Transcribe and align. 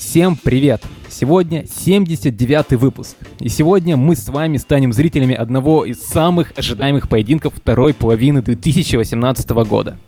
Всем 0.00 0.34
привет! 0.34 0.82
Сегодня 1.10 1.64
79-й 1.64 2.76
выпуск. 2.76 3.16
И 3.38 3.50
сегодня 3.50 3.98
мы 3.98 4.16
с 4.16 4.30
вами 4.30 4.56
станем 4.56 4.94
зрителями 4.94 5.34
одного 5.34 5.84
из 5.84 6.00
самых 6.00 6.54
ожидаемых 6.56 7.10
поединков 7.10 7.52
второй 7.54 7.92
половины 7.92 8.40
2018 8.40 9.50
года. 9.50 9.98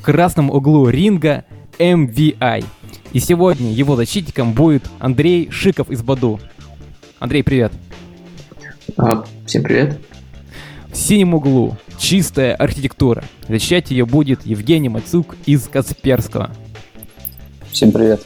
В 0.00 0.02
красном 0.02 0.50
углу 0.50 0.88
ринга 0.88 1.44
MVI. 1.78 2.64
И 3.12 3.20
сегодня 3.20 3.70
его 3.70 3.96
защитником 3.96 4.54
будет 4.54 4.90
Андрей 4.98 5.50
Шиков 5.50 5.90
из 5.90 6.02
Баду. 6.02 6.40
Андрей, 7.18 7.44
привет. 7.44 7.72
А, 8.96 9.26
всем 9.44 9.62
привет. 9.62 10.00
В 10.90 10.96
синем 10.96 11.34
углу 11.34 11.76
чистая 11.98 12.54
архитектура. 12.54 13.22
Защищать 13.46 13.90
ее 13.90 14.06
будет 14.06 14.46
Евгений 14.46 14.88
Мацук 14.88 15.36
из 15.44 15.68
Касперского. 15.68 16.50
Всем 17.70 17.92
привет. 17.92 18.24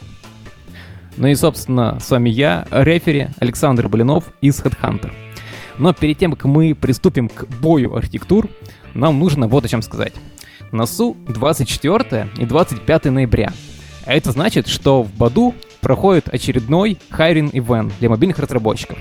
Ну 1.19 1.27
и, 1.27 1.35
собственно, 1.35 1.99
с 2.01 2.09
вами 2.13 2.31
я, 2.31 2.65
рефери 2.71 3.31
Александр 3.41 3.89
Блинов 3.89 4.33
из 4.41 4.61
Headhunter. 4.61 5.11
Но 5.77 5.93
перед 5.93 6.17
тем, 6.17 6.33
как 6.33 6.45
мы 6.45 6.77
приступим 6.77 7.29
к 7.29 7.45
бою 7.61 7.97
архитектур, 7.97 8.49
нам 8.95 9.19
нужно 9.19 9.49
вот 9.49 9.65
о 9.65 9.69
чем 9.69 9.83
сказать. 9.83 10.13
На 10.71 10.79
носу 10.79 11.17
24 11.27 12.29
и 12.39 12.45
25 12.45 13.05
ноября. 13.07 13.53
А 14.07 14.15
это 14.15 14.31
значит, 14.31 14.69
что 14.69 15.03
в 15.03 15.13
Баду 15.13 15.57
проходит 15.81 16.29
очередной 16.33 16.99
хайрин 17.11 17.51
ивент 17.53 17.93
для 17.99 18.11
мобильных 18.11 18.39
разработчиков. 18.39 18.97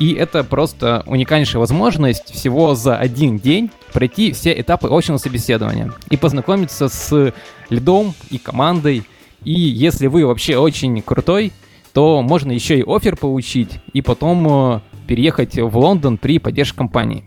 И 0.00 0.14
это 0.14 0.42
просто 0.42 1.04
уникальнейшая 1.06 1.60
возможность 1.60 2.34
всего 2.34 2.74
за 2.74 2.96
один 2.96 3.38
день 3.38 3.70
пройти 3.92 4.32
все 4.32 4.60
этапы 4.60 4.88
очного 4.90 5.18
собеседования 5.18 5.92
и 6.10 6.16
познакомиться 6.16 6.88
с 6.88 7.32
лидом 7.70 8.14
и 8.30 8.38
командой, 8.38 9.04
и 9.44 9.52
если 9.52 10.06
вы 10.06 10.26
вообще 10.26 10.56
очень 10.56 11.00
крутой, 11.02 11.52
то 11.92 12.22
можно 12.22 12.52
еще 12.52 12.78
и 12.78 12.84
офер 12.86 13.16
получить 13.16 13.80
и 13.92 14.02
потом 14.02 14.74
э, 14.74 14.80
переехать 15.06 15.56
в 15.56 15.78
Лондон 15.78 16.18
при 16.18 16.38
поддержке 16.38 16.76
компании. 16.76 17.24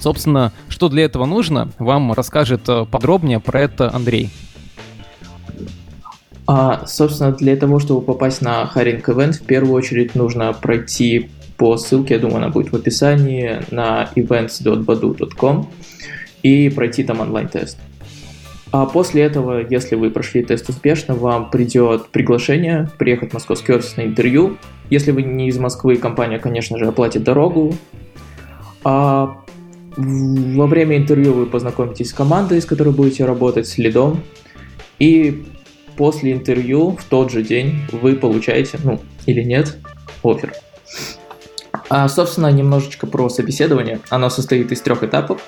Собственно, 0.00 0.52
что 0.68 0.88
для 0.88 1.04
этого 1.04 1.24
нужно, 1.26 1.70
вам 1.78 2.12
расскажет 2.12 2.68
э, 2.68 2.84
подробнее 2.90 3.40
про 3.40 3.60
это 3.60 3.94
Андрей. 3.94 4.30
А, 6.46 6.86
собственно, 6.86 7.32
для 7.32 7.56
того, 7.56 7.80
чтобы 7.80 8.02
попасть 8.02 8.40
на 8.40 8.70
Hiring 8.72 9.04
Event, 9.04 9.32
в 9.32 9.42
первую 9.42 9.74
очередь 9.74 10.14
нужно 10.14 10.52
пройти 10.52 11.30
по 11.56 11.76
ссылке, 11.76 12.14
я 12.14 12.20
думаю, 12.20 12.38
она 12.38 12.48
будет 12.50 12.72
в 12.72 12.76
описании, 12.76 13.60
на 13.70 14.10
events.badu.com 14.14 15.68
и 16.42 16.68
пройти 16.68 17.02
там 17.02 17.20
онлайн-тест. 17.20 17.78
А 18.72 18.84
после 18.86 19.22
этого, 19.22 19.64
если 19.68 19.94
вы 19.94 20.10
прошли 20.10 20.42
тест 20.42 20.68
успешно, 20.68 21.14
вам 21.14 21.50
придет 21.50 22.08
приглашение 22.08 22.90
приехать 22.98 23.30
в 23.30 23.34
Московский 23.34 23.72
офис 23.72 23.96
на 23.96 24.02
интервью. 24.02 24.58
Если 24.90 25.12
вы 25.12 25.22
не 25.22 25.48
из 25.48 25.58
Москвы, 25.58 25.96
компания, 25.96 26.38
конечно 26.38 26.76
же, 26.78 26.86
оплатит 26.86 27.22
дорогу. 27.22 27.74
А 28.84 29.36
во 29.96 30.66
время 30.66 30.96
интервью 30.96 31.32
вы 31.32 31.46
познакомитесь 31.46 32.10
с 32.10 32.12
командой, 32.12 32.60
с 32.60 32.66
которой 32.66 32.92
будете 32.92 33.24
работать, 33.24 33.66
с 33.66 33.78
лидом. 33.78 34.22
И 34.98 35.46
после 35.96 36.32
интервью 36.32 36.90
в 36.90 37.04
тот 37.04 37.30
же 37.30 37.42
день 37.42 37.76
вы 37.92 38.14
получаете, 38.16 38.78
ну 38.82 39.00
или 39.26 39.42
нет, 39.42 39.76
офер. 40.22 40.52
А, 41.88 42.08
собственно, 42.08 42.50
немножечко 42.50 43.06
про 43.06 43.28
собеседование. 43.28 44.00
Оно 44.10 44.28
состоит 44.28 44.72
из 44.72 44.80
трех 44.80 45.02
этапов. 45.02 45.40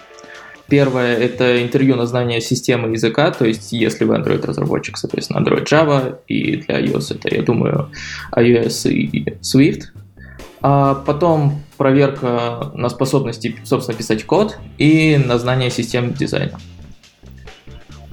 Первое– 0.68 1.16
это 1.18 1.62
интервью 1.62 1.96
на 1.96 2.06
знание 2.06 2.42
системы 2.42 2.90
языка, 2.90 3.30
то 3.30 3.46
есть 3.46 3.72
если 3.72 4.04
вы 4.04 4.16
Android-разработчик, 4.16 4.98
соответственно, 4.98 5.38
Android 5.38 5.64
Java, 5.64 6.18
и 6.26 6.56
для 6.56 6.80
iOS 6.80 7.16
это, 7.16 7.34
я 7.34 7.42
думаю, 7.42 7.90
iOS 8.36 8.90
и 8.90 9.30
Swift. 9.40 9.84
А 10.60 10.94
потом 10.94 11.62
проверка 11.78 12.70
на 12.74 12.88
способности, 12.90 13.56
собственно, 13.64 13.96
писать 13.96 14.24
код 14.24 14.58
и 14.76 15.16
на 15.16 15.38
знание 15.38 15.70
систем 15.70 16.12
дизайна. 16.12 16.58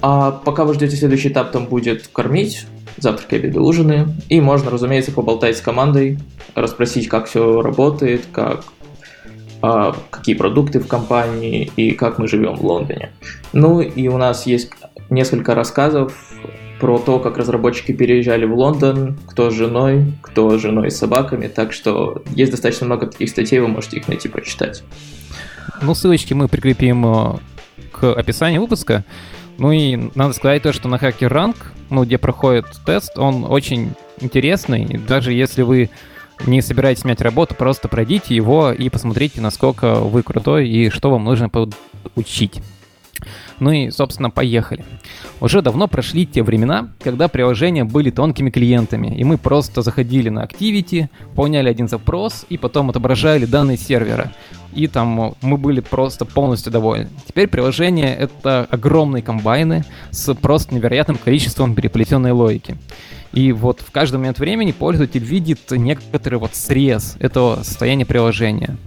А 0.01 0.31
пока 0.31 0.63
вы 0.63 0.75
ждете 0.75 0.95
следующий 0.95 1.29
этап, 1.29 1.51
там 1.51 1.65
будет 1.65 2.07
кормить, 2.07 2.67
завтраки, 2.97 3.35
обеды, 3.35 3.59
ужины. 3.59 4.07
И 4.29 4.39
можно, 4.39 4.69
разумеется, 4.69 5.11
поболтать 5.11 5.57
с 5.57 5.61
командой, 5.61 6.19
расспросить, 6.53 7.07
как 7.07 7.27
все 7.27 7.61
работает, 7.61 8.25
как 8.31 8.63
какие 10.09 10.35
продукты 10.35 10.79
в 10.79 10.87
компании 10.87 11.71
и 11.75 11.91
как 11.91 12.19
мы 12.19 12.27
живем 12.27 12.55
в 12.55 12.65
Лондоне. 12.65 13.11
Ну 13.53 13.81
и 13.81 14.07
у 14.07 14.17
нас 14.17 14.45
есть 14.45 14.71
несколько 15.09 15.55
рассказов 15.55 16.13
про 16.79 16.99
то, 16.99 17.19
как 17.19 17.37
разработчики 17.37 17.93
переезжали 17.93 18.45
в 18.45 18.53
Лондон, 18.53 19.17
кто 19.27 19.49
с 19.49 19.53
женой, 19.53 20.13
кто 20.21 20.57
с 20.57 20.61
женой 20.61 20.91
с 20.91 20.97
собаками, 20.97 21.47
так 21.47 21.71
что 21.73 22.23
есть 22.35 22.51
достаточно 22.51 22.85
много 22.85 23.07
таких 23.07 23.29
статей, 23.29 23.59
вы 23.59 23.67
можете 23.67 23.97
их 23.97 24.07
найти, 24.07 24.27
прочитать. 24.27 24.83
Ну, 25.81 25.95
ссылочки 25.95 26.33
мы 26.33 26.47
прикрепим 26.47 27.05
э, 27.05 27.37
к 27.91 28.13
описанию 28.13 28.61
выпуска. 28.61 29.03
Ну 29.57 29.71
и 29.71 30.09
надо 30.15 30.33
сказать 30.33 30.63
то, 30.63 30.73
что 30.73 30.89
на 30.89 30.95
Hacker 30.95 31.29
Rank, 31.29 31.55
ну, 31.89 32.03
где 32.03 32.17
проходит 32.17 32.65
тест, 32.85 33.17
он 33.17 33.45
очень 33.45 33.93
интересный. 34.19 34.99
Даже 35.07 35.31
если 35.31 35.61
вы 35.61 35.89
не 36.45 36.61
собираетесь 36.61 37.05
менять 37.05 37.21
работу, 37.21 37.55
просто 37.55 37.87
пройдите 37.87 38.35
его 38.35 38.71
и 38.71 38.89
посмотрите, 38.89 39.41
насколько 39.41 39.95
вы 39.95 40.23
крутой 40.23 40.69
и 40.69 40.89
что 40.89 41.11
вам 41.11 41.23
нужно 41.23 41.49
учить. 42.15 42.61
Ну 43.59 43.71
и, 43.71 43.89
собственно, 43.89 44.29
поехали. 44.29 44.83
Уже 45.39 45.61
давно 45.61 45.87
прошли 45.87 46.25
те 46.25 46.43
времена, 46.43 46.89
когда 47.01 47.27
приложения 47.27 47.85
были 47.85 48.09
тонкими 48.09 48.49
клиентами, 48.49 49.15
и 49.15 49.23
мы 49.23 49.37
просто 49.37 49.81
заходили 49.81 50.29
на 50.29 50.43
Activity, 50.43 51.07
выполняли 51.29 51.69
один 51.69 51.87
запрос 51.87 52.45
и 52.49 52.57
потом 52.57 52.89
отображали 52.89 53.45
данные 53.45 53.77
сервера. 53.77 54.31
И 54.75 54.87
там 54.87 55.35
мы 55.41 55.57
были 55.57 55.79
просто 55.79 56.25
полностью 56.25 56.71
довольны. 56.71 57.09
Теперь 57.25 57.47
приложение— 57.47 58.13
это 58.19 58.67
огромные 58.69 59.23
комбайны 59.23 59.85
с 60.11 60.33
просто 60.35 60.75
невероятным 60.75 61.17
количеством 61.17 61.75
переплетенной 61.75 62.31
логики. 62.31 62.77
И 63.31 63.51
вот 63.51 63.81
в 63.81 63.91
каждый 63.91 64.17
момент 64.17 64.39
времени 64.39 64.71
пользователь 64.71 65.23
видит 65.23 65.59
некоторый 65.71 66.35
вот 66.35 66.55
срез 66.55 67.15
этого 67.19 67.63
состояния 67.63 68.05
приложения. 68.05 68.77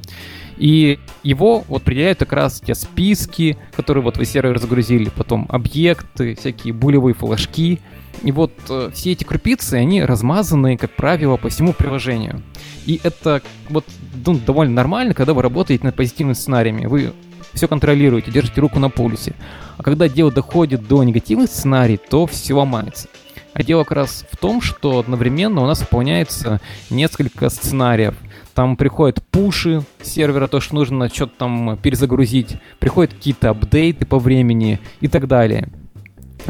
И 0.59 0.99
его 1.23 1.65
вот 1.69 1.83
определяют 1.83 2.19
как 2.19 2.33
раз 2.33 2.61
те 2.61 2.75
списки, 2.75 3.57
которые 3.77 4.03
вот 4.03 4.17
вы 4.17 4.25
сервер 4.25 4.59
загрузили, 4.59 5.11
потом 5.15 5.47
объекты, 5.49 6.35
всякие 6.35 6.75
булевые 6.75 7.15
флажки. 7.15 7.81
И 8.23 8.33
вот 8.33 8.53
э, 8.69 8.91
все 8.93 9.13
эти 9.13 9.25
крупицы, 9.25 9.75
они 9.75 10.03
размазаны, 10.03 10.77
как 10.77 10.95
правило, 10.97 11.37
по 11.37 11.49
всему 11.49 11.73
приложению. 11.73 12.43
И 12.87 13.01
это 13.03 13.43
вот 13.69 13.85
ну, 14.27 14.35
довольно 14.35 14.75
нормально, 14.75 15.15
когда 15.15 15.35
вы 15.35 15.43
работаете 15.43 15.85
над 15.85 15.95
позитивными 15.95 16.35
сценариями. 16.35 16.87
Вы 16.87 17.13
все 17.55 17.69
контролируете, 17.69 18.31
держите 18.31 18.61
руку 18.61 18.79
на 18.79 18.91
пульсе. 18.91 19.35
А 19.77 19.83
когда 19.83 20.09
дело 20.09 20.31
доходит 20.31 20.87
до 20.87 21.03
негативных 21.03 21.51
сценариев, 21.51 22.01
то 22.09 22.27
все 22.27 22.55
ломается. 22.55 23.09
А 23.55 23.63
дело 23.63 23.83
как 23.83 23.93
раз 23.93 24.25
в 24.31 24.37
том, 24.37 24.61
что 24.61 24.99
одновременно 24.99 25.63
у 25.63 25.67
нас 25.67 25.81
выполняется 25.81 26.61
несколько 26.91 27.49
сценариев. 27.49 28.15
Там 28.55 28.77
приходят 28.77 29.23
пуши 29.31 29.83
сервера, 30.03 30.47
то, 30.47 30.61
что 30.61 30.75
нужно 30.75 31.09
что-то 31.09 31.33
там 31.39 31.79
перезагрузить, 31.79 32.57
приходят 32.79 33.15
какие-то 33.15 33.51
апдейты 33.51 34.07
по 34.07 34.19
времени 34.19 34.81
и 35.01 35.09
так 35.09 35.27
далее. 35.27 35.69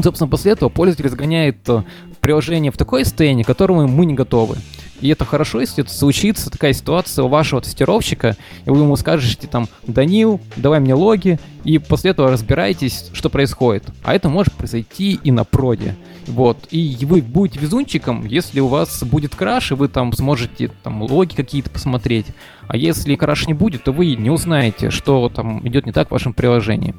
Собственно, 0.01 0.29
после 0.29 0.53
этого 0.53 0.69
пользователь 0.69 1.05
разгоняет 1.05 1.57
э, 1.67 1.83
приложение 2.21 2.71
в 2.71 2.77
такое 2.77 3.03
состояние, 3.03 3.43
к 3.43 3.47
которому 3.47 3.87
мы 3.87 4.05
не 4.05 4.13
готовы. 4.13 4.57
И 5.01 5.07
это 5.09 5.25
хорошо, 5.25 5.61
если 5.61 5.83
это 5.83 5.93
случится, 5.93 6.49
такая 6.49 6.73
ситуация 6.73 7.23
у 7.23 7.29
вашего 7.29 7.61
тестировщика, 7.61 8.35
и 8.65 8.69
вы 8.69 8.79
ему 8.79 8.95
скажете 8.97 9.47
там, 9.47 9.67
Данил, 9.87 10.41
давай 10.57 10.79
мне 10.79 10.93
логи, 10.93 11.39
и 11.63 11.77
после 11.77 12.11
этого 12.11 12.31
разбирайтесь, 12.31 13.09
что 13.13 13.29
происходит. 13.29 13.85
А 14.03 14.13
это 14.13 14.29
может 14.29 14.53
произойти 14.53 15.19
и 15.23 15.31
на 15.31 15.45
проде. 15.45 15.95
Вот. 16.27 16.67
И 16.71 16.97
вы 17.03 17.21
будете 17.21 17.59
везунчиком, 17.59 18.25
если 18.25 18.59
у 18.59 18.67
вас 18.67 19.03
будет 19.03 19.35
краш, 19.35 19.71
и 19.71 19.75
вы 19.75 19.87
там 19.87 20.11
сможете 20.13 20.71
там 20.83 21.01
логи 21.01 21.33
какие-то 21.33 21.69
посмотреть. 21.69 22.27
А 22.67 22.75
если 22.75 23.15
краш 23.15 23.47
не 23.47 23.53
будет, 23.53 23.83
то 23.83 23.91
вы 23.91 24.15
не 24.15 24.29
узнаете, 24.29 24.91
что 24.91 25.29
там 25.29 25.65
идет 25.67 25.85
не 25.85 25.91
так 25.91 26.09
в 26.09 26.11
вашем 26.11 26.33
приложении. 26.33 26.93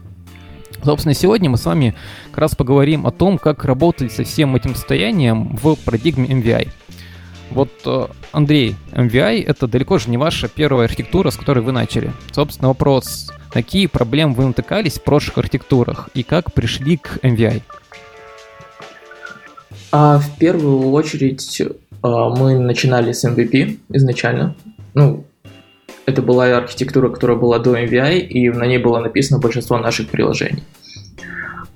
Собственно, 0.85 1.15
сегодня 1.15 1.51
мы 1.51 1.57
с 1.57 1.67
вами 1.67 1.95
как 2.31 2.39
раз 2.39 2.55
поговорим 2.55 3.07
о 3.07 3.11
том, 3.11 3.39
как 3.39 3.65
работать 3.65 4.13
со 4.13 4.25
всем 4.25 4.57
этим 4.57 4.75
состоянием 4.75 5.57
в 5.57 5.77
парадигме 5.77 6.27
MVI. 6.29 6.69
Вот, 7.51 7.71
э, 7.85 8.07
Андрей, 8.33 8.77
MVI— 8.93 9.45
это 9.47 9.67
далеко 9.67 9.99
же 9.99 10.09
не 10.09 10.17
ваша 10.17 10.49
первая 10.49 10.87
архитектура, 10.87 11.31
с 11.31 11.37
которой 11.37 11.61
вы 11.61 11.73
начали. 11.73 12.13
Собственно, 12.33 12.69
вопрос, 12.69 13.31
какие 13.51 13.87
проблемы 13.87 14.35
вы 14.35 14.47
натыкались 14.47 14.99
в 14.99 15.03
прошлых 15.03 15.39
архитектурах 15.39 16.11
и 16.15 16.23
как 16.23 16.53
пришли 16.53 16.97
к 16.97 17.19
MVI? 17.23 17.63
А 19.93 20.19
в 20.19 20.39
первую 20.39 20.91
очередь 20.93 21.63
а, 22.03 22.29
мы 22.29 22.59
начинали 22.59 23.13
с 23.13 23.25
MVP 23.25 23.81
изначально. 23.89 24.55
Ну, 24.95 25.25
это 26.11 26.23
была 26.23 26.57
архитектура, 26.57 27.09
которая 27.09 27.37
была 27.37 27.59
до 27.59 27.77
MVI, 27.77 28.19
и 28.21 28.51
на 28.51 28.67
ней 28.67 28.79
было 28.79 28.99
написано 28.99 29.39
большинство 29.39 29.79
наших 29.79 30.09
приложений. 30.09 30.63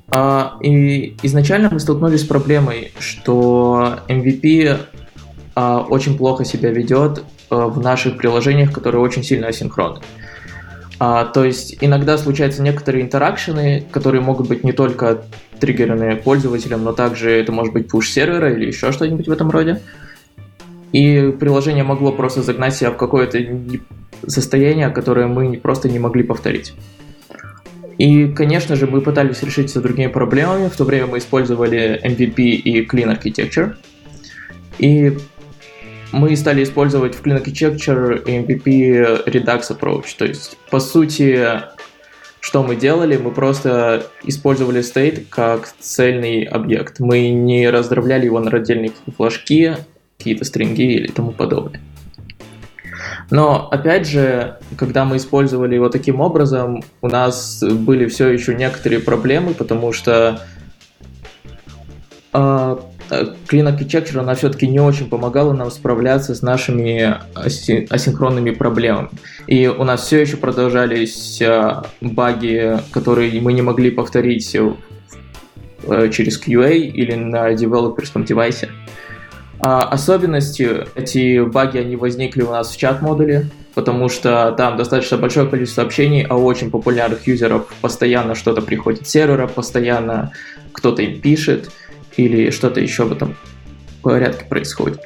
А, 0.08 0.58
и 0.60 1.16
изначально 1.22 1.70
мы 1.72 1.80
столкнулись 1.80 2.20
с 2.20 2.24
проблемой, 2.24 2.92
что 2.98 4.00
MVP 4.08 4.78
а, 5.54 5.80
очень 5.80 6.16
плохо 6.16 6.44
себя 6.44 6.70
ведет 6.70 7.24
а, 7.50 7.66
в 7.66 7.80
наших 7.80 8.16
приложениях, 8.16 8.72
которые 8.72 9.00
очень 9.00 9.22
сильно 9.22 9.48
асинхронны. 9.48 10.00
А, 11.00 11.24
то 11.24 11.44
есть 11.44 11.76
иногда 11.80 12.16
случаются 12.18 12.62
некоторые 12.62 13.02
интеракшены, 13.02 13.84
которые 13.90 14.20
могут 14.20 14.48
быть 14.48 14.64
не 14.64 14.72
только 14.72 15.24
триггерны 15.58 16.16
пользователем, 16.16 16.84
но 16.84 16.92
также 16.92 17.30
это 17.30 17.52
может 17.52 17.72
быть 17.72 17.92
push 17.92 18.06
сервера 18.06 18.52
или 18.52 18.66
еще 18.66 18.92
что-нибудь 18.92 19.26
в 19.26 19.32
этом 19.32 19.50
роде. 19.50 19.80
И 20.94 21.32
приложение 21.32 21.82
могло 21.82 22.12
просто 22.12 22.40
загнать 22.42 22.76
себя 22.76 22.92
в 22.92 22.96
какое-то 22.96 23.40
состояние, 24.28 24.90
которое 24.90 25.26
мы 25.26 25.56
просто 25.56 25.88
не 25.88 25.98
могли 25.98 26.22
повторить. 26.22 26.72
И, 27.98 28.28
конечно 28.28 28.76
же, 28.76 28.86
мы 28.86 29.00
пытались 29.00 29.42
решить 29.42 29.70
с 29.70 29.80
другими 29.80 30.06
проблемами. 30.06 30.68
В 30.68 30.76
то 30.76 30.84
время 30.84 31.06
мы 31.06 31.18
использовали 31.18 32.00
MVP 32.04 32.42
и 32.42 32.86
Clean 32.86 33.10
Architecture. 33.12 33.74
И 34.78 35.18
мы 36.12 36.36
стали 36.36 36.62
использовать 36.62 37.16
в 37.16 37.26
Clean 37.26 37.42
Architecture 37.42 38.24
MVP 38.24 39.26
Redux 39.26 39.76
Approach. 39.76 40.14
То 40.16 40.26
есть, 40.26 40.56
по 40.70 40.78
сути, 40.78 41.44
что 42.38 42.62
мы 42.62 42.76
делали? 42.76 43.16
Мы 43.16 43.32
просто 43.32 44.06
использовали 44.22 44.80
state 44.80 45.26
как 45.28 45.72
цельный 45.80 46.44
объект. 46.44 47.00
Мы 47.00 47.30
не 47.30 47.68
раздробляли 47.68 48.26
его 48.26 48.38
на 48.38 48.52
отдельные 48.52 48.92
флажки, 49.16 49.74
какие-то 50.18 50.44
стринги 50.44 50.82
или 50.82 51.08
тому 51.08 51.32
подобное. 51.32 51.80
Но, 53.30 53.68
опять 53.70 54.06
же, 54.06 54.58
когда 54.76 55.04
мы 55.04 55.16
использовали 55.16 55.74
его 55.74 55.88
таким 55.88 56.20
образом, 56.20 56.82
у 57.00 57.08
нас 57.08 57.62
были 57.62 58.06
все 58.06 58.28
еще 58.28 58.54
некоторые 58.54 59.00
проблемы, 59.00 59.54
потому 59.54 59.92
что 59.92 60.40
э, 62.32 62.76
Clean 63.10 63.66
Architecture, 63.66 64.18
она 64.18 64.34
все-таки 64.34 64.66
не 64.66 64.80
очень 64.80 65.08
помогала 65.08 65.52
нам 65.52 65.70
справляться 65.70 66.34
с 66.34 66.42
нашими 66.42 67.18
аси- 67.34 67.86
асинхронными 67.90 68.50
проблемами. 68.50 69.10
И 69.46 69.66
у 69.66 69.84
нас 69.84 70.02
все 70.02 70.20
еще 70.20 70.36
продолжались 70.36 71.40
э, 71.40 71.82
баги, 72.00 72.78
которые 72.92 73.40
мы 73.40 73.52
не 73.52 73.62
могли 73.62 73.90
повторить 73.90 74.54
э, 74.54 76.10
через 76.10 76.40
QA 76.40 76.76
или 76.76 77.14
на 77.14 77.52
девелоперском 77.54 78.24
девайсе. 78.24 78.68
А 79.66 79.80
особенностью 79.84 80.88
эти 80.94 81.42
баги, 81.42 81.78
они 81.78 81.96
возникли 81.96 82.42
у 82.42 82.50
нас 82.50 82.70
в 82.70 82.76
чат-модуле, 82.76 83.46
потому 83.74 84.10
что 84.10 84.52
там 84.58 84.76
достаточно 84.76 85.16
большое 85.16 85.48
количество 85.48 85.80
сообщений, 85.80 86.20
а 86.22 86.36
у 86.36 86.44
очень 86.44 86.70
популярных 86.70 87.26
юзеров 87.26 87.72
постоянно 87.80 88.34
что-то 88.34 88.60
приходит 88.60 89.06
с 89.06 89.10
сервера, 89.10 89.46
постоянно 89.46 90.32
кто-то 90.72 91.00
им 91.00 91.18
пишет, 91.18 91.70
или 92.18 92.50
что-то 92.50 92.80
еще 92.80 93.04
в 93.04 93.12
этом 93.12 93.36
порядке 94.02 94.44
происходит. 94.44 95.00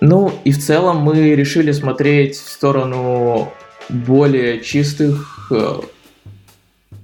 Ну 0.00 0.32
и 0.42 0.50
в 0.50 0.58
целом 0.58 0.96
мы 0.96 1.36
решили 1.36 1.70
смотреть 1.70 2.34
в 2.34 2.50
сторону 2.50 3.52
более 3.88 4.62
чистых, 4.62 5.52
э, 5.52 5.80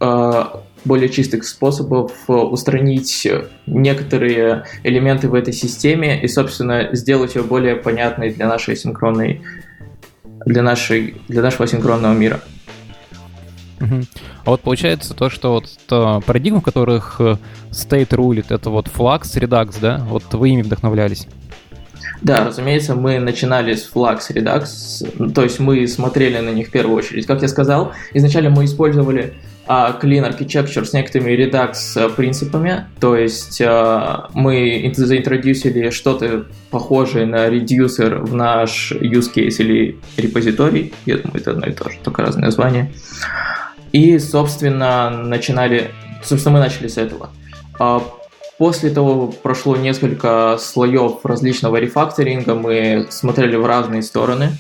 э, 0.01 0.45
более 0.85 1.09
чистых 1.09 1.45
способов 1.45 2.13
устранить 2.29 3.27
некоторые 3.67 4.65
элементы 4.83 5.29
в 5.29 5.35
этой 5.35 5.53
системе 5.53 6.23
и, 6.23 6.29
собственно, 6.29 6.91
сделать 6.93 7.35
ее 7.35 7.43
более 7.43 7.77
понятной 7.77 8.33
для 8.33 8.47
нашей 8.47 8.77
синхронной, 8.77 9.43
для 10.47 10.63
нашей, 10.63 11.17
для 11.29 11.43
нашего 11.43 11.67
синхронного 11.67 12.15
мира. 12.15 12.41
А 14.45 14.51
вот 14.51 14.61
получается 14.61 15.15
то, 15.15 15.31
что 15.31 15.53
вот 15.53 15.71
то 15.87 16.23
парадигмы, 16.27 16.61
в 16.61 16.65
которых 16.65 17.17
э, 17.19 17.37
state 17.71 18.15
рулит, 18.15 18.51
это 18.51 18.71
вот 18.71 18.89
Flux, 18.89 19.23
Redux, 19.37 19.77
да? 19.81 20.05
Вот 20.09 20.23
вы 20.35 20.51
ими 20.51 20.63
вдохновлялись? 20.63 21.27
Да, 22.23 22.45
разумеется, 22.45 22.95
мы 22.95 23.19
начинали 23.19 23.75
с 23.75 23.91
Flux 23.93 24.21
Redux, 24.31 25.33
то 25.33 25.43
есть 25.43 25.61
мы 25.61 25.87
смотрели 25.89 26.39
на 26.39 26.51
них 26.51 26.69
в 26.69 26.71
первую 26.71 26.97
очередь. 26.97 27.27
Как 27.27 27.43
я 27.43 27.49
сказал, 27.49 27.93
изначально 28.13 28.51
мы 28.51 28.65
использовали 28.65 29.35
Clean 29.67 30.23
Architecture 30.29 30.85
с 30.85 30.93
некоторыми 30.93 31.33
Redux 31.33 31.75
э, 31.97 32.09
принципами, 32.11 32.87
то 33.01 33.17
есть 33.17 33.61
uh, 33.61 34.29
мы 34.35 34.93
заинтродюсили 34.95 35.91
что-то 35.91 36.47
похожее 36.71 37.27
на 37.27 37.49
редюсер 37.49 38.17
в 38.17 38.35
наш 38.35 38.93
use 38.93 39.33
case 39.35 39.57
или 39.59 39.99
репозиторий, 40.17 40.93
я 41.07 41.17
думаю, 41.17 41.41
это 41.41 41.53
одно 41.53 41.67
и 41.67 41.73
то 41.73 41.89
же, 41.91 41.99
только 42.03 42.23
разные 42.23 42.45
названия. 42.45 42.93
И, 43.93 44.19
собственно, 44.19 45.09
начинали, 45.09 45.91
собственно, 46.23 46.55
мы 46.55 46.61
начали 46.61 46.89
с 46.89 46.99
этого. 46.99 47.31
А 47.79 48.03
после 48.59 48.91
того 48.91 49.29
прошло 49.29 49.77
несколько 49.77 50.57
слоев 50.59 51.25
различного 51.25 51.77
рефакторинга, 51.77 52.55
мы 52.55 53.07
смотрели 53.11 53.57
в 53.57 53.65
разные 53.65 54.03
стороны. 54.03 54.51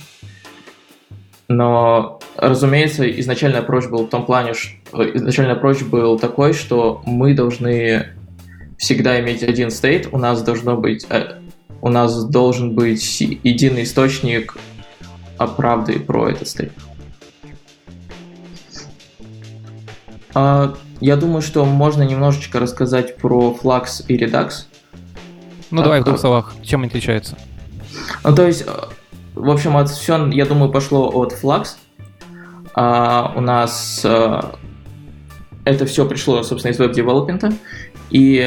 Но, 1.48 2.20
разумеется, 2.36 3.08
изначальный 3.20 3.60
approach 3.60 3.88
был 3.88 4.06
в 4.06 4.08
том 4.08 4.24
плане, 4.24 4.54
что 4.54 5.16
изначальный 5.16 5.54
approach 5.54 5.84
был 5.84 6.18
такой, 6.18 6.54
что 6.54 7.02
мы 7.04 7.34
должны 7.34 8.08
всегда 8.78 9.20
иметь 9.20 9.42
один 9.42 9.70
стейт, 9.70 10.08
у 10.12 10.18
нас 10.18 10.42
должно 10.42 10.76
быть 10.76 11.06
э, 11.10 11.38
у 11.84 11.90
нас 11.90 12.24
должен 12.24 12.74
быть 12.74 13.20
единый 13.20 13.82
источник 13.82 14.56
правды 15.58 16.00
про 16.00 16.30
этот 16.30 16.48
стейт. 16.48 16.72
А, 20.32 20.74
я 21.00 21.16
думаю, 21.16 21.42
что 21.42 21.66
можно 21.66 22.02
немножечко 22.02 22.58
рассказать 22.58 23.16
про 23.16 23.56
Flux 23.62 24.04
и 24.08 24.16
Redux. 24.16 24.64
Ну, 25.70 25.82
давай 25.82 26.00
в 26.00 26.04
двух 26.04 26.18
словах. 26.18 26.54
Чем 26.62 26.80
они 26.80 26.88
отличаются? 26.88 27.36
Ну, 28.24 28.34
то 28.34 28.46
есть, 28.46 28.64
в 29.34 29.50
общем, 29.50 29.76
от 29.76 29.90
все, 29.90 30.26
я 30.28 30.46
думаю, 30.46 30.70
пошло 30.70 31.10
от 31.10 31.32
Flux. 31.32 31.76
А, 32.74 33.32
у 33.36 33.40
нас 33.40 34.02
а, 34.04 34.56
это 35.64 35.86
все 35.86 36.06
пришло, 36.06 36.42
собственно, 36.42 36.72
из 36.72 36.78
веб-девелопмента. 36.78 37.52
И 38.10 38.40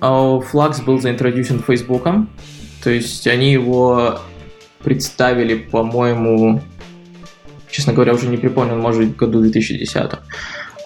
а, 0.00 0.38
Flux 0.40 0.84
был 0.84 1.00
заинтродюсен 1.00 1.62
Фейсбуком. 1.62 2.28
То 2.82 2.90
есть 2.90 3.26
они 3.26 3.52
его 3.52 4.20
представили, 4.82 5.54
по-моему, 5.54 6.62
честно 7.70 7.92
говоря, 7.92 8.14
уже 8.14 8.26
не 8.26 8.36
припомню, 8.36 8.76
может 8.76 9.00
быть, 9.02 9.16
году 9.16 9.40
2010. 9.40 10.10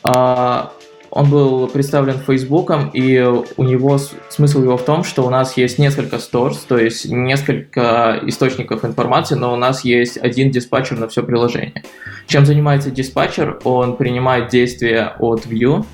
А, 0.03 0.73
он 1.15 1.31
был 1.31 1.69
представлен 1.69 2.19
Фейсбуком, 2.19 2.91
и 2.93 3.21
у 3.57 3.63
него 3.63 3.99
смысл 4.31 4.63
его 4.63 4.77
в 4.77 4.85
том, 4.85 5.05
что 5.05 5.25
у 5.25 5.31
нас 5.31 5.57
есть 5.57 5.79
несколько 5.79 6.17
stores, 6.17 6.59
то 6.67 6.77
есть 6.77 7.09
несколько 7.09 8.19
источников 8.27 8.85
информации, 8.85 9.37
но 9.37 9.53
у 9.53 9.57
нас 9.57 9.85
есть 9.85 10.19
один 10.19 10.51
диспатчер 10.51 10.99
на 10.99 11.07
все 11.07 11.23
приложение. 11.23 11.85
Чем 12.27 12.45
занимается 12.45 12.91
диспатчер? 12.91 13.61
Он 13.63 13.97
принимает 13.97 14.49
действия 14.49 15.15
от 15.21 15.47
View 15.47 15.87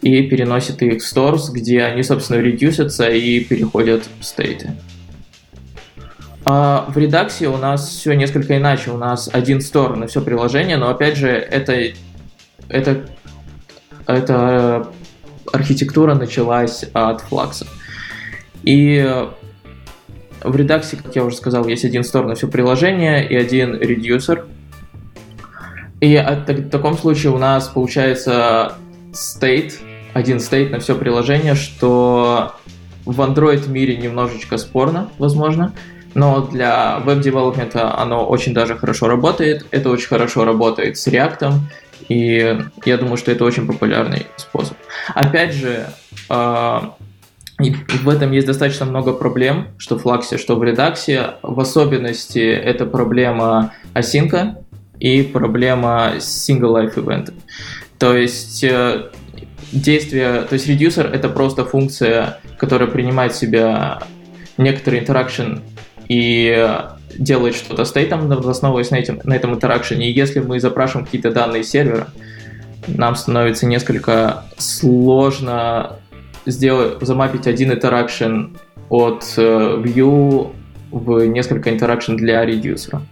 и 0.00 0.22
переносит 0.22 0.80
их 0.80 1.02
в 1.02 1.04
stores, 1.04 1.50
где 1.50 1.82
они, 1.82 2.04
собственно, 2.04 2.38
редюсятся 2.38 3.08
и 3.10 3.40
переходят 3.40 4.04
в 4.20 4.24
стейты. 4.24 4.76
А 6.44 6.84
в 6.86 6.96
редакции 6.96 7.46
у 7.46 7.56
нас 7.56 7.88
все 7.88 8.12
несколько 8.12 8.56
иначе. 8.56 8.92
У 8.92 8.96
нас 8.96 9.28
один 9.32 9.60
стор 9.60 9.96
на 9.96 10.06
все 10.06 10.20
приложение, 10.20 10.76
но 10.76 10.88
опять 10.88 11.16
же, 11.16 11.30
это, 11.30 11.90
это 12.68 13.06
эта 14.06 14.88
архитектура 15.52 16.14
началась 16.14 16.84
от 16.92 17.20
флакса. 17.20 17.66
И 18.62 19.26
в 20.42 20.56
редакции, 20.56 20.96
как 20.96 21.14
я 21.16 21.24
уже 21.24 21.36
сказал, 21.36 21.66
есть 21.66 21.84
один 21.84 22.04
стор 22.04 22.26
на 22.26 22.34
все 22.34 22.48
приложение 22.48 23.26
и 23.28 23.36
один 23.36 23.78
редюсер. 23.78 24.46
И 26.00 26.16
в 26.16 26.68
таком 26.70 26.98
случае 26.98 27.32
у 27.32 27.38
нас 27.38 27.68
получается 27.68 28.74
state, 29.12 29.74
один 30.12 30.38
state 30.38 30.70
на 30.70 30.78
все 30.78 30.94
приложение, 30.94 31.54
что 31.54 32.54
в 33.04 33.20
Android 33.20 33.68
мире 33.68 33.96
немножечко 33.96 34.58
спорно, 34.58 35.08
возможно, 35.18 35.72
но 36.14 36.42
для 36.42 36.98
веб-девелопмента 37.00 37.96
оно 37.96 38.26
очень 38.26 38.52
даже 38.52 38.76
хорошо 38.76 39.06
работает. 39.06 39.66
Это 39.70 39.90
очень 39.90 40.08
хорошо 40.08 40.44
работает 40.44 40.96
с 40.98 41.06
React, 41.06 41.52
и 42.08 42.58
я 42.84 42.96
думаю, 42.96 43.16
что 43.16 43.32
это 43.32 43.44
очень 43.44 43.66
популярный 43.66 44.26
способ. 44.36 44.76
Опять 45.14 45.52
же, 45.54 45.86
а, 46.28 46.96
в 47.58 48.08
этом 48.08 48.32
есть 48.32 48.46
достаточно 48.46 48.84
много 48.84 49.12
проблем, 49.12 49.68
что 49.78 49.98
в 49.98 50.02
Флаксе, 50.02 50.36
что 50.36 50.56
в 50.56 50.64
редаксе. 50.64 51.34
В 51.42 51.58
особенности 51.58 52.38
это 52.38 52.84
проблема 52.84 53.72
асинка 53.94 54.58
и 54.98 55.22
проблема 55.22 56.14
single 56.18 56.74
life 56.74 56.94
event. 56.96 57.32
То 57.98 58.14
есть 58.14 58.62
э, 58.62 59.10
действие, 59.72 60.42
то 60.42 60.52
есть 60.52 60.66
reducer 60.66 61.06
это 61.06 61.30
просто 61.30 61.64
функция, 61.64 62.40
которая 62.58 62.88
принимает 62.88 63.32
в 63.32 63.36
себя 63.36 64.02
некоторый 64.58 65.00
interaction 65.00 65.60
и 66.08 66.84
делает 67.18 67.54
что-то 67.54 67.84
с 67.84 67.90
стейтом, 67.90 68.30
основываясь 68.30 68.90
на, 68.90 68.96
этим, 68.96 69.20
на 69.24 69.34
этом 69.34 69.54
интеракшене. 69.54 70.10
И 70.10 70.12
если 70.12 70.40
мы 70.40 70.60
запрашиваем 70.60 71.06
какие-то 71.06 71.30
данные 71.30 71.64
сервера, 71.64 72.08
нам 72.86 73.16
становится 73.16 73.66
несколько 73.66 74.44
сложно 74.58 75.96
сделать, 76.44 77.00
замапить 77.00 77.46
один 77.46 77.72
interaction 77.72 78.56
от 78.88 79.24
view 79.36 80.52
в 80.90 81.26
несколько 81.26 81.70
interaction 81.70 82.16
для 82.16 82.44
редюсера. 82.44 83.02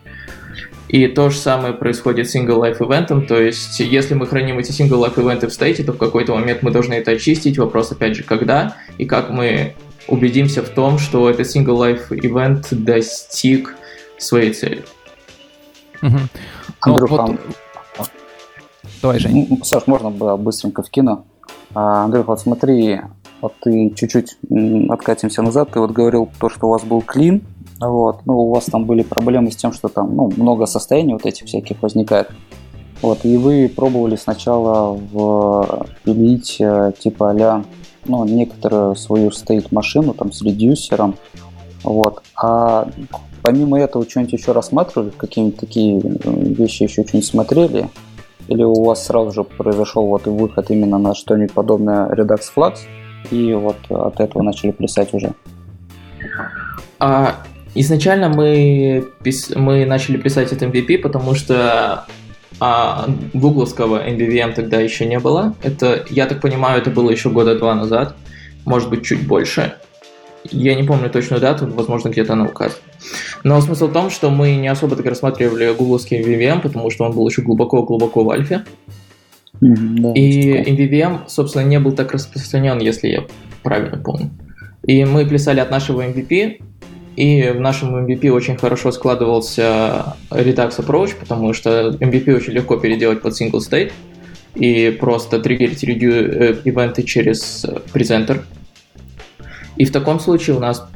И 0.89 1.09
то 1.09 1.31
же 1.31 1.37
самое 1.37 1.75
происходит 1.75 2.31
с 2.31 2.37
single 2.37 2.61
live 2.61 2.79
event, 2.79 3.27
то 3.27 3.41
есть 3.41 3.81
если 3.81 4.15
мы 4.15 4.27
храним 4.27 4.59
эти 4.59 4.71
single 4.71 5.05
live 5.05 5.17
event 5.17 5.45
в 5.47 5.53
стейте, 5.53 5.83
то 5.83 5.93
в 5.93 5.99
какой-то 5.99 6.35
момент 6.35 6.63
мы 6.63 6.71
должны 6.71 6.95
это 6.95 7.13
очистить. 7.13 7.59
Вопрос 7.59 7.91
опять 7.91 8.15
же, 8.17 8.23
когда 8.23 8.77
и 8.99 9.05
как 9.07 9.31
мы 9.31 9.75
убедимся 10.07 10.63
в 10.63 10.69
том, 10.69 10.99
что 10.99 11.29
этот 11.29 11.47
single 11.47 11.79
life 11.79 12.11
event 12.11 12.67
достиг 12.71 13.75
своей 14.19 14.53
цели. 14.53 14.85
Угу. 16.03 16.19
Андрюха, 16.81 17.27
вот... 17.97 18.11
Давай, 19.03 19.19
Жень. 19.19 19.61
Саш, 19.63 19.87
можно 19.87 20.11
было 20.11 20.37
быстренько 20.37 20.83
вкину? 20.83 21.25
А, 21.75 22.05
Андрюха, 22.05 22.31
вот 22.31 22.41
смотри, 22.41 23.01
вот 23.41 23.55
ты 23.61 23.91
чуть-чуть 23.91 24.39
откатимся 24.89 25.43
назад, 25.43 25.71
ты 25.73 25.81
вот 25.81 25.91
говорил 25.91 26.29
то, 26.39 26.49
что 26.49 26.67
у 26.67 26.71
вас 26.71 26.83
был 26.83 27.03
клин, 27.03 27.43
вот, 27.81 28.25
ну, 28.25 28.39
у 28.39 28.55
вас 28.55 28.67
там 28.67 28.85
были 28.85 29.03
проблемы 29.03 29.51
с 29.51 29.57
тем, 29.57 29.73
что 29.73 29.89
там, 29.89 30.15
ну, 30.15 30.33
много 30.37 30.67
состояний 30.67 31.13
вот 31.13 31.27
этих 31.27 31.47
всяких 31.47 31.83
возникает. 31.83 32.31
Вот, 33.03 33.25
и 33.25 33.37
вы 33.37 33.69
пробовали 33.69 34.17
сначала 34.17 34.97
впилить 34.97 36.57
э, 36.61 36.93
типа 36.99 37.33
а 37.33 37.65
ну, 38.07 38.25
некоторую 38.25 38.95
свою 38.97 39.31
стейт-машину 39.31 40.15
там 40.15 40.33
с 40.33 40.41
редюсером, 40.43 41.17
вот. 41.83 42.23
А 42.37 42.89
помимо 43.45 43.79
этого 43.79 44.09
что-нибудь 44.09 44.33
еще 44.33 44.53
рассматривали, 44.53 45.11
какие-нибудь 45.11 45.61
такие 45.61 46.01
вещи 46.01 46.85
еще 46.85 47.03
что-нибудь 47.03 47.27
смотрели? 47.27 47.91
Или 48.49 48.63
у 48.63 48.85
вас 48.85 49.07
сразу 49.07 49.33
же 49.33 49.45
произошел 49.45 50.07
вот 50.07 50.27
выход 50.27 50.71
именно 50.71 50.97
на 50.99 51.15
что-нибудь 51.15 51.53
подобное 51.53 52.09
Redux 52.09 52.41
Flux, 52.57 52.79
и 53.31 53.53
вот 53.53 53.77
от 53.91 54.19
этого 54.19 54.43
начали 54.43 54.71
плясать 54.71 55.13
уже? 55.13 55.35
А, 56.99 57.37
изначально 57.75 58.31
мы, 58.31 59.05
пис... 59.23 59.55
мы 59.55 59.85
начали 59.85 60.17
писать 60.17 60.51
этот 60.51 60.75
MVP, 60.75 60.99
потому 60.99 61.35
что 61.35 62.07
а, 62.61 63.07
гугловского 63.35 64.09
MVVM 64.09 64.55
тогда 64.55 64.81
еще 64.81 65.05
не 65.05 65.19
было. 65.19 65.55
Это, 65.63 66.07
я 66.09 66.25
так 66.25 66.41
понимаю, 66.41 66.81
это 66.81 66.89
было 66.89 67.11
еще 67.11 67.29
года 67.29 67.59
два 67.59 67.75
назад, 67.75 68.17
может 68.65 68.89
быть, 68.89 69.05
чуть 69.05 69.27
больше. 69.27 69.75
Я 70.51 70.75
не 70.75 70.83
помню 70.83 71.09
точную 71.11 71.41
дату, 71.41 71.67
возможно, 71.67 72.11
где-то 72.11 72.35
она 72.35 72.45
указана. 72.45 72.81
Но 73.45 73.61
смысл 73.61 73.89
в 73.89 73.93
том, 73.93 74.11
что 74.11 74.31
мы 74.31 74.57
не 74.57 74.69
особо 74.69 74.97
так 74.97 75.07
рассматривали 75.07 75.73
гугловский 75.73 76.21
MVVM, 76.21 76.61
потому 76.61 76.91
что 76.91 77.05
он 77.05 77.13
был 77.13 77.29
еще 77.29 77.43
глубоко-глубоко 77.43 78.25
в 78.25 78.31
альфе. 78.31 78.65
Mm-hmm, 79.63 80.01
да, 80.01 80.13
и 80.15 80.63
MVVM, 80.71 81.29
собственно, 81.29 81.63
не 81.63 81.79
был 81.79 81.93
так 81.93 82.13
распространен, 82.13 82.79
если 82.79 83.09
я 83.09 83.25
правильно 83.63 83.97
помню. 83.97 84.31
И 84.87 85.05
мы 85.05 85.25
плясали 85.27 85.61
от 85.61 85.71
нашего 85.71 86.07
MVP, 86.07 86.61
и 87.17 87.51
в 87.51 87.61
нашем 87.61 87.97
MVP 88.05 88.29
очень 88.31 88.57
хорошо 88.57 88.91
складывался 88.93 90.17
Redux 90.31 90.79
Approach, 90.79 91.13
потому 91.19 91.53
что 91.53 91.91
MVP 91.91 92.35
очень 92.35 92.53
легко 92.53 92.77
переделать 92.77 93.23
под 93.23 93.41
single 93.41 93.61
state 93.61 93.93
и 94.55 94.91
просто 94.91 95.39
триггерить 95.41 95.85
э, 95.85 96.57
ивенты 96.65 97.03
через 97.03 97.65
презентер. 97.93 98.45
И 99.77 99.85
в 99.85 99.93
таком 99.93 100.21
случае 100.21 100.57
у 100.57 100.61
нас 100.61 100.87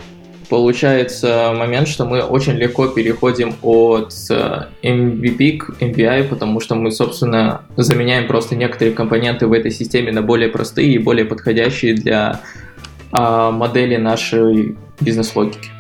получается 0.49 1.53
момент, 1.57 1.89
что 1.89 2.05
мы 2.05 2.23
очень 2.23 2.55
легко 2.55 2.89
переходим 2.89 3.55
от 3.63 4.13
MVP 4.13 5.57
к 5.59 5.71
MVI, 5.81 6.25
потому 6.25 6.61
что 6.61 6.75
мы, 6.75 6.91
собственно, 6.91 7.63
заменяем 7.77 8.27
просто 8.27 8.57
некоторые 8.57 8.95
компоненты 8.95 9.47
в 9.47 9.53
этой 9.53 9.71
системе 9.71 10.13
на 10.13 10.23
более 10.23 10.49
простые 10.49 10.93
и 10.93 10.99
более 10.99 11.25
подходящие 11.25 11.95
для 11.95 12.41
а, 13.13 13.51
модели 13.51 13.97
нашей 13.97 14.77
бизнес-логики. 15.01 15.71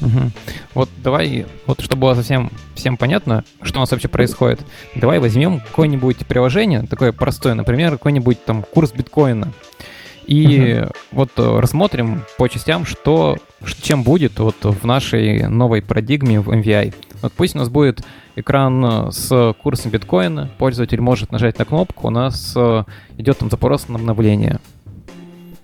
Угу. 0.00 0.30
Вот 0.74 0.88
давай, 1.02 1.46
вот 1.66 1.82
чтобы 1.82 2.02
было 2.02 2.14
совсем 2.14 2.50
всем 2.74 2.96
понятно, 2.96 3.44
что 3.60 3.78
у 3.78 3.80
нас 3.80 3.90
вообще 3.90 4.08
происходит, 4.08 4.60
давай 4.94 5.18
возьмем 5.18 5.60
какое-нибудь 5.60 6.26
приложение, 6.26 6.82
такое 6.88 7.12
простое, 7.12 7.52
например, 7.54 7.92
какой-нибудь 7.92 8.42
там 8.44 8.62
курс 8.62 8.92
биткоина, 8.92 9.52
и 10.26 10.80
угу. 10.80 10.92
вот 11.12 11.30
рассмотрим 11.36 12.22
по 12.38 12.48
частям, 12.48 12.84
что, 12.84 13.38
чем 13.82 14.02
будет 14.02 14.38
вот 14.38 14.56
в 14.62 14.86
нашей 14.86 15.48
новой 15.48 15.82
парадигме 15.82 16.40
в 16.40 16.50
MVI. 16.50 16.94
Вот 17.22 17.32
пусть 17.32 17.54
у 17.54 17.58
нас 17.58 17.68
будет 17.68 18.02
экран 18.36 19.12
с 19.12 19.54
курсом 19.62 19.90
биткоина, 19.90 20.50
пользователь 20.58 21.00
может 21.00 21.32
нажать 21.32 21.58
на 21.58 21.64
кнопку, 21.64 22.06
у 22.06 22.10
нас 22.10 22.54
э, 22.56 22.84
идет 23.18 23.38
там 23.38 23.50
запрос 23.50 23.88
на 23.88 23.96
обновление. 23.96 24.60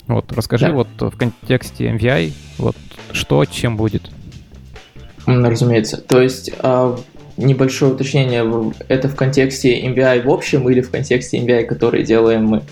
Вот, 0.06 0.32
расскажи 0.32 0.66
да. 0.66 0.72
вот 0.72 0.88
в 0.98 1.16
контексте 1.16 1.90
MVI, 1.90 2.32
вот 2.58 2.76
что, 3.12 3.44
чем 3.44 3.76
будет. 3.76 4.10
Разумеется. 5.26 5.96
То 5.96 6.20
есть 6.20 6.52
а, 6.60 6.96
небольшое 7.36 7.92
уточнение, 7.92 8.72
это 8.88 9.08
в 9.08 9.16
контексте 9.16 9.84
MBI 9.86 10.22
в 10.22 10.30
общем 10.30 10.68
или 10.70 10.80
в 10.80 10.90
контексте 10.90 11.38
MBI, 11.38 11.64
который 11.64 12.04
делаем 12.04 12.46
мы? 12.46 12.62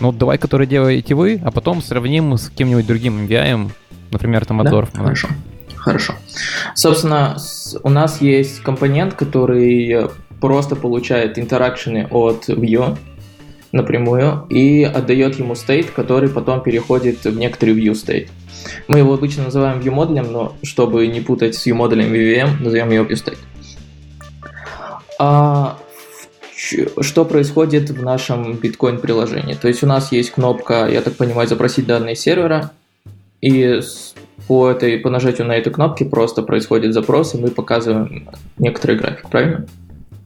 Ну, 0.00 0.12
давай, 0.12 0.38
который 0.38 0.66
делаете 0.66 1.14
вы, 1.14 1.40
а 1.44 1.50
потом 1.50 1.82
сравним 1.82 2.36
с 2.36 2.48
каким-нибудь 2.48 2.86
другим 2.86 3.26
MBI, 3.26 3.70
например, 4.10 4.44
там 4.44 4.60
от 4.60 4.70
да? 4.70 4.86
Хорошо. 4.92 5.28
Хорошо. 5.76 6.14
Собственно, 6.74 7.36
у 7.82 7.90
нас 7.90 8.20
есть 8.22 8.60
компонент, 8.60 9.14
который 9.14 10.08
просто 10.40 10.76
получает 10.76 11.38
интеракшены 11.38 12.06
от 12.10 12.48
Vue 12.48 12.96
напрямую 13.72 14.46
и 14.48 14.84
отдает 14.84 15.38
ему 15.38 15.54
state, 15.54 15.92
который 15.92 16.28
потом 16.28 16.62
переходит 16.62 17.24
в 17.24 17.36
некоторый 17.36 17.74
view 17.74 17.92
state. 17.92 18.28
Мы 18.88 18.98
его 18.98 19.14
обычно 19.14 19.44
называем 19.44 19.80
view 19.80 19.90
модулем, 19.90 20.32
но 20.32 20.56
чтобы 20.62 21.06
не 21.06 21.20
путать 21.20 21.54
с 21.54 21.66
view 21.66 21.74
модулем 21.74 22.12
VVM, 22.12 22.62
назовем 22.62 22.90
его 22.90 23.04
viewState. 23.04 23.38
А 25.18 25.76
что 27.00 27.24
происходит 27.24 27.90
в 27.90 28.02
нашем 28.02 28.54
биткоин 28.54 28.98
приложении? 28.98 29.54
То 29.54 29.68
есть 29.68 29.82
у 29.82 29.86
нас 29.86 30.12
есть 30.12 30.30
кнопка, 30.30 30.88
я 30.88 31.02
так 31.02 31.16
понимаю, 31.16 31.48
запросить 31.48 31.86
данные 31.86 32.16
сервера, 32.16 32.72
и 33.40 33.80
по, 34.48 34.70
этой, 34.70 34.98
по 34.98 35.10
нажатию 35.10 35.46
на 35.46 35.56
этой 35.56 35.72
кнопке 35.72 36.04
просто 36.04 36.42
происходит 36.42 36.94
запрос, 36.94 37.34
и 37.34 37.38
мы 37.38 37.48
показываем 37.48 38.28
некоторый 38.58 38.96
график, 38.96 39.28
правильно? 39.28 39.66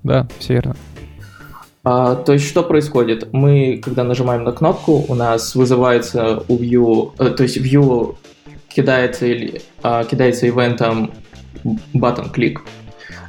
Да, 0.03 0.29
все 0.39 0.55
верно. 0.55 0.77
А, 1.85 2.17
то 2.17 2.33
есть 2.33 2.47
что 2.47 2.63
происходит? 2.63 3.33
Мы, 3.33 3.81
когда 3.83 4.05
нажимаем 4.05 4.45
на 4.45 4.53
кнопку, 4.53 5.05
у 5.09 5.15
нас 5.15 5.55
вызывается 5.55 6.45
у 6.49 6.59
view, 6.59 7.13
э, 7.19 7.31
то 7.31 7.43
есть 7.43 7.57
view 7.57 8.17
кидается, 8.69 9.27
или, 9.27 9.63
а, 9.83 10.05
кидается 10.05 10.47
ивентом 10.47 11.13
button 11.95 12.33
click. 12.33 12.59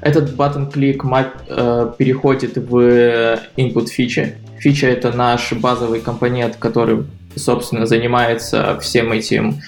Этот 0.02 0.36
button 0.36 0.72
click 0.72 1.02
э, 1.48 1.94
переходит 1.98 2.58
в 2.58 3.40
input 3.58 3.88
фичи. 3.88 4.38
Фича 4.60 4.88
это 4.88 5.12
наш 5.12 5.52
базовый 5.54 6.00
компонент, 6.00 6.56
который, 6.58 7.06
собственно, 7.36 7.86
занимается 7.86 8.80
всем 8.80 9.12
этим, 9.12 9.62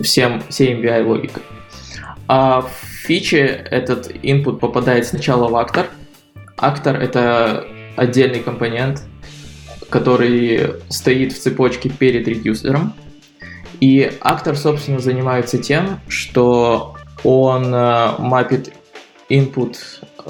всем, 0.00 0.42
всей 0.48 0.74
MVI 0.74 1.04
логикой. 1.04 1.42
А 2.28 2.62
в 2.62 2.70
фиче 3.06 3.46
этот 3.70 4.10
input 4.10 4.58
попадает 4.58 5.06
сначала 5.06 5.48
в 5.48 5.56
актор. 5.56 5.86
Актор 6.58 6.96
это 6.96 7.66
отдельный 7.96 8.40
компонент, 8.40 9.02
который 9.88 10.74
стоит 10.88 11.32
в 11.32 11.38
цепочке 11.38 11.88
перед 11.88 12.28
редюсером. 12.28 12.94
И 13.80 14.10
актор, 14.20 14.56
собственно, 14.56 14.98
занимается 15.00 15.58
тем, 15.58 16.00
что 16.08 16.96
он 17.24 17.74
э, 17.74 18.14
мапит 18.18 18.72
input 19.28 19.76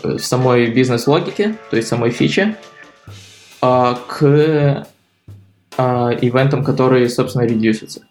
в 0.02 0.18
самой 0.18 0.68
бизнес-логике, 0.68 1.56
то 1.70 1.76
есть 1.76 1.88
самой 1.88 2.10
фиче, 2.10 2.56
э, 3.62 3.94
к 4.06 4.22
э, 4.22 4.84
ивентам, 5.78 6.64
которые, 6.64 7.08
собственно, 7.08 7.42
редюсятся. 7.42 8.02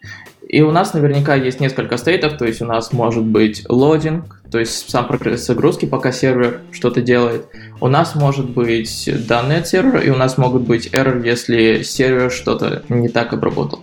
И 0.47 0.61
у 0.61 0.71
нас 0.71 0.93
наверняка 0.93 1.35
есть 1.35 1.59
несколько 1.59 1.97
стейтов, 1.97 2.37
то 2.37 2.45
есть 2.45 2.61
у 2.61 2.65
нас 2.65 2.93
может 2.93 3.23
быть 3.23 3.65
лодинг, 3.67 4.41
то 4.51 4.59
есть 4.59 4.89
сам 4.89 5.07
прогресс 5.07 5.45
загрузки, 5.45 5.85
пока 5.85 6.11
сервер 6.11 6.61
что-то 6.71 7.01
делает. 7.01 7.47
У 7.81 7.87
нас 7.87 8.13
может 8.13 8.51
быть 8.51 9.09
данные 9.27 9.59
от 9.59 9.67
сервера, 9.67 9.99
и 9.99 10.09
у 10.09 10.15
нас 10.15 10.37
могут 10.37 10.61
быть 10.61 10.87
error, 10.93 11.25
если 11.25 11.81
сервер 11.81 12.31
что-то 12.31 12.83
не 12.89 13.09
так 13.09 13.33
обработал. 13.33 13.79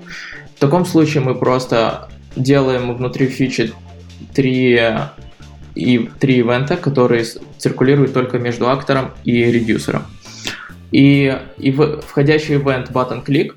В 0.57 0.61
таком 0.61 0.87
случае 0.87 1.25
мы 1.25 1.35
просто 1.35 2.09
делаем 2.37 2.95
внутри 2.95 3.27
фичи 3.27 3.73
три, 4.33 4.81
и, 5.75 6.11
три 6.21 6.39
ивента, 6.39 6.77
которые 6.77 7.25
циркулируют 7.59 8.13
только 8.13 8.39
между 8.39 8.69
актором 8.69 9.13
и 9.25 9.45
редюсером. 9.45 10.05
И, 10.91 11.39
и 11.59 11.71
входящий 11.73 12.57
event 12.57 12.91
button 12.91 13.25
click 13.25 13.53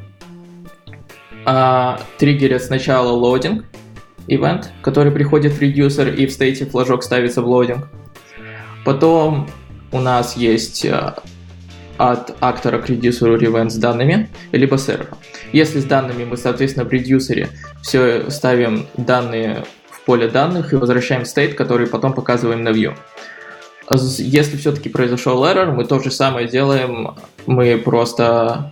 а, 1.46 2.00
триггерят 2.18 2.64
сначала 2.64 3.12
loading, 3.12 3.66
event, 4.28 4.66
который 4.82 5.12
приходит 5.12 5.54
в 5.54 5.62
reducer 5.62 6.14
и 6.14 6.26
в 6.26 6.32
стейте 6.32 6.66
флажок 6.66 7.04
ставится 7.04 7.42
в 7.42 7.48
loading. 7.48 7.88
Потом 8.84 9.50
у 9.92 10.00
нас 10.00 10.38
есть 10.38 10.86
э, 10.86 11.14
от 11.98 12.36
актора 12.42 12.80
к 12.80 12.90
редюсеру 12.90 13.38
event 13.38 13.70
с 13.70 13.76
данными, 13.76 14.30
либо 14.52 14.78
сервера. 14.78 15.18
Если 15.54 15.80
с 15.80 15.86
данными 15.86 16.26
мы, 16.26 16.38
соответственно, 16.38 16.86
в 16.86 16.92
редюсере 16.92 17.50
все 17.82 18.30
ставим 18.30 18.88
данные 18.98 19.66
поле 20.06 20.28
данных 20.28 20.74
и 20.74 20.76
возвращаем 20.76 21.24
state, 21.24 21.54
который 21.54 21.88
потом 21.88 22.14
показываем 22.14 22.64
на 22.64 22.70
view. 22.70 22.96
Если 23.90 24.58
все-таки 24.58 24.90
произошел 24.90 25.44
error, 25.46 25.72
мы 25.72 25.86
то 25.86 26.00
же 26.00 26.12
самое 26.12 26.48
делаем, 26.48 27.16
мы 27.46 27.78
просто 27.78 28.72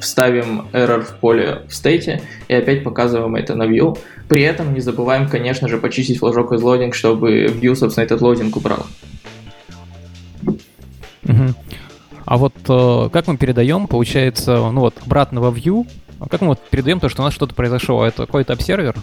вставим 0.00 0.66
error 0.72 1.02
в 1.02 1.14
поле 1.20 1.62
в 1.68 1.74
стейте 1.74 2.22
и 2.48 2.54
опять 2.54 2.82
показываем 2.82 3.36
это 3.36 3.54
на 3.54 3.64
view. 3.64 3.96
При 4.28 4.42
этом 4.42 4.74
не 4.74 4.80
забываем, 4.80 5.28
конечно 5.28 5.68
же, 5.68 5.78
почистить 5.78 6.18
флажок 6.18 6.52
из 6.52 6.62
лодинг, 6.62 6.94
чтобы 6.94 7.44
view, 7.46 7.74
собственно, 7.74 8.04
этот 8.04 8.20
лодинг 8.20 8.56
убрал. 8.56 8.86
Угу. 11.24 11.54
А 12.24 12.36
вот 12.36 12.54
э, 12.68 13.08
как 13.12 13.26
мы 13.28 13.36
передаем, 13.36 13.86
получается, 13.86 14.56
ну 14.70 14.80
вот 14.80 14.94
обратно 15.04 15.40
во 15.40 15.50
view, 15.50 15.86
а 16.18 16.28
как 16.28 16.40
мы 16.40 16.48
вот 16.48 16.60
передаем 16.70 16.98
то, 16.98 17.08
что 17.08 17.22
у 17.22 17.24
нас 17.24 17.34
что-то 17.34 17.54
произошло? 17.54 18.04
Это 18.04 18.26
какой-то 18.26 18.52
обсервер? 18.52 18.96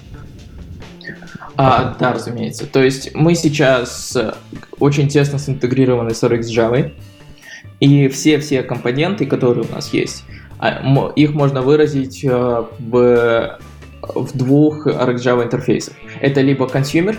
А, 1.61 1.93
да, 1.99 2.13
разумеется. 2.13 2.65
То 2.65 2.81
есть 2.81 3.13
мы 3.13 3.35
сейчас 3.35 4.15
э, 4.15 4.33
очень 4.79 5.09
тесно 5.09 5.37
синтегрированы 5.39 6.11
с 6.11 6.23
RxJava, 6.23 6.93
и 7.81 8.07
все-все 8.07 8.63
компоненты, 8.63 9.25
которые 9.25 9.65
у 9.69 9.75
нас 9.75 9.91
есть, 9.91 10.23
а, 10.57 11.11
их 11.17 11.33
можно 11.33 11.61
выразить 11.61 12.23
э, 12.23 12.63
в, 12.79 13.59
в 14.01 14.37
двух 14.37 14.87
RxJava 14.87 15.43
интерфейсах. 15.43 15.95
Это 16.21 16.39
либо 16.39 16.65
consumer, 16.65 17.17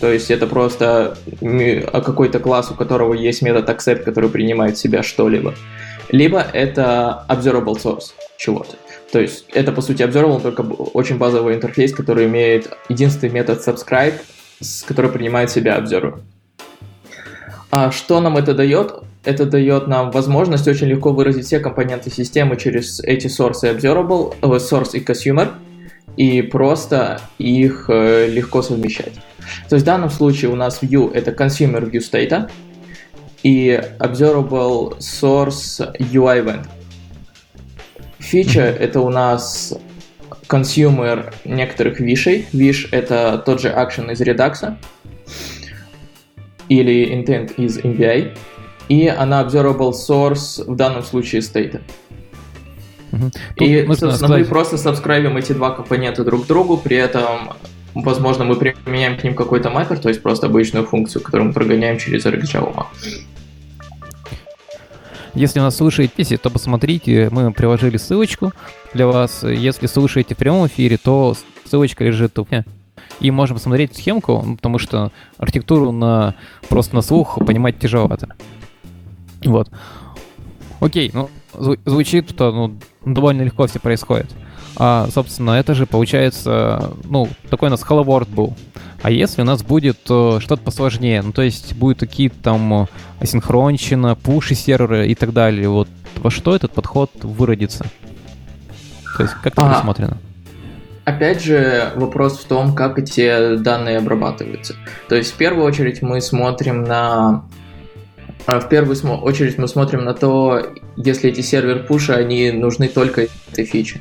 то 0.00 0.12
есть 0.12 0.30
это 0.30 0.46
просто 0.46 1.18
какой-то 1.92 2.38
класс, 2.38 2.70
у 2.70 2.74
которого 2.74 3.14
есть 3.14 3.42
метод 3.42 3.68
accept, 3.68 4.04
который 4.04 4.30
принимает 4.30 4.76
в 4.76 4.80
себя 4.80 5.02
что-либо. 5.02 5.54
Либо 6.08 6.38
это 6.38 7.24
observable 7.28 7.74
source 7.82 8.12
чего-то. 8.38 8.76
То 9.12 9.20
есть 9.20 9.44
это, 9.52 9.72
по 9.72 9.82
сути, 9.82 10.02
observable, 10.02 10.40
только 10.40 10.62
очень 10.62 11.18
базовый 11.18 11.54
интерфейс, 11.54 11.92
который 11.92 12.26
имеет 12.26 12.70
единственный 12.88 13.30
метод 13.30 13.60
subscribe, 13.66 14.14
который 14.86 15.10
принимает 15.10 15.50
себя 15.50 15.78
observer. 15.78 16.20
А 17.70 17.90
что 17.90 18.20
нам 18.20 18.38
это 18.38 18.54
дает? 18.54 18.94
Это 19.22 19.44
дает 19.44 19.86
нам 19.86 20.10
возможность 20.10 20.66
очень 20.66 20.86
легко 20.86 21.12
выразить 21.12 21.44
все 21.44 21.60
компоненты 21.60 22.10
системы 22.10 22.56
через 22.56 23.00
эти 23.00 23.26
source 23.26 23.64
и 23.64 23.66
observable, 23.66 24.34
э, 24.40 24.46
source 24.46 24.90
и 24.94 25.04
consumer, 25.04 25.50
и 26.16 26.40
просто 26.40 27.20
их 27.38 27.86
э, 27.88 28.28
легко 28.28 28.62
совмещать. 28.62 29.12
То 29.68 29.76
есть 29.76 29.82
в 29.82 29.86
данном 29.86 30.08
случае 30.08 30.50
у 30.50 30.56
нас 30.56 30.82
view 30.82 31.12
это 31.12 31.32
consumer 31.32 31.88
view 31.88 32.00
state, 32.00 32.50
и 33.42 33.78
observable 33.98 34.98
source 34.98 35.80
UI 35.98 36.44
event. 36.44 36.66
Фича— 38.22 38.62
это 38.80 39.00
у 39.00 39.10
нас 39.10 39.74
consumer 40.48 41.34
некоторых 41.44 42.00
вишей. 42.00 42.46
Виш— 42.52 42.88
это 42.92 43.42
тот 43.44 43.60
же 43.60 43.68
action 43.68 44.10
из 44.12 44.20
Redux 44.20 44.76
или 46.68 47.12
intent 47.12 47.54
из 47.56 47.78
MBI. 47.78 48.36
И 48.88 49.08
она 49.08 49.42
observable 49.42 49.92
source 49.92 50.64
в 50.64 50.76
данном 50.76 51.02
случае 51.02 51.40
state. 51.40 51.80
Угу. 53.12 53.30
И, 53.56 53.84
собственно, 53.86 54.12
сказать... 54.12 54.38
мы 54.40 54.44
просто 54.44 54.78
сабскрайбим 54.78 55.36
эти 55.36 55.52
два 55.52 55.70
компонента 55.70 56.24
друг 56.24 56.44
к 56.44 56.46
другу, 56.46 56.76
при 56.78 56.96
этом, 56.96 57.50
возможно, 57.94 58.44
мы 58.44 58.56
применяем 58.56 59.18
к 59.18 59.24
ним 59.24 59.34
какой-то 59.34 59.68
маппер, 59.70 59.98
то 59.98 60.08
есть 60.08 60.22
просто 60.22 60.46
обычную 60.46 60.86
функцию, 60.86 61.22
которую 61.22 61.48
мы 61.48 61.52
прогоняем 61.52 61.98
через 61.98 62.24
RxJava. 62.24 62.86
Если 65.34 65.60
нас 65.60 65.76
слушаете, 65.76 66.36
то 66.36 66.50
посмотрите, 66.50 67.28
мы 67.30 67.52
приложили 67.52 67.96
ссылочку 67.96 68.52
для 68.92 69.06
вас. 69.06 69.42
Если 69.44 69.86
слушаете 69.86 70.34
в 70.34 70.38
прямом 70.38 70.66
эфире, 70.66 70.98
то 70.98 71.34
ссылочка 71.64 72.04
лежит 72.04 72.34
тут. 72.34 72.48
И 73.20 73.30
можем 73.30 73.56
посмотреть 73.56 73.96
схемку, 73.96 74.44
потому 74.56 74.78
что 74.78 75.10
архитектуру 75.38 75.90
на, 75.92 76.34
просто 76.68 76.94
на 76.94 77.02
слух 77.02 77.38
понимать 77.46 77.78
тяжеловато. 77.78 78.34
Вот. 79.44 79.70
Окей, 80.80 81.10
ну, 81.14 81.30
звучит, 81.84 82.30
что 82.30 82.52
ну, 82.52 82.78
довольно 83.04 83.42
легко 83.42 83.66
все 83.66 83.78
происходит. 83.78 84.30
А, 84.76 85.08
собственно, 85.12 85.52
это 85.52 85.74
же 85.74 85.86
получается, 85.86 86.94
ну, 87.04 87.28
такой 87.50 87.68
у 87.68 87.70
нас 87.70 87.82
Hello 87.82 88.04
World 88.04 88.28
был. 88.34 88.56
А 89.02 89.10
если 89.10 89.42
у 89.42 89.44
нас 89.44 89.62
будет 89.62 89.98
э, 90.08 90.38
что-то 90.40 90.62
посложнее, 90.62 91.22
ну 91.22 91.32
то 91.32 91.42
есть 91.42 91.74
будет 91.74 91.98
какие-то 91.98 92.36
там 92.40 92.82
э, 92.82 92.86
асинхронщина, 93.20 94.14
пуши 94.14 94.54
серверы 94.54 95.08
и 95.08 95.16
так 95.16 95.32
далее, 95.32 95.68
вот 95.68 95.88
во 96.16 96.30
что 96.30 96.54
этот 96.54 96.70
подход 96.70 97.10
выродится? 97.22 97.84
То 99.16 99.24
есть 99.24 99.34
как 99.42 99.54
это 99.54 99.62
а? 99.62 100.16
Опять 101.04 101.42
же, 101.42 101.90
вопрос 101.96 102.38
в 102.38 102.44
том, 102.44 102.76
как 102.76 102.96
эти 102.96 103.56
данные 103.56 103.98
обрабатываются. 103.98 104.76
То 105.08 105.16
есть 105.16 105.32
в 105.32 105.36
первую 105.36 105.66
очередь 105.66 106.00
мы 106.00 106.20
смотрим 106.20 106.84
на 106.84 107.44
а, 108.46 108.60
в 108.60 108.68
первую 108.68 108.96
очередь 109.22 109.58
мы 109.58 109.66
смотрим 109.66 110.04
на 110.04 110.14
то, 110.14 110.64
если 110.96 111.30
эти 111.30 111.40
сервер 111.40 111.86
пуши, 111.86 112.12
они 112.12 112.52
нужны 112.52 112.88
только 112.88 113.26
этой 113.50 113.64
фиче. 113.64 114.00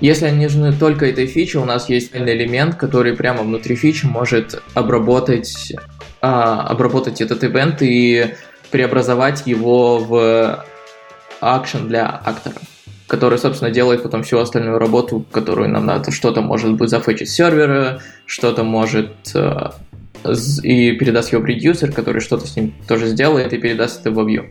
Если 0.00 0.26
они 0.26 0.44
нужны 0.44 0.72
только 0.72 1.06
этой 1.06 1.26
фиче, 1.26 1.58
у 1.58 1.64
нас 1.64 1.88
есть 1.88 2.14
элемент, 2.14 2.76
который 2.76 3.14
прямо 3.14 3.42
внутри 3.42 3.76
фичи 3.76 4.04
может 4.04 4.62
обработать, 4.74 5.72
а, 6.20 6.62
обработать 6.62 7.20
этот 7.20 7.42
ивент 7.44 7.80
и 7.80 8.34
преобразовать 8.70 9.46
его 9.46 9.98
в 9.98 10.64
акшен 11.40 11.88
для 11.88 12.20
актора, 12.24 12.56
который, 13.06 13.38
собственно, 13.38 13.70
делает 13.70 14.02
потом 14.02 14.22
всю 14.22 14.38
остальную 14.38 14.78
работу, 14.78 15.24
которую 15.30 15.70
нам 15.70 15.86
надо. 15.86 16.10
Что-то 16.10 16.42
может 16.42 16.74
быть 16.74 16.90
зафетчить 16.90 17.30
сервера, 17.30 18.00
что-то 18.26 18.64
может 18.64 19.12
э, 19.34 19.70
и 20.62 20.92
передаст 20.92 21.32
его 21.32 21.44
редюсер, 21.44 21.92
который 21.92 22.20
что-то 22.20 22.46
с 22.46 22.56
ним 22.56 22.74
тоже 22.86 23.06
сделает 23.06 23.52
и 23.52 23.58
передаст 23.58 24.00
это 24.00 24.10
в 24.10 24.18
view. 24.28 24.50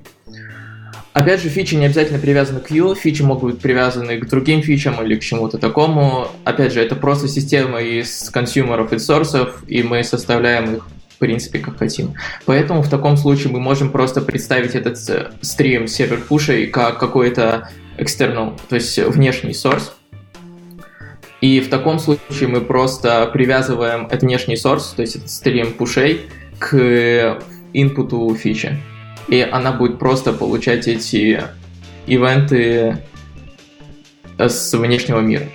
Опять 1.15 1.41
же, 1.41 1.47
фичи 1.47 1.75
не 1.75 1.86
обязательно 1.86 2.19
привязаны 2.19 2.60
к 2.60 2.69
view, 2.69 2.93
фичи 2.93 3.21
могут 3.21 3.54
быть 3.54 3.62
привязаны 3.62 4.17
к 4.17 4.28
другим 4.28 4.62
фичам 4.62 5.01
или 5.01 5.15
к 5.15 5.21
чему-то 5.21 5.58
такому. 5.58 6.28
Опять 6.43 6.73
же, 6.73 6.82
это 6.82 6.97
просто 6.97 7.30
система 7.30 7.82
из 7.82 8.30
консюмеров 8.32 8.91
и 8.91 8.99
сорсов, 8.99 9.63
и 9.65 9.82
мы 9.82 10.04
составляем 10.04 10.75
их 10.75 10.88
в 11.08 11.17
принципе, 11.17 11.60
как 11.60 11.78
хотим. 11.78 12.15
Поэтому 12.43 12.82
в 12.82 12.89
таком 12.89 13.15
случае 13.15 13.54
мы 13.54 13.62
можем 13.62 13.91
просто 13.91 14.19
представить 14.19 14.75
этот 14.75 14.97
э, 15.10 15.32
стрим 15.39 15.88
сервер 15.88 16.19
пушей 16.19 16.67
как 16.67 16.99
какой-то 16.99 17.69
external, 17.97 18.60
то 18.67 18.75
есть 18.75 18.97
внешний 18.97 19.51
source. 19.51 19.91
И 21.39 21.62
в 21.62 21.69
таком 21.69 21.99
случае 21.99 22.49
мы 22.49 22.60
просто 22.60 23.25
привязываем 23.28 24.08
этот 24.08 24.23
внешний 24.23 24.56
source, 24.56 24.93
то 24.93 25.01
есть 25.01 25.15
этот 25.15 25.30
стрим 25.30 25.71
пушей, 25.71 26.23
к 26.60 27.39
инпуту 27.71 28.36
фичи 28.36 28.78
и 29.27 29.41
она 29.41 29.71
будет 29.71 29.99
просто 29.99 30.33
получать 30.33 30.88
эти 30.88 31.41
ивенты 32.05 32.97
э, 34.38 34.49
с 34.49 34.73
внешнего 34.73 35.19
мира. 35.19 35.45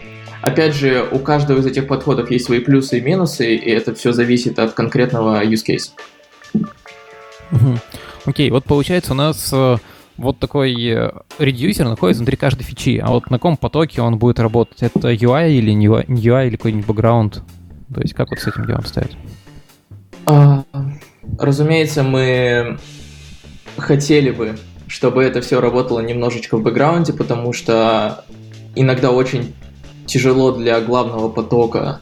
Опять 0.43 0.75
же, 0.75 1.07
у 1.11 1.19
каждого 1.19 1.59
из 1.59 1.67
этих 1.67 1.87
подходов 1.87 2.31
есть 2.31 2.47
свои 2.47 2.61
плюсы 2.61 2.99
и 2.99 3.01
минусы, 3.01 3.55
и 3.55 3.71
это 3.71 3.95
все 3.95 4.13
зависит 4.13 4.59
от 4.59 4.73
конкретного 4.73 5.45
use 5.45 5.65
case. 5.67 5.91
Окей, 8.25 8.49
okay, 8.49 8.51
вот 8.51 8.65
получается 8.65 9.13
у 9.13 9.17
нас 9.17 9.51
э, 9.53 9.77
вот 10.17 10.39
такой 10.39 10.75
э, 10.75 11.11
редюсер 11.39 11.89
находится 11.89 12.21
внутри 12.21 12.37
каждой 12.37 12.63
фичи, 12.63 13.01
а 13.03 13.11
вот 13.11 13.31
на 13.31 13.39
каком 13.39 13.57
потоке 13.57 14.03
он 14.03 14.19
будет 14.19 14.39
работать? 14.39 14.83
Это 14.83 15.13
UI 15.13 15.53
или 15.53 15.73
не 15.73 15.87
UI, 15.87 16.05
не 16.09 16.23
UI 16.23 16.49
или 16.49 16.57
какой-нибудь 16.57 16.87
бэкграунд? 16.87 17.43
То 17.95 18.01
есть 18.01 18.15
как 18.15 18.31
вот 18.31 18.39
с 18.39 18.47
этим 18.47 18.67
делом 18.67 18.85
стоять? 18.85 19.17
А, 20.27 20.65
разумеется, 21.39 22.03
мы 22.03 22.79
хотели 23.81 24.31
бы, 24.31 24.57
чтобы 24.87 25.23
это 25.23 25.41
все 25.41 25.61
работало 25.61 26.01
немножечко 26.01 26.57
в 26.57 26.63
бэкграунде, 26.63 27.13
потому 27.13 27.53
что 27.53 28.25
иногда 28.75 29.11
очень 29.11 29.55
тяжело 30.07 30.53
для 30.53 30.81
главного 30.81 31.29
потока 31.29 32.01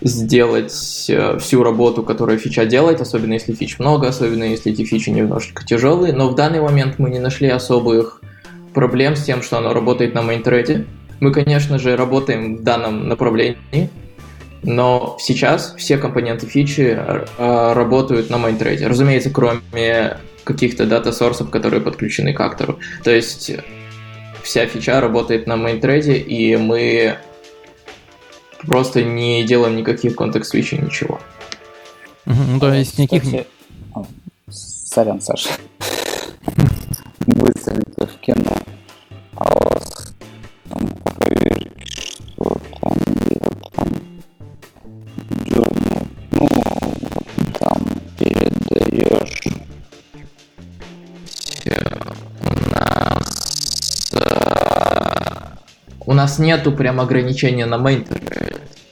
сделать 0.00 1.06
э, 1.08 1.38
всю 1.38 1.62
работу, 1.62 2.02
которую 2.02 2.38
фича 2.38 2.66
делает, 2.66 3.00
особенно 3.00 3.32
если 3.32 3.54
фич 3.54 3.78
много, 3.78 4.08
особенно 4.08 4.44
если 4.44 4.72
эти 4.72 4.84
фичи 4.84 5.08
немножечко 5.10 5.64
тяжелые. 5.64 6.12
Но 6.12 6.28
в 6.28 6.34
данный 6.34 6.60
момент 6.60 6.98
мы 6.98 7.08
не 7.08 7.18
нашли 7.18 7.48
особых 7.48 8.20
проблем 8.74 9.16
с 9.16 9.24
тем, 9.24 9.42
что 9.42 9.58
оно 9.58 9.72
работает 9.72 10.14
на 10.14 10.22
мейнтреде. 10.22 10.84
Мы, 11.20 11.32
конечно 11.32 11.78
же, 11.78 11.96
работаем 11.96 12.58
в 12.58 12.62
данном 12.62 13.08
направлении, 13.08 13.88
но 14.62 15.16
сейчас 15.20 15.74
все 15.78 15.96
компоненты 15.96 16.46
фичи 16.46 16.98
э, 16.98 17.72
работают 17.72 18.28
на 18.28 18.36
мейнтреде. 18.36 18.86
Разумеется, 18.86 19.30
кроме 19.30 20.18
каких-то 20.44 20.86
дата-сорсов, 20.86 21.50
которые 21.50 21.80
подключены 21.80 22.32
к 22.32 22.40
актору. 22.40 22.78
То 23.02 23.10
есть 23.10 23.50
вся 24.42 24.66
фича 24.66 25.00
работает 25.00 25.46
на 25.46 25.56
мейнтреде, 25.56 26.16
и 26.16 26.56
мы 26.56 27.18
просто 28.60 29.02
не 29.02 29.42
делаем 29.44 29.76
никаких 29.76 30.16
контекст-свичей, 30.16 30.78
ничего. 30.78 31.20
Ну, 32.26 32.60
то 32.60 32.72
есть 32.72 32.98
никаких... 32.98 33.46
Сорян, 34.48 35.20
Саша. 35.20 35.50
Высадите 37.26 38.06
в 38.06 38.20
кино, 38.20 38.56
а 39.36 39.52
у 39.54 39.68
вас 39.68 39.93
нас 56.24 56.38
нету 56.38 56.72
прям 56.72 57.00
ограничения 57.00 57.66
на 57.66 57.74
main 57.74 58.06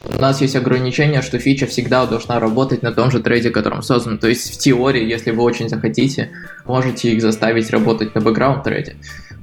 у 0.04 0.20
нас 0.20 0.40
есть 0.42 0.56
ограничение, 0.56 1.22
что 1.22 1.38
фича 1.38 1.66
всегда 1.66 2.04
должна 2.06 2.38
работать 2.38 2.82
на 2.82 2.92
том 2.92 3.10
же 3.10 3.20
трейде, 3.20 3.50
которым 3.50 3.82
создан. 3.82 4.18
То 4.18 4.28
есть 4.28 4.52
в 4.52 4.58
теории, 4.58 5.02
если 5.02 5.30
вы 5.30 5.42
очень 5.44 5.68
захотите, 5.68 6.30
можете 6.66 7.12
их 7.12 7.22
заставить 7.22 7.70
работать 7.70 8.14
на 8.14 8.20
бэкграунд 8.20 8.64
трейде. 8.64 8.96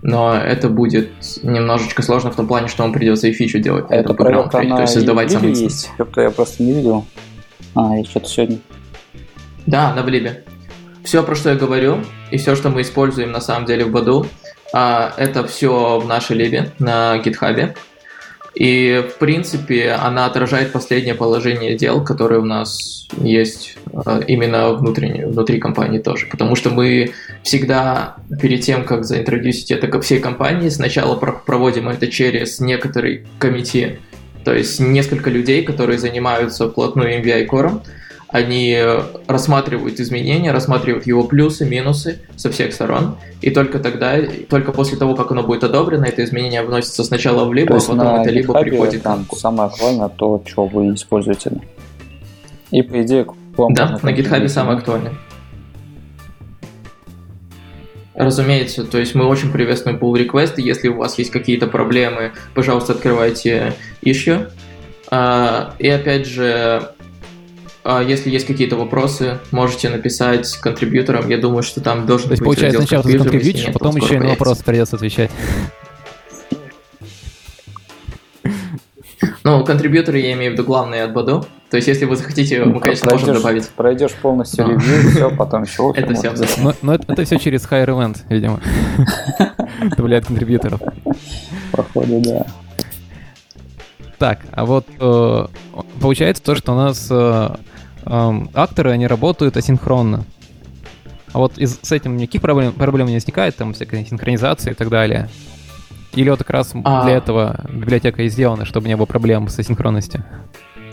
Но 0.03 0.35
это 0.35 0.69
будет 0.69 1.09
немножечко 1.43 2.03
сложно 2.03 2.31
в 2.31 2.35
том 2.35 2.47
плане, 2.47 2.67
что 2.67 2.83
вам 2.83 2.93
придется 2.93 3.27
и 3.27 3.31
фичу 3.31 3.59
делать. 3.59 3.85
Это 3.89 4.13
бэкграунд 4.13 4.51
трейде, 4.51 4.75
то 4.75 4.81
есть 4.81 4.93
создавать 4.93 5.31
сам. 5.31 5.53
Как-то 5.97 6.21
я 6.21 6.29
просто 6.29 6.61
не 6.61 6.73
видел. 6.73 7.05
А, 7.73 7.97
я 7.97 8.03
что-то 8.03 8.27
сегодня. 8.27 8.59
Да, 9.65 9.95
на 9.95 10.03
Блибе. 10.03 10.43
Все, 11.03 11.23
про 11.23 11.35
что 11.35 11.49
я 11.49 11.55
говорю, 11.55 12.03
и 12.31 12.37
все, 12.37 12.55
что 12.55 12.69
мы 12.69 12.81
используем 12.81 13.31
на 13.31 13.39
самом 13.41 13.65
деле 13.65 13.85
в 13.85 13.91
Баду, 13.91 14.27
это 14.71 15.47
все 15.47 15.99
в 15.99 16.07
нашей 16.07 16.35
либе 16.35 16.71
на 16.79 17.17
гитхабе. 17.19 17.75
И, 18.55 19.05
в 19.09 19.19
принципе, 19.19 19.91
она 19.91 20.25
отражает 20.25 20.71
последнее 20.71 21.13
положение 21.13 21.77
дел, 21.77 22.03
которое 22.03 22.39
у 22.39 22.45
нас 22.45 23.07
есть 23.17 23.77
э, 23.93 24.21
именно 24.27 24.73
внутренне, 24.73 25.27
внутри 25.27 25.59
компании 25.59 25.99
тоже. 25.99 26.25
Потому 26.25 26.55
что 26.55 26.69
мы 26.69 27.13
всегда 27.43 28.17
перед 28.41 28.61
тем, 28.61 28.83
как 28.83 29.05
заинтродюсить 29.05 29.71
это 29.71 29.87
ко 29.87 30.01
всей 30.01 30.19
компании, 30.19 30.69
сначала 30.69 31.15
проводим 31.15 31.89
это 31.89 32.07
через 32.07 32.59
некоторый 32.59 33.27
комитет, 33.37 33.99
то 34.43 34.53
есть 34.53 34.79
несколько 34.79 35.29
людей, 35.29 35.63
которые 35.63 35.99
занимаются 35.99 36.69
вплотную 36.69 37.21
MVI-кором, 37.21 37.83
они 38.31 38.77
рассматривают 39.27 39.99
изменения, 39.99 40.51
рассматривают 40.51 41.07
его 41.07 41.23
плюсы, 41.23 41.65
минусы 41.65 42.19
со 42.35 42.51
всех 42.51 42.73
сторон, 42.73 43.17
и 43.41 43.49
только 43.49 43.79
тогда, 43.79 44.17
только 44.49 44.71
после 44.71 44.97
того, 44.97 45.15
как 45.15 45.31
оно 45.31 45.43
будет 45.43 45.63
одобрено, 45.63 46.05
это 46.05 46.23
изменение 46.23 46.61
вносится 46.61 47.03
сначала 47.03 47.45
в 47.45 47.53
либо, 47.53 47.77
а 47.77 47.79
потом 47.79 48.21
это 48.21 48.29
либо 48.29 48.59
приходит 48.61 49.03
там 49.03 49.25
самое 49.35 49.69
актуальное 49.69 50.09
то, 50.09 50.41
что 50.45 50.65
вы 50.65 50.93
используете. 50.93 51.51
И 52.71 52.83
по 52.83 53.01
идее 53.01 53.25
к 53.25 53.33
вам 53.57 53.73
Да, 53.73 53.99
на 54.03 54.09
GitHub 54.09 54.47
самое 54.47 54.77
актуальное. 54.77 55.13
Разумеется, 58.13 58.83
то 58.83 58.97
есть 58.97 59.15
мы 59.15 59.25
очень 59.25 59.49
приветствуем 59.49 59.97
pull 59.97 60.17
реквесты 60.17 60.61
Если 60.61 60.89
у 60.89 60.97
вас 60.97 61.17
есть 61.17 61.31
какие-то 61.31 61.67
проблемы, 61.67 62.33
пожалуйста, 62.53 62.91
открывайте 62.91 63.75
issue. 64.03 64.51
А, 65.09 65.73
и 65.79 65.87
опять 65.87 66.27
же, 66.27 66.89
если 67.85 68.29
есть 68.29 68.45
какие-то 68.45 68.75
вопросы, 68.75 69.39
можете 69.51 69.89
написать 69.89 70.57
контрибьюторам. 70.57 71.27
Я 71.29 71.37
думаю, 71.37 71.63
что 71.63 71.81
там 71.81 72.05
должен 72.05 72.27
То 72.27 72.33
есть, 72.33 72.41
быть 72.41 72.45
получается, 72.47 72.81
сначала 72.81 73.03
ты 73.03 73.17
контрибьютишь, 73.17 73.67
а 73.67 73.71
потом 73.71 73.95
еще 73.95 74.15
и 74.15 74.19
на 74.19 74.29
вопрос 74.29 74.59
придется 74.59 74.97
отвечать. 74.97 75.31
Ну, 79.43 79.63
контрибьюторы 79.63 80.19
я 80.19 80.33
имею 80.33 80.51
в 80.51 80.53
виду 80.53 80.63
главные 80.63 81.03
от 81.03 81.13
Баду. 81.13 81.45
То 81.69 81.77
есть, 81.77 81.87
если 81.87 82.05
вы 82.05 82.15
захотите, 82.15 82.63
мы, 82.63 82.79
конечно, 82.79 83.07
пройдешь, 83.07 83.27
можем 83.27 83.41
добавить. 83.41 83.69
Пройдешь 83.69 84.13
полностью 84.13 84.65
но. 84.65 84.73
ревью, 84.73 85.11
все, 85.11 85.29
потом 85.29 85.63
еще 85.63 85.93
Это 85.95 86.13
все 86.15 86.33
Но, 86.57 86.73
но 86.81 86.95
это, 86.95 87.11
это 87.13 87.25
все 87.25 87.37
через 87.37 87.65
Higher 87.65 87.87
Event, 87.87 88.17
видимо. 88.29 88.59
Добавляет 89.95 90.25
контрибьюторов. 90.25 90.81
Походу, 91.71 92.21
да. 92.21 92.45
Так, 94.19 94.41
а 94.51 94.65
вот 94.65 94.85
э, 94.99 95.45
получается 96.01 96.43
то, 96.43 96.53
что 96.53 96.73
у 96.73 96.75
нас 96.75 97.07
э, 97.09 97.49
эм, 98.05 98.49
акторы, 98.53 98.91
они 98.91 99.07
работают 99.07 99.55
асинхронно. 99.55 100.25
А 101.31 101.37
вот 101.37 101.57
из, 101.57 101.79
с 101.81 101.91
этим 101.93 102.17
никаких 102.17 102.41
проблем, 102.41 102.73
проблем 102.73 103.07
не 103.07 103.13
возникает, 103.13 103.55
там 103.55 103.73
всякая 103.73 104.03
синхронизация 104.03 104.73
и 104.73 104.75
так 104.75 104.89
далее. 104.89 105.29
Или 106.13 106.29
вот 106.29 106.39
как 106.39 106.49
раз 106.49 106.73
а... 106.83 107.05
для 107.05 107.15
этого 107.15 107.61
библиотека 107.69 108.23
и 108.23 108.29
сделана, 108.29 108.65
чтобы 108.65 108.89
не 108.89 108.97
было 108.97 109.05
проблем 109.05 109.47
с 109.47 109.57
асинхронностью? 109.57 110.23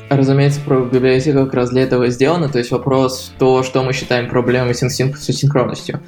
Разумеется, 0.09 0.61
про 0.61 0.85
библиотеку 0.85 1.47
как 1.47 1.55
раз 1.55 1.71
для 1.71 1.83
этого 1.83 2.09
сделано. 2.11 2.49
То 2.49 2.59
есть 2.59 2.71
вопрос 2.71 3.33
то, 3.39 3.65
что 3.65 3.83
мы 3.83 3.93
считаем 3.93 4.29
проблемой 4.29 4.75
с, 4.75 4.89
син- 4.89 5.17
с 5.17 5.25
синхронностью. 5.25 6.01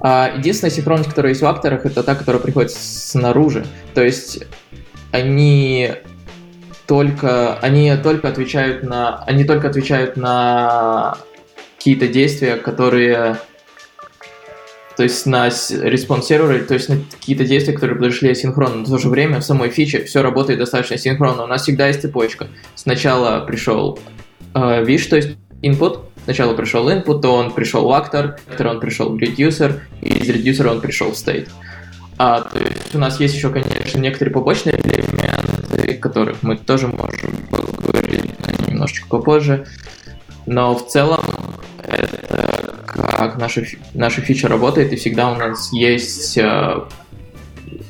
А 0.00 0.30
единственная 0.36 0.70
синхронность, 0.70 1.08
которая 1.08 1.32
есть 1.32 1.40
в 1.40 1.46
акторах, 1.46 1.86
это 1.86 2.02
та, 2.02 2.14
которая 2.14 2.42
приходит 2.42 2.72
снаружи. 2.72 3.64
То 3.94 4.02
есть 4.02 4.44
они 5.12 5.92
только, 6.88 7.58
они 7.58 7.94
только 8.02 8.28
отвечают 8.28 8.82
на, 8.82 9.22
они 9.24 9.44
только 9.44 9.68
отвечают 9.68 10.16
на 10.16 11.18
какие-то 11.76 12.08
действия, 12.08 12.56
которые, 12.56 13.36
то 14.96 15.02
есть 15.02 15.26
на 15.26 15.48
response 15.48 16.26
сервере, 16.26 16.60
то 16.60 16.72
есть 16.72 16.88
на 16.88 16.96
какие-то 16.96 17.44
действия, 17.44 17.74
которые 17.74 17.98
произошли 17.98 18.30
асинхронно. 18.30 18.76
Но 18.76 18.84
в 18.84 18.88
то 18.88 18.96
же 18.96 19.10
время 19.10 19.40
в 19.40 19.44
самой 19.44 19.68
фиче 19.68 20.02
все 20.04 20.22
работает 20.22 20.60
достаточно 20.60 20.96
синхронно. 20.96 21.44
У 21.44 21.46
нас 21.46 21.62
всегда 21.62 21.88
есть 21.88 22.00
цепочка. 22.00 22.48
Сначала 22.74 23.40
пришел 23.44 23.98
э, 24.54 24.84
то 24.84 25.16
есть 25.16 25.36
input, 25.62 26.00
сначала 26.24 26.54
пришел 26.54 26.88
input, 26.88 27.20
то 27.20 27.34
он 27.34 27.52
пришел 27.52 27.86
в 27.86 27.92
actor 27.92 28.38
он 28.66 28.80
пришел 28.80 29.10
в 29.10 29.16
reducer, 29.16 29.80
и 30.00 30.08
из 30.08 30.30
reducer 30.30 30.66
он 30.66 30.80
пришел 30.80 31.10
в 31.10 31.14
state. 31.14 31.48
А, 32.16 32.40
то 32.40 32.58
есть 32.58 32.94
у 32.94 32.98
нас 32.98 33.20
есть 33.20 33.34
еще, 33.34 33.50
конечно, 33.50 33.98
некоторые 34.00 34.32
побочные 34.32 34.74
элементы, 34.74 35.37
о 35.96 36.00
которых 36.00 36.42
мы 36.42 36.56
тоже 36.56 36.88
можем 36.88 37.32
поговорить 37.50 38.30
немножечко 38.68 39.08
попозже. 39.08 39.66
Но 40.46 40.74
в 40.74 40.86
целом 40.86 41.24
это 41.82 42.74
как 42.86 43.38
наша, 43.38 43.64
наша 43.94 44.20
фича 44.20 44.48
работает, 44.48 44.92
и 44.92 44.96
всегда 44.96 45.30
у 45.30 45.34
нас 45.34 45.72
есть 45.72 46.38
э, 46.38 46.82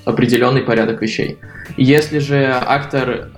определенный 0.04 0.62
порядок 0.62 1.02
вещей. 1.02 1.38
Если 1.76 2.18
же 2.18 2.46
актор 2.46 3.30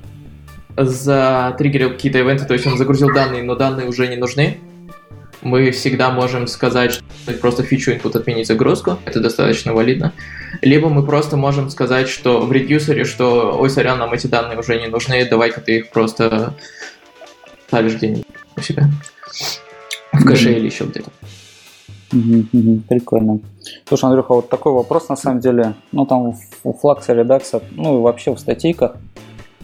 затриггерил 0.76 1.90
какие-то 1.90 2.18
ивенты, 2.18 2.44
то 2.46 2.54
есть 2.54 2.66
он 2.66 2.78
загрузил 2.78 3.12
данные, 3.12 3.42
но 3.42 3.54
данные 3.54 3.86
уже 3.86 4.08
не 4.08 4.16
нужны, 4.16 4.58
мы 5.42 5.70
всегда 5.70 6.10
можем 6.10 6.46
сказать, 6.46 6.92
что 6.92 7.04
просто 7.40 7.62
фичу 7.62 7.92
input 7.92 8.16
отменить 8.16 8.46
загрузку, 8.46 8.98
это 9.04 9.20
достаточно 9.20 9.72
валидно. 9.72 10.12
Либо 10.62 10.88
мы 10.88 11.04
просто 11.04 11.36
можем 11.36 11.70
сказать, 11.70 12.08
что 12.08 12.40
в 12.40 12.52
редюсере, 12.52 13.04
что 13.04 13.56
ой, 13.58 13.70
сорян, 13.70 13.98
нам 13.98 14.12
эти 14.12 14.26
данные 14.26 14.58
уже 14.58 14.80
не 14.80 14.88
нужны, 14.88 15.28
давай-ка 15.28 15.60
ты 15.60 15.78
их 15.78 15.90
просто 15.90 16.54
ставишь 17.66 17.94
где-нибудь 17.94 18.26
у 18.56 18.60
себя. 18.60 18.88
В 20.12 20.24
кэше 20.24 20.52
или 20.52 20.66
еще 20.66 20.84
где-то. 20.84 21.10
Прикольно. 22.88 23.38
Слушай, 23.86 24.06
Андрюха, 24.06 24.34
вот 24.34 24.48
такой 24.48 24.72
вопрос 24.72 25.08
на 25.08 25.16
самом 25.16 25.40
деле. 25.40 25.74
Ну, 25.92 26.04
там 26.06 26.34
у 26.64 26.72
Флакса 26.72 27.14
редакса, 27.14 27.62
ну 27.70 27.98
и 27.98 28.02
вообще 28.02 28.34
в 28.34 28.40
статейках 28.40 28.96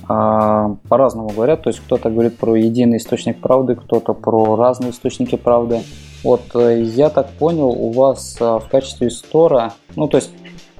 по-разному 0.06 1.28
говорят. 1.30 1.62
То 1.62 1.70
есть 1.70 1.80
кто-то 1.80 2.10
говорит 2.10 2.38
про 2.38 2.56
единый 2.56 2.98
источник 2.98 3.40
правды, 3.40 3.74
кто-то 3.74 4.12
про 4.12 4.56
разные 4.56 4.90
источники 4.90 5.36
правды. 5.36 5.82
Вот 6.22 6.42
э, 6.54 6.82
я 6.82 7.10
так 7.10 7.30
понял, 7.30 7.68
у 7.68 7.92
вас 7.92 8.36
а, 8.40 8.58
в 8.58 8.68
качестве 8.68 9.10
стора, 9.10 9.74
ну 9.94 10.08
то 10.08 10.16
есть 10.16 10.30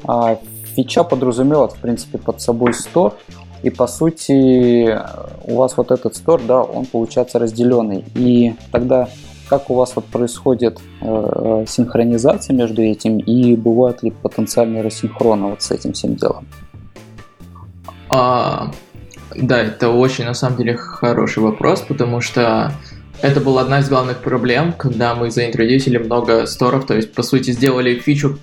а, 0.05 0.39
фича 0.75 1.05
подразумевает 1.05 1.73
в 1.73 1.81
принципе 1.81 2.19
под 2.19 2.41
собой 2.41 2.75
стор, 2.75 3.15
и 3.63 3.71
по 3.71 3.87
сути 3.87 4.99
у 5.45 5.57
вас 5.57 5.77
вот 5.77 5.91
этот 5.91 6.17
стор, 6.17 6.41
да, 6.47 6.63
он 6.63 6.87
получается 6.87 7.39
разделенный. 7.39 8.05
И 8.15 8.55
тогда 8.73 9.09
как 9.49 9.71
у 9.71 9.75
вас 9.75 9.95
вот 9.95 10.05
происходит 10.07 10.81
э, 11.01 11.65
синхронизация 11.69 12.55
между 12.55 12.83
этим 12.83 13.19
и 13.19 13.55
бывают 13.55 14.03
ли 14.03 14.11
потенциальные 14.11 14.83
рассинхроны 14.83 15.49
вот 15.49 15.63
с 15.63 15.71
этим 15.71 15.93
всем 15.93 16.17
делом? 16.17 16.47
А, 18.09 18.71
да, 19.39 19.63
это 19.63 19.91
очень, 19.91 20.25
на 20.25 20.35
самом 20.35 20.59
деле, 20.59 20.77
хороший 20.77 21.43
вопрос, 21.43 21.83
потому 21.83 22.21
что 22.21 22.73
это 23.23 23.41
была 23.41 23.63
одна 23.63 23.81
из 23.81 23.89
главных 23.89 24.19
проблем, 24.19 24.73
когда 24.73 25.15
мы 25.15 25.31
заинтродюсили 25.31 25.99
много 25.99 26.47
сторов, 26.47 26.87
то 26.87 26.95
есть, 26.95 27.13
по 27.13 27.23
сути, 27.23 27.51
сделали 27.51 27.99
фичу 27.99 28.39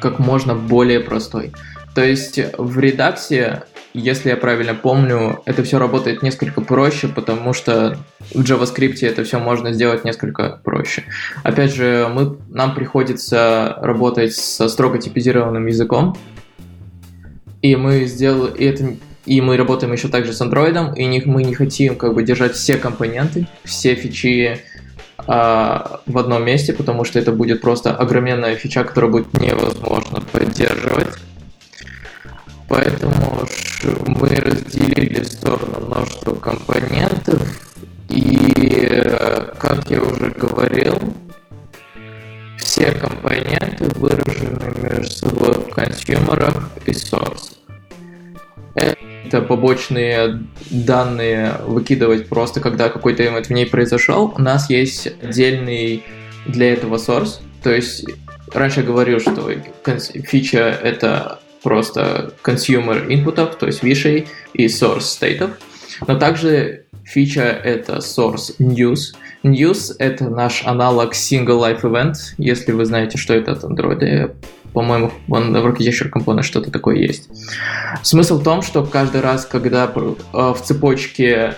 как 0.00 0.18
можно 0.18 0.54
более 0.54 1.00
простой. 1.00 1.52
То 1.94 2.04
есть 2.04 2.38
в 2.58 2.78
редакции, 2.78 3.62
если 3.94 4.28
я 4.28 4.36
правильно 4.36 4.74
помню, 4.74 5.40
это 5.46 5.62
все 5.64 5.78
работает 5.78 6.22
несколько 6.22 6.60
проще, 6.60 7.08
потому 7.08 7.54
что 7.54 7.98
в 8.34 8.42
JavaScript 8.42 8.98
это 9.00 9.24
все 9.24 9.38
можно 9.38 9.72
сделать 9.72 10.04
несколько 10.04 10.60
проще. 10.62 11.04
Опять 11.42 11.74
же, 11.74 12.08
мы, 12.12 12.36
нам 12.50 12.74
приходится 12.74 13.78
работать 13.80 14.34
со 14.34 14.68
строго 14.68 14.98
типизированным 14.98 15.66
языком, 15.66 16.16
и 17.62 17.74
мы 17.74 18.04
сделали, 18.04 18.56
и 18.58 18.64
это 18.66 18.96
и 19.26 19.40
мы 19.40 19.56
работаем 19.56 19.92
еще 19.92 20.08
также 20.08 20.32
с 20.32 20.40
Android, 20.40 20.94
и 20.96 21.28
мы 21.28 21.42
не 21.42 21.54
хотим 21.54 21.96
как 21.96 22.14
бы 22.14 22.22
держать 22.22 22.54
все 22.54 22.76
компоненты, 22.76 23.48
все 23.64 23.96
фичи 23.96 24.60
а, 25.18 26.00
в 26.06 26.16
одном 26.16 26.44
месте, 26.44 26.72
потому 26.72 27.04
что 27.04 27.18
это 27.18 27.32
будет 27.32 27.60
просто 27.60 27.94
огроменная 27.94 28.54
фича, 28.54 28.84
которую 28.84 29.12
будет 29.12 29.40
невозможно 29.40 30.20
поддерживать. 30.20 31.08
Поэтому 32.68 33.46
мы 34.06 34.28
разделили 34.28 35.20
в 35.20 35.26
сторону 35.26 35.86
множество 35.86 36.34
компонентов, 36.36 37.42
и, 38.08 39.02
как 39.58 39.90
я 39.90 40.00
уже 40.00 40.30
говорил, 40.30 40.98
все 42.58 42.92
компоненты 42.92 43.84
выражены 43.96 44.72
между 44.82 45.10
собой 45.10 45.54
в 45.54 45.74
консюмерах 45.74 46.70
и 46.86 46.92
source. 46.92 47.56
По 49.30 49.40
побочные 49.40 50.42
данные 50.70 51.54
выкидывать 51.66 52.28
просто, 52.28 52.60
когда 52.60 52.88
какой-то 52.88 53.22
event 53.22 53.44
в 53.44 53.50
ней 53.50 53.66
произошел. 53.66 54.32
У 54.36 54.40
нас 54.40 54.70
есть 54.70 55.08
отдельный 55.22 56.04
для 56.46 56.72
этого 56.72 56.96
source. 56.96 57.40
То 57.62 57.74
есть 57.74 58.04
раньше 58.52 58.80
я 58.80 58.86
говорил, 58.86 59.20
что 59.20 59.50
фича— 60.02 60.78
это 60.82 61.40
просто 61.62 62.32
consumer 62.44 63.12
инпутов, 63.12 63.56
то 63.56 63.66
есть 63.66 63.82
вишей 63.82 64.28
и 64.52 64.66
source 64.66 65.00
стейтов. 65.00 65.50
Но 66.06 66.18
также 66.18 66.84
фича— 67.04 67.42
это 67.64 67.96
source 67.96 68.56
news. 68.58 69.14
News— 69.42 69.94
это 69.98 70.28
наш 70.28 70.64
аналог 70.66 71.14
single 71.14 71.60
life 71.60 71.82
event, 71.82 72.14
если 72.38 72.72
вы 72.72 72.84
знаете, 72.84 73.18
что 73.18 73.34
это 73.34 73.52
от 73.52 73.64
Android 73.64 74.34
по-моему, 74.76 75.10
в 75.26 75.32
Architecture 75.32 76.12
Component 76.12 76.42
что-то 76.42 76.70
такое 76.70 76.96
есть. 76.96 77.30
Смысл 78.02 78.38
в 78.38 78.44
том, 78.44 78.60
что 78.60 78.84
каждый 78.84 79.22
раз, 79.22 79.46
когда 79.46 79.90
э, 79.94 80.14
в 80.34 80.58
цепочке 80.62 81.54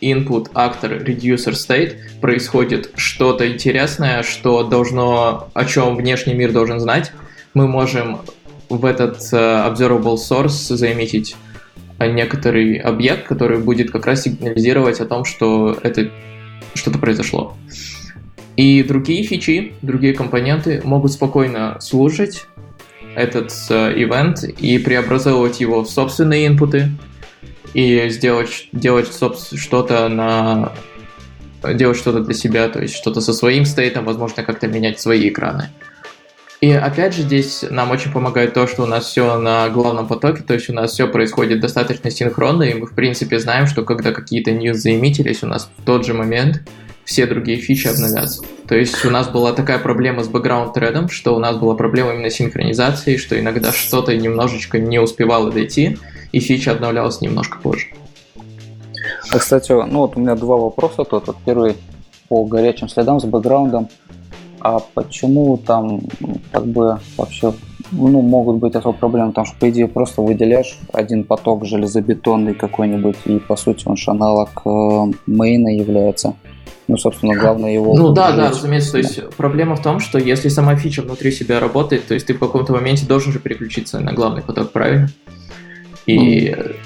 input, 0.00 0.50
actor, 0.54 1.04
reducer, 1.04 1.52
state 1.52 1.96
происходит 2.22 2.92
что-то 2.96 3.46
интересное, 3.46 4.22
что 4.22 4.62
должно, 4.62 5.50
о 5.52 5.64
чем 5.66 5.96
внешний 5.96 6.32
мир 6.32 6.52
должен 6.52 6.80
знать, 6.80 7.12
мы 7.52 7.68
можем 7.68 8.20
в 8.70 8.86
этот 8.86 9.18
uh, 9.18 9.70
observable 9.70 10.16
source 10.16 10.74
заметить 10.74 11.36
некоторый 12.00 12.78
объект, 12.78 13.26
который 13.26 13.58
будет 13.58 13.90
как 13.90 14.06
раз 14.06 14.22
сигнализировать 14.22 14.98
о 15.00 15.04
том, 15.04 15.26
что 15.26 15.78
это 15.82 16.10
что-то 16.72 16.98
произошло. 16.98 17.54
И 18.56 18.82
другие 18.82 19.24
фичи, 19.24 19.74
другие 19.82 20.14
компоненты 20.14 20.80
могут 20.84 21.12
спокойно 21.12 21.78
служить 21.80 22.46
этот 23.16 23.52
э, 23.70 23.92
ивент 23.96 24.44
и 24.44 24.78
преобразовывать 24.78 25.60
его 25.60 25.82
в 25.82 25.90
собственные 25.90 26.46
инпуты 26.46 26.90
и 27.72 28.08
сделать, 28.08 28.68
делать 28.72 29.08
что-то 29.08 30.08
на 30.08 30.72
делать 31.72 31.96
что-то 31.96 32.20
для 32.20 32.34
себя, 32.34 32.68
то 32.68 32.80
есть 32.80 32.94
что-то 32.94 33.20
со 33.22 33.32
своим 33.32 33.64
стейтом, 33.64 34.04
возможно, 34.04 34.42
как-то 34.42 34.68
менять 34.68 35.00
свои 35.00 35.28
экраны. 35.28 35.70
И 36.60 36.70
опять 36.70 37.14
же, 37.14 37.22
здесь 37.22 37.64
нам 37.68 37.90
очень 37.90 38.12
помогает 38.12 38.54
то, 38.54 38.66
что 38.66 38.84
у 38.84 38.86
нас 38.86 39.06
все 39.06 39.38
на 39.38 39.68
главном 39.68 40.06
потоке, 40.06 40.42
то 40.42 40.54
есть 40.54 40.68
у 40.70 40.72
нас 40.72 40.92
все 40.92 41.08
происходит 41.08 41.60
достаточно 41.60 42.10
синхронно, 42.10 42.62
и 42.62 42.74
мы, 42.74 42.86
в 42.86 42.94
принципе, 42.94 43.38
знаем, 43.38 43.66
что 43.66 43.82
когда 43.82 44.12
какие-то 44.12 44.52
ньюс 44.52 44.78
заимитились, 44.78 45.42
у 45.42 45.46
нас 45.46 45.70
в 45.76 45.84
тот 45.84 46.06
же 46.06 46.14
момент 46.14 46.62
все 47.04 47.26
другие 47.26 47.58
фичи 47.58 47.88
обновятся. 47.88 48.42
То 48.68 48.74
есть 48.74 49.04
у 49.04 49.10
нас 49.10 49.28
была 49.28 49.52
такая 49.52 49.78
проблема 49.78 50.22
с 50.22 50.28
бэкграунд-тредом, 50.28 51.08
что 51.08 51.34
у 51.34 51.38
нас 51.38 51.56
была 51.56 51.74
проблема 51.74 52.12
именно 52.12 52.30
синхронизации, 52.30 53.16
что 53.16 53.38
иногда 53.38 53.72
что-то 53.72 54.16
немножечко 54.16 54.78
не 54.78 54.98
успевало 54.98 55.50
дойти, 55.50 55.98
и 56.32 56.40
фича 56.40 56.72
обновлялась 56.72 57.20
немножко 57.20 57.58
позже. 57.58 57.86
А, 59.30 59.38
кстати, 59.38 59.72
ну 59.72 60.00
вот 60.00 60.16
у 60.16 60.20
меня 60.20 60.34
два 60.34 60.56
вопроса 60.56 61.04
тут. 61.04 61.26
Вот 61.26 61.36
первый 61.44 61.76
по 62.28 62.44
горячим 62.44 62.88
следам 62.88 63.20
с 63.20 63.24
бэкграундом. 63.24 63.88
А 64.60 64.80
почему 64.80 65.58
там 65.58 66.00
как 66.50 66.66
бы 66.66 66.98
вообще 67.18 67.52
ну, 67.92 68.22
могут 68.22 68.56
быть 68.56 68.74
особые 68.74 68.98
проблемы, 68.98 69.28
потому 69.28 69.46
что, 69.46 69.56
по 69.58 69.68
идее, 69.68 69.88
просто 69.88 70.22
выделяешь 70.22 70.78
один 70.92 71.24
поток 71.24 71.64
железобетонный 71.66 72.54
какой-нибудь, 72.54 73.16
и, 73.26 73.38
по 73.38 73.56
сути, 73.56 73.86
он 73.86 73.96
же 73.96 74.10
аналог 74.10 74.62
э, 74.64 75.12
мейна 75.26 75.68
является. 75.68 76.34
Ну, 76.86 76.98
собственно, 76.98 77.34
главное 77.34 77.72
его... 77.72 77.94
Ну 77.94 78.12
да, 78.12 78.32
да, 78.32 78.50
разумеется. 78.50 78.92
То 78.92 78.98
есть 78.98 79.28
проблема 79.36 79.76
в 79.76 79.82
том, 79.82 80.00
что 80.00 80.18
если 80.18 80.48
сама 80.48 80.76
фича 80.76 81.02
внутри 81.02 81.32
себя 81.32 81.58
работает, 81.60 82.06
то 82.06 82.14
есть 82.14 82.26
ты 82.26 82.34
в 82.34 82.38
каком-то 82.38 82.72
моменте 82.72 83.06
должен 83.06 83.32
же 83.32 83.38
переключиться 83.38 84.00
на 84.00 84.12
главный 84.12 84.42
поток, 84.42 84.70
правильно? 84.72 85.08
И... 86.06 86.48
Mm. 86.48 86.76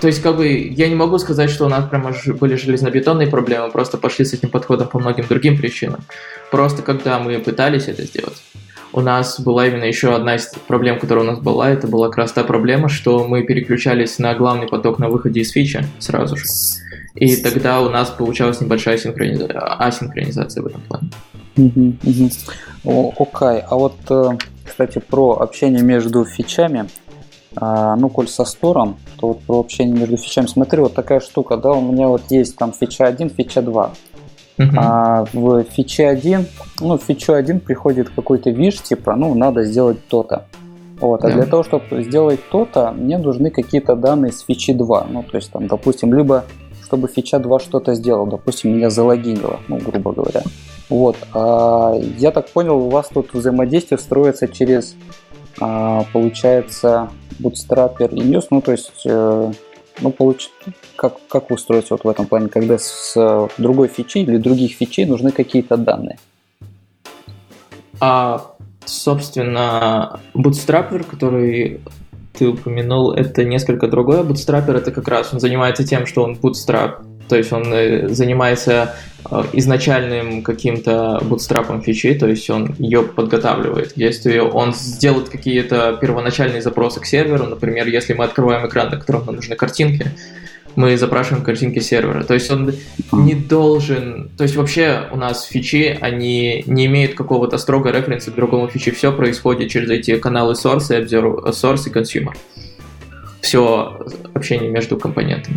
То 0.00 0.08
есть, 0.08 0.20
как 0.20 0.36
бы, 0.36 0.48
я 0.48 0.88
не 0.88 0.96
могу 0.96 1.18
сказать, 1.18 1.48
что 1.48 1.66
у 1.66 1.68
нас 1.68 1.88
прямо 1.88 2.12
были 2.40 2.56
железнобетонные 2.56 3.28
проблемы, 3.28 3.70
просто 3.70 3.98
пошли 3.98 4.24
с 4.24 4.32
этим 4.32 4.48
подходом 4.48 4.88
по 4.88 4.98
многим 4.98 5.26
другим 5.28 5.56
причинам. 5.56 6.00
Просто 6.50 6.82
когда 6.82 7.20
мы 7.20 7.38
пытались 7.38 7.86
это 7.86 8.02
сделать, 8.02 8.42
у 8.92 9.00
нас 9.00 9.38
была 9.38 9.66
именно 9.66 9.84
еще 9.84 10.14
одна 10.14 10.34
из 10.34 10.52
проблем, 10.66 10.98
которая 10.98 11.24
у 11.24 11.26
нас 11.28 11.38
была, 11.38 11.70
это 11.70 11.86
была 11.86 12.08
как 12.08 12.18
раз 12.18 12.32
та 12.32 12.42
проблема, 12.42 12.88
что 12.88 13.26
мы 13.26 13.44
переключались 13.44 14.18
на 14.18 14.34
главный 14.34 14.66
поток 14.66 14.98
на 14.98 15.08
выходе 15.08 15.40
из 15.40 15.52
фичи 15.52 15.84
сразу 16.00 16.36
же. 16.36 16.44
И 17.14 17.36
тогда 17.36 17.80
у 17.80 17.88
нас 17.88 18.10
получалась 18.10 18.60
небольшая 18.60 18.98
синхронизация, 18.98 19.58
асинхронизация 19.58 20.62
в 20.62 20.66
этом 20.66 20.80
плане. 20.82 21.10
Окей, 21.56 23.18
okay. 23.18 23.64
а 23.68 23.74
вот, 23.74 23.96
э, 24.08 24.38
кстати, 24.64 24.98
про 24.98 25.32
общение 25.40 25.82
между 25.82 26.24
фичами. 26.24 26.88
А, 27.56 27.96
ну, 27.96 28.08
коль 28.08 28.28
со 28.28 28.44
стором, 28.44 28.96
то 29.18 29.28
вот 29.28 29.40
про 29.42 29.58
общение 29.60 29.96
между 29.96 30.16
фичами. 30.16 30.46
Смотри, 30.46 30.80
вот 30.80 30.94
такая 30.94 31.20
штука, 31.20 31.56
да, 31.56 31.72
у 31.72 31.80
меня 31.80 32.06
вот 32.08 32.22
есть 32.30 32.56
там 32.56 32.72
фича 32.72 33.06
1, 33.06 33.30
фича 33.30 33.60
2. 33.60 33.92
Uh-huh. 34.58 34.68
А 34.76 35.24
в 35.32 35.64
фиче 35.64 36.06
1, 36.06 36.46
ну, 36.80 36.98
в 36.98 37.02
фичу 37.02 37.32
1 37.32 37.60
приходит 37.60 38.10
какой-то 38.10 38.50
виш, 38.50 38.80
типа, 38.80 39.16
ну, 39.16 39.34
надо 39.34 39.64
сделать 39.64 40.06
то-то. 40.06 40.46
Вот, 41.00 41.24
а 41.24 41.30
yeah. 41.30 41.34
для 41.34 41.46
того, 41.46 41.64
чтобы 41.64 42.04
сделать 42.04 42.40
то-то, 42.50 42.92
мне 42.92 43.18
нужны 43.18 43.50
какие-то 43.50 43.96
данные 43.96 44.32
с 44.32 44.42
фичи 44.42 44.72
2. 44.72 45.06
Ну, 45.10 45.22
то 45.24 45.36
есть, 45.36 45.50
там, 45.50 45.66
допустим, 45.66 46.14
либо 46.14 46.44
чтобы 46.90 47.06
фича 47.06 47.38
2 47.38 47.60
что-то 47.60 47.94
сделал, 47.94 48.26
допустим, 48.26 48.74
меня 48.74 48.90
залогинило, 48.90 49.60
ну, 49.68 49.78
грубо 49.78 50.12
говоря. 50.12 50.42
Вот, 50.88 51.16
а, 51.32 51.94
я 52.18 52.32
так 52.32 52.48
понял, 52.50 52.78
у 52.78 52.90
вас 52.90 53.10
тут 53.14 53.32
взаимодействие 53.32 53.96
строится 53.96 54.48
через, 54.48 54.96
а, 55.60 56.04
получается, 56.12 57.08
Bootstrapper 57.38 58.12
и 58.12 58.20
News, 58.22 58.46
ну, 58.50 58.60
то 58.60 58.72
есть, 58.72 59.06
э, 59.06 59.52
ну, 60.00 60.10
получ... 60.10 60.50
как, 60.96 61.14
как 61.28 61.50
вы 61.50 61.58
строите 61.58 61.86
вот 61.90 62.02
в 62.02 62.08
этом 62.08 62.26
плане, 62.26 62.48
когда 62.48 62.76
с 62.76 63.48
другой 63.56 63.86
фичи 63.86 64.18
или 64.18 64.36
других 64.36 64.72
фичей 64.72 65.06
нужны 65.06 65.30
какие-то 65.30 65.76
данные? 65.76 66.18
А, 68.00 68.50
собственно, 68.84 70.18
Bootstrapper, 70.34 71.04
который 71.04 71.80
ты 72.36 72.48
упомянул, 72.48 73.12
это 73.12 73.44
несколько 73.44 73.88
другое. 73.88 74.22
Bootstrapper 74.22 74.76
это 74.76 74.90
как 74.90 75.08
раз 75.08 75.32
он 75.32 75.40
занимается 75.40 75.84
тем, 75.84 76.06
что 76.06 76.22
он 76.22 76.34
bootstrap, 76.34 77.02
то 77.28 77.36
есть 77.36 77.52
он 77.52 77.72
э, 77.72 78.08
занимается 78.08 78.96
э, 79.30 79.42
изначальным 79.52 80.42
каким-то 80.42 81.20
бутстрапом 81.22 81.80
фичи, 81.80 82.14
то 82.14 82.26
есть 82.26 82.50
он 82.50 82.74
ее 82.78 83.02
подготавливает. 83.02 83.92
Если 83.96 84.38
он 84.38 84.74
сделает 84.74 85.28
какие-то 85.28 85.96
первоначальные 86.00 86.62
запросы 86.62 87.00
к 87.00 87.06
серверу, 87.06 87.46
например, 87.46 87.86
если 87.86 88.14
мы 88.14 88.24
открываем 88.24 88.66
экран, 88.66 88.90
на 88.90 88.98
котором 88.98 89.26
нам 89.26 89.36
нужны 89.36 89.54
картинки, 89.54 90.10
мы 90.76 90.96
запрашиваем 90.96 91.44
картинки 91.44 91.78
сервера. 91.80 92.24
То 92.24 92.34
есть 92.34 92.50
он 92.50 92.72
не 93.12 93.34
должен... 93.34 94.30
То 94.36 94.44
есть 94.44 94.56
вообще 94.56 95.08
у 95.12 95.16
нас 95.16 95.44
фичи, 95.44 95.98
они 96.00 96.64
не 96.66 96.86
имеют 96.86 97.14
какого-то 97.14 97.58
строго 97.58 97.90
референса 97.90 98.30
к 98.30 98.34
другому 98.34 98.68
фичи. 98.68 98.90
Все 98.90 99.12
происходит 99.12 99.70
через 99.70 99.90
эти 99.90 100.16
каналы 100.18 100.54
source 100.54 100.90
и, 100.90 101.02
observe, 101.02 101.50
source 101.50 101.88
и 101.88 101.92
consumer. 101.92 102.34
Все 103.40 103.98
общение 104.34 104.70
между 104.70 104.98
компонентами. 104.98 105.56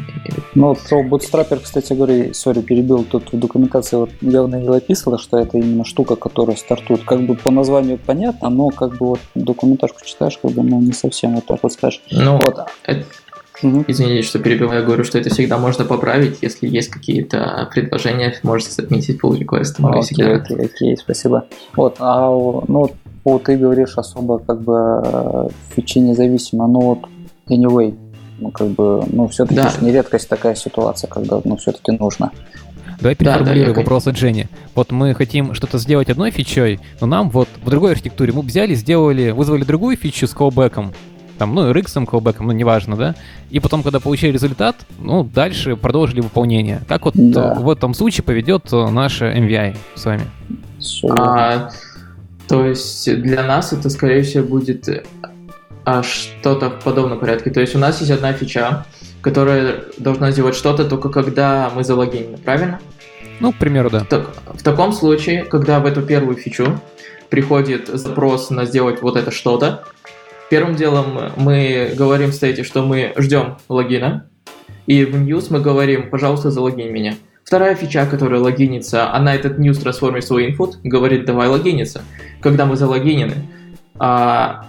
Ну, 0.56 0.76
про 0.76 1.04
Bootstrapper, 1.04 1.60
кстати 1.62 1.92
говоря, 1.94 2.34
сори, 2.34 2.62
перебил, 2.62 3.04
тут 3.04 3.34
в 3.34 3.38
документации 3.38 3.98
вот 3.98 4.10
явно 4.22 4.56
не 4.56 4.70
написано, 4.70 5.18
что 5.18 5.38
это 5.38 5.58
именно 5.58 5.84
штука, 5.84 6.16
которая 6.16 6.56
стартует. 6.56 7.04
Как 7.04 7.22
бы 7.22 7.36
по 7.36 7.52
названию 7.52 8.00
понятно, 8.04 8.50
но 8.50 8.70
как 8.70 8.92
бы 8.98 9.08
вот 9.08 9.20
документажку 9.36 10.00
читаешь, 10.06 10.38
как 10.38 10.52
бы 10.52 10.64
ну, 10.64 10.80
не 10.80 10.94
совсем 10.94 11.40
так 11.42 11.60
вот 11.62 11.74
скажешь. 11.74 12.02
Ну, 12.10 12.40
вот. 12.42 12.60
это, 12.84 13.06
Угу. 13.64 13.86
Извините, 13.88 14.28
что 14.28 14.40
перебиваю, 14.40 14.82
я 14.82 14.86
говорю, 14.86 15.04
что 15.04 15.18
это 15.18 15.30
всегда 15.30 15.58
можно 15.58 15.86
поправить, 15.86 16.40
если 16.42 16.68
есть 16.68 16.90
какие-то 16.90 17.70
предложения, 17.72 18.36
можете 18.44 18.82
отметить 18.82 19.20
pull 19.22 19.38
request. 19.40 19.76
Мы 19.80 19.90
окей, 19.92 20.02
всегда... 20.02 20.36
окей, 20.36 20.58
окей, 20.66 20.98
спасибо. 20.98 21.46
Вот, 21.76 21.96
а 22.00 22.30
ну 22.30 22.92
вот 23.24 23.44
ты 23.44 23.58
говоришь 23.58 23.94
особо 23.98 24.40
как 24.40 24.62
бы 24.62 25.50
фичи 25.76 26.00
независимо, 26.00 26.68
но 26.68 26.80
вот 26.82 27.00
anyway, 27.48 27.96
ну 28.40 28.52
как 28.52 28.68
бы, 28.68 29.04
ну 29.08 29.28
все-таки 29.28 29.56
да. 29.56 29.72
не 29.82 29.92
редкость 29.92 30.28
такая 30.28 30.56
ситуация, 30.56 31.08
когда 31.08 31.42
ну 31.44 31.56
все-таки 31.58 31.92
нужно. 31.92 32.32
Давай 33.00 33.16
переформулируем 33.16 33.70
да, 33.70 33.76
да, 33.76 33.82
вопрос 33.82 34.08
от 34.08 34.18
Жени. 34.18 34.48
Вот 34.76 34.92
мы 34.92 35.14
хотим 35.14 35.54
что-то 35.54 35.78
сделать 35.78 36.10
одной 36.10 36.32
фичой, 36.32 36.80
но 37.02 37.08
нам 37.08 37.30
вот 37.30 37.50
в 37.64 37.70
другой 37.70 37.92
архитектуре 37.92 38.32
мы 38.32 38.42
взяли, 38.42 38.76
сделали, 38.76 39.32
вызвали 39.32 39.64
другую 39.64 39.98
фичу 39.98 40.28
с 40.28 40.34
callback, 40.34 40.94
там, 41.38 41.56
ну, 41.56 41.72
RX, 41.72 42.06
callback, 42.06 42.38
ну, 42.40 42.52
неважно, 42.52 42.96
да, 42.96 43.16
и 43.50 43.60
потом, 43.60 43.84
когда 43.84 44.00
получили 44.00 44.32
результат, 44.32 44.76
ну, 45.00 45.24
дальше 45.24 45.76
продолжили 45.76 46.22
выполнение. 46.22 46.82
Как 46.88 47.06
вот 47.06 47.14
да. 47.16 47.56
в 47.56 47.70
этом 47.70 47.94
случае 47.94 48.24
поведет 48.24 48.72
э, 48.72 48.90
наша 48.90 49.32
MVI 49.32 49.76
с 49.96 50.06
вами? 50.06 50.26
А, 51.10 51.70
то 52.48 52.66
есть 52.66 53.22
для 53.22 53.44
нас 53.44 53.74
это, 53.74 53.90
скорее 53.90 54.24
всего, 54.24 54.46
будет 54.46 54.88
а, 55.86 56.04
что-то 56.04 56.70
в 56.70 56.84
подобном 56.84 57.20
порядке. 57.20 57.52
То 57.52 57.62
есть 57.62 57.76
у 57.76 57.80
нас 57.80 58.00
есть 58.00 58.12
одна 58.12 58.34
фича, 58.34 58.86
которая 59.22 59.84
должна 59.98 60.32
сделать 60.32 60.56
что-то 60.56 60.86
только 60.86 61.10
когда 61.10 61.72
мы 61.74 61.84
залогинены, 61.84 62.38
правильно? 62.38 62.80
Ну, 63.40 63.52
к 63.52 63.56
примеру, 63.58 63.90
да. 63.90 64.06
Так, 64.06 64.30
в 64.46 64.64
таком 64.64 64.94
случае, 64.94 65.44
когда 65.44 65.80
в 65.80 65.86
эту 65.86 66.02
первую 66.02 66.36
фичу 66.36 66.80
приходит 67.30 67.88
запрос 67.88 68.50
на 68.50 68.66
сделать 68.66 69.02
вот 69.02 69.18
это 69.18 69.32
что-то, 69.32 69.84
первым 70.54 70.76
делом 70.76 71.32
мы 71.36 71.94
говорим 71.96 72.30
в 72.30 72.36
стейте, 72.36 72.64
что 72.64 72.86
мы 72.86 73.14
ждем 73.18 73.58
логина, 73.70 74.28
и 74.86 75.04
в 75.04 75.16
news 75.16 75.48
мы 75.50 75.60
говорим, 75.60 76.12
пожалуйста, 76.12 76.52
залогинь 76.52 76.92
меня. 76.92 77.16
Вторая 77.44 77.74
фича, 77.74 78.06
которая 78.06 78.40
логинится, 78.40 79.12
она 79.12 79.34
этот 79.34 79.58
news 79.58 79.82
трансформирует 79.82 80.26
в 80.26 80.28
свой 80.28 80.52
input, 80.52 80.74
говорит, 80.84 81.26
давай 81.26 81.48
логиниться. 81.48 82.04
Когда 82.40 82.68
мы 82.68 82.76
залогинены, 82.76 83.34
а, 83.98 84.68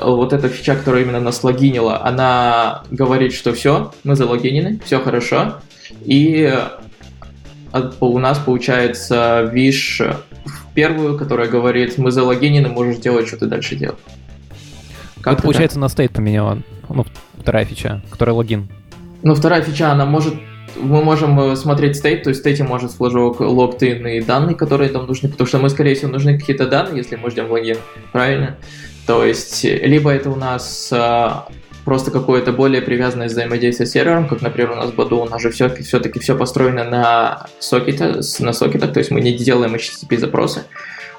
вот 0.00 0.32
эта 0.32 0.48
фича, 0.48 0.74
которая 0.74 1.04
именно 1.04 1.20
нас 1.20 1.44
логинила, 1.44 2.04
она 2.04 2.82
говорит, 2.90 3.34
что 3.34 3.52
все, 3.52 3.92
мы 4.02 4.16
залогинены, 4.16 4.80
все 4.84 4.98
хорошо. 4.98 5.60
И 6.00 6.52
у 8.00 8.18
нас 8.18 8.38
получается 8.40 9.48
виш 9.52 10.02
первую, 10.74 11.16
которая 11.16 11.46
говорит, 11.48 11.98
мы 11.98 12.10
залогинены, 12.10 12.68
можешь 12.68 12.96
делать, 12.96 13.28
что 13.28 13.36
ты 13.36 13.46
дальше 13.46 13.76
делать. 13.76 14.00
Как 15.30 15.38
это, 15.38 15.42
получается, 15.42 15.76
так? 15.76 15.82
на 15.82 15.88
стейт 15.88 16.12
поменяла, 16.12 16.58
ну, 16.88 17.06
вторая 17.38 17.64
фича, 17.64 18.02
которая 18.10 18.34
логин. 18.34 18.68
Ну, 19.22 19.34
вторая 19.34 19.62
фича, 19.62 19.92
она 19.92 20.04
может 20.04 20.34
мы 20.76 21.02
можем 21.02 21.38
э, 21.40 21.56
смотреть 21.56 21.96
стейт, 21.96 22.22
то 22.24 22.30
есть 22.30 22.40
в 22.40 22.42
стейте 22.42 22.62
может 22.62 22.92
флажок 22.92 23.40
логтин 23.40 24.06
и 24.06 24.20
данные, 24.20 24.54
которые 24.54 24.90
там 24.90 25.06
нужны, 25.06 25.28
потому 25.28 25.48
что 25.48 25.58
мы, 25.58 25.70
скорее 25.70 25.94
всего, 25.94 26.10
нужны 26.10 26.38
какие-то 26.38 26.66
данные, 26.66 26.98
если 26.98 27.16
мы 27.16 27.30
ждем 27.30 27.50
логин, 27.50 27.78
правильно? 28.12 28.56
То 29.06 29.24
есть, 29.24 29.64
либо 29.64 30.10
это 30.10 30.30
у 30.30 30.36
нас 30.36 30.90
а, 30.92 31.48
просто 31.84 32.10
какое-то 32.10 32.52
более 32.52 32.82
привязанное 32.82 33.28
взаимодействие 33.28 33.86
с 33.86 33.92
сервером, 33.92 34.28
как, 34.28 34.42
например, 34.42 34.72
у 34.72 34.76
нас 34.76 34.90
в 34.90 34.94
Badu, 34.94 35.22
у 35.22 35.24
нас 35.24 35.40
же 35.40 35.50
все, 35.50 35.70
все-таки 35.70 36.18
все 36.18 36.36
построено 36.36 36.84
на 36.84 37.46
сокете, 37.58 38.20
на 38.40 38.52
сокетах, 38.52 38.92
то 38.92 38.98
есть 38.98 39.10
мы 39.10 39.20
не 39.22 39.32
делаем 39.32 39.74
HTTP 39.74 40.18
запросы, 40.18 40.64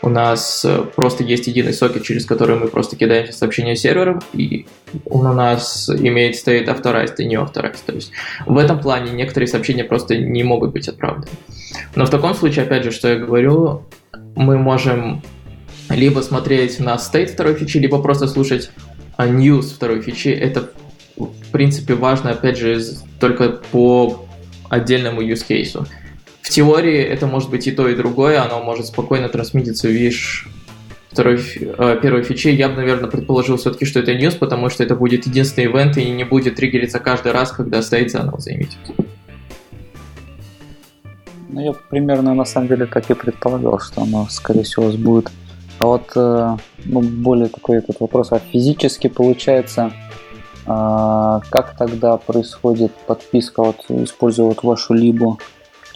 у 0.01 0.09
нас 0.09 0.63
э, 0.65 0.83
просто 0.95 1.23
есть 1.23 1.47
единый 1.47 1.73
сокет, 1.73 2.03
через 2.03 2.25
который 2.25 2.55
мы 2.55 2.67
просто 2.67 2.95
кидаем 2.95 3.31
сообщения 3.31 3.75
сервером, 3.75 4.21
и 4.33 4.65
он 5.05 5.27
у 5.27 5.33
нас 5.33 5.89
имеет 5.89 6.35
стоит 6.35 6.69
authorized 6.69 7.15
и 7.17 7.25
не 7.25 7.35
authorized. 7.35 7.79
То 7.85 7.93
есть 7.93 8.11
в 8.45 8.57
этом 8.57 8.79
плане 8.79 9.11
некоторые 9.11 9.47
сообщения 9.47 9.83
просто 9.83 10.17
не 10.17 10.43
могут 10.43 10.71
быть 10.71 10.87
отправлены. 10.87 11.27
Но 11.95 12.05
в 12.05 12.09
таком 12.09 12.33
случае, 12.33 12.65
опять 12.65 12.83
же, 12.83 12.91
что 12.91 13.09
я 13.09 13.15
говорю, 13.17 13.83
мы 14.35 14.57
можем 14.57 15.21
либо 15.89 16.21
смотреть 16.21 16.79
на 16.79 16.95
state 16.95 17.33
второй 17.33 17.55
фичи, 17.55 17.77
либо 17.77 18.01
просто 18.01 18.27
слушать 18.27 18.71
а, 19.17 19.27
news 19.27 19.73
второй 19.73 20.01
фичи. 20.01 20.29
Это, 20.29 20.69
в 21.17 21.51
принципе, 21.51 21.95
важно, 21.95 22.31
опять 22.31 22.57
же, 22.57 22.81
только 23.19 23.49
по 23.49 24.25
отдельному 24.69 25.21
use 25.21 25.45
case. 25.47 25.85
В 26.49 26.51
теории 26.51 26.97
это 26.97 27.27
может 27.27 27.51
быть 27.51 27.67
и 27.67 27.71
то, 27.71 27.87
и 27.87 27.95
другое, 27.95 28.41
оно 28.41 28.63
может 28.63 28.87
спокойно 28.87 29.29
трансмититься 29.29 29.87
в 29.87 29.91
виш 29.91 30.49
второй, 31.11 31.37
э, 31.37 31.99
первой 32.01 32.23
фичи. 32.23 32.47
Я 32.47 32.69
бы, 32.69 32.77
наверное, 32.77 33.07
предположил 33.07 33.57
все-таки, 33.57 33.85
что 33.85 33.99
это 33.99 34.13
news, 34.13 34.35
потому 34.35 34.71
что 34.71 34.83
это 34.83 34.95
будет 34.95 35.27
единственный 35.27 35.67
ивент 35.67 35.97
и 35.97 36.09
не 36.09 36.23
будет 36.23 36.55
триггериться 36.55 36.97
каждый 36.97 37.33
раз, 37.33 37.51
когда 37.51 37.83
стоит 37.83 38.09
заново 38.09 38.39
заиметь. 38.39 38.75
Ну, 41.49 41.61
я 41.61 41.73
примерно 41.73 42.33
на 42.33 42.45
самом 42.45 42.67
деле 42.67 42.87
так 42.87 43.07
и 43.11 43.13
предполагал, 43.13 43.79
что 43.79 44.01
оно, 44.01 44.25
скорее 44.31 44.63
всего, 44.63 44.89
будет. 44.89 45.29
А 45.77 45.85
вот 45.85 46.11
э, 46.15 46.57
ну, 46.85 47.01
более 47.01 47.49
такой 47.49 47.77
этот 47.77 47.99
вопрос, 47.99 48.31
а 48.31 48.39
физически 48.39 49.05
получается, 49.05 49.93
а, 50.65 51.41
как 51.51 51.77
тогда 51.77 52.17
происходит 52.17 52.91
подписка, 53.05 53.61
вот 53.61 53.85
используя 53.89 54.47
вот 54.47 54.63
вашу 54.63 54.95
либо 54.95 55.37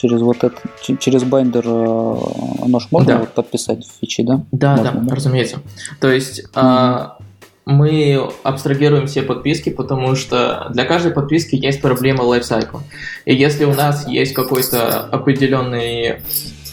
через 0.03 0.21
вот 0.21 0.43
это, 0.43 0.55
через 0.99 1.23
binder 1.23 1.63
э, 1.65 2.15
оно 2.61 2.79
же 2.79 2.87
можно 2.91 3.13
да. 3.13 3.19
вот 3.19 3.29
подписать 3.29 3.85
в 3.85 3.99
фичи, 4.01 4.21
да? 4.23 4.43
Да, 4.51 4.75
можно, 4.75 4.91
да, 4.91 4.99
да, 4.99 5.15
разумеется. 5.15 5.59
То 6.01 6.11
есть 6.11 6.41
mm-hmm. 6.41 6.49
а, 6.55 7.17
мы 7.65 8.29
абстрагируем 8.43 9.07
все 9.07 9.21
подписки, 9.21 9.69
потому 9.69 10.15
что 10.15 10.67
для 10.73 10.83
каждой 10.83 11.13
подписки 11.13 11.55
есть 11.55 11.81
проблема 11.81 12.25
lifecycle. 12.25 12.81
И 13.23 13.33
если 13.33 13.63
у 13.63 13.73
нас 13.73 14.05
есть 14.09 14.33
какой-то 14.33 14.99
определенный 14.99 16.19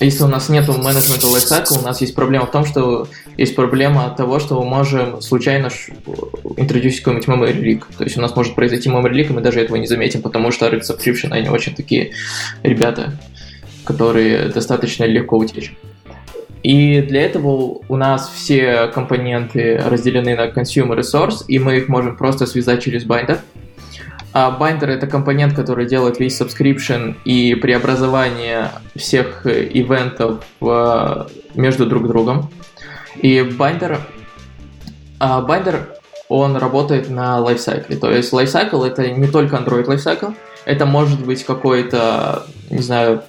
если 0.05 0.25
у 0.25 0.29
нас 0.29 0.49
нет 0.49 0.67
менеджмента 0.69 1.27
lifecycle, 1.27 1.81
у 1.81 1.83
нас 1.83 2.01
есть 2.01 2.15
проблема 2.15 2.47
в 2.47 2.51
том, 2.51 2.65
что 2.65 3.07
есть 3.37 3.55
проблема 3.55 4.15
того, 4.17 4.39
что 4.39 4.61
мы 4.63 4.69
можем 4.69 5.21
случайно 5.21 5.69
интродюсить 6.57 7.03
какой-нибудь 7.03 7.29
memory 7.29 7.63
leak. 7.63 7.97
То 7.97 8.05
есть 8.05 8.17
у 8.17 8.21
нас 8.21 8.35
может 8.35 8.55
произойти 8.55 8.89
memory 8.89 9.13
leak, 9.13 9.29
и 9.29 9.33
мы 9.33 9.41
даже 9.41 9.61
этого 9.61 9.77
не 9.77 9.87
заметим, 9.87 10.23
потому 10.23 10.51
что 10.53 10.67
Rx 10.69 10.83
Subscription, 10.83 11.33
они 11.33 11.49
очень 11.49 11.75
такие 11.75 12.13
ребята, 12.63 13.13
которые 13.85 14.49
достаточно 14.49 15.05
легко 15.05 15.37
утечь. 15.37 15.75
И 16.63 17.01
для 17.01 17.23
этого 17.23 17.81
у 17.89 17.97
нас 17.97 18.31
все 18.35 18.89
компоненты 18.89 19.79
разделены 19.79 20.37
на 20.37 20.49
consumer 20.49 21.01
и 21.01 21.03
source, 21.03 21.45
и 21.49 21.59
мы 21.59 21.79
их 21.79 21.89
можем 21.89 22.17
просто 22.17 22.47
связать 22.47 22.83
через 22.83 23.07
binder. 23.07 23.39
А 24.33 24.57
Binder— 24.57 24.87
это 24.89 25.07
компонент, 25.07 25.55
который 25.55 25.87
делает 25.87 26.21
весь 26.21 26.41
subscription 26.41 27.17
и 27.25 27.55
преобразование 27.57 28.71
всех 28.95 29.45
э, 29.47 29.69
ивентов 29.73 30.45
между 31.55 31.87
друг 31.87 32.07
другом. 32.07 32.49
И 33.17 33.39
Binder, 33.41 33.99
а 35.19 35.43
Binder, 35.43 35.81
он 36.29 36.57
работает 36.57 37.11
на 37.11 37.41
lifecycle. 37.41 37.97
То 37.97 38.11
есть 38.11 38.33
lifecycle— 38.33 38.87
это 38.87 39.11
не 39.11 39.27
только 39.27 39.57
Android 39.57 39.87
lifecycle, 39.87 40.35
это 40.65 40.87
может 40.87 41.25
быть 41.25 41.45
какой-то, 41.45 42.45
не 42.71 42.83
знаю, 42.83 43.23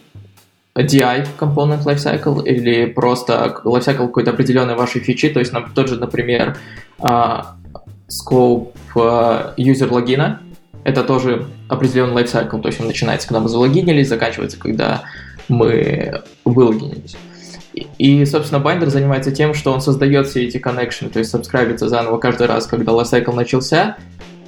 DI 0.75 1.27
component 1.39 1.83
lifecycle 1.83 2.43
или 2.45 2.85
просто 2.85 3.59
lifecycle 3.65 4.07
какой-то 4.07 4.31
определенной 4.31 4.75
вашей 4.75 5.01
фичи, 5.01 5.29
то 5.29 5.39
есть 5.39 5.51
тот 5.73 5.89
же, 5.89 5.99
например, 5.99 6.57
uh, 6.99 7.43
scope 8.07 8.71
user 9.57 9.91
логина, 9.91 10.41
это 10.83 11.03
тоже 11.03 11.47
определенный 11.67 12.23
lifecycle, 12.23 12.61
то 12.61 12.67
есть 12.67 12.79
он 12.79 12.87
начинается, 12.87 13.27
когда 13.27 13.39
мы 13.41 13.49
залогинились, 13.49 14.07
заканчивается, 14.07 14.59
когда 14.59 15.03
мы 15.47 16.21
вылогинились. 16.45 17.15
И, 17.97 18.25
собственно, 18.25 18.59
Binder 18.59 18.89
занимается 18.89 19.31
тем, 19.31 19.53
что 19.53 19.71
он 19.71 19.81
создает 19.81 20.27
все 20.27 20.45
эти 20.45 20.57
коннекшены, 20.57 21.09
то 21.09 21.19
есть 21.19 21.31
сабскрайбится 21.31 21.87
заново 21.87 22.17
каждый 22.17 22.47
раз, 22.47 22.67
когда 22.67 22.91
lifecycle 22.91 23.33
начался, 23.33 23.97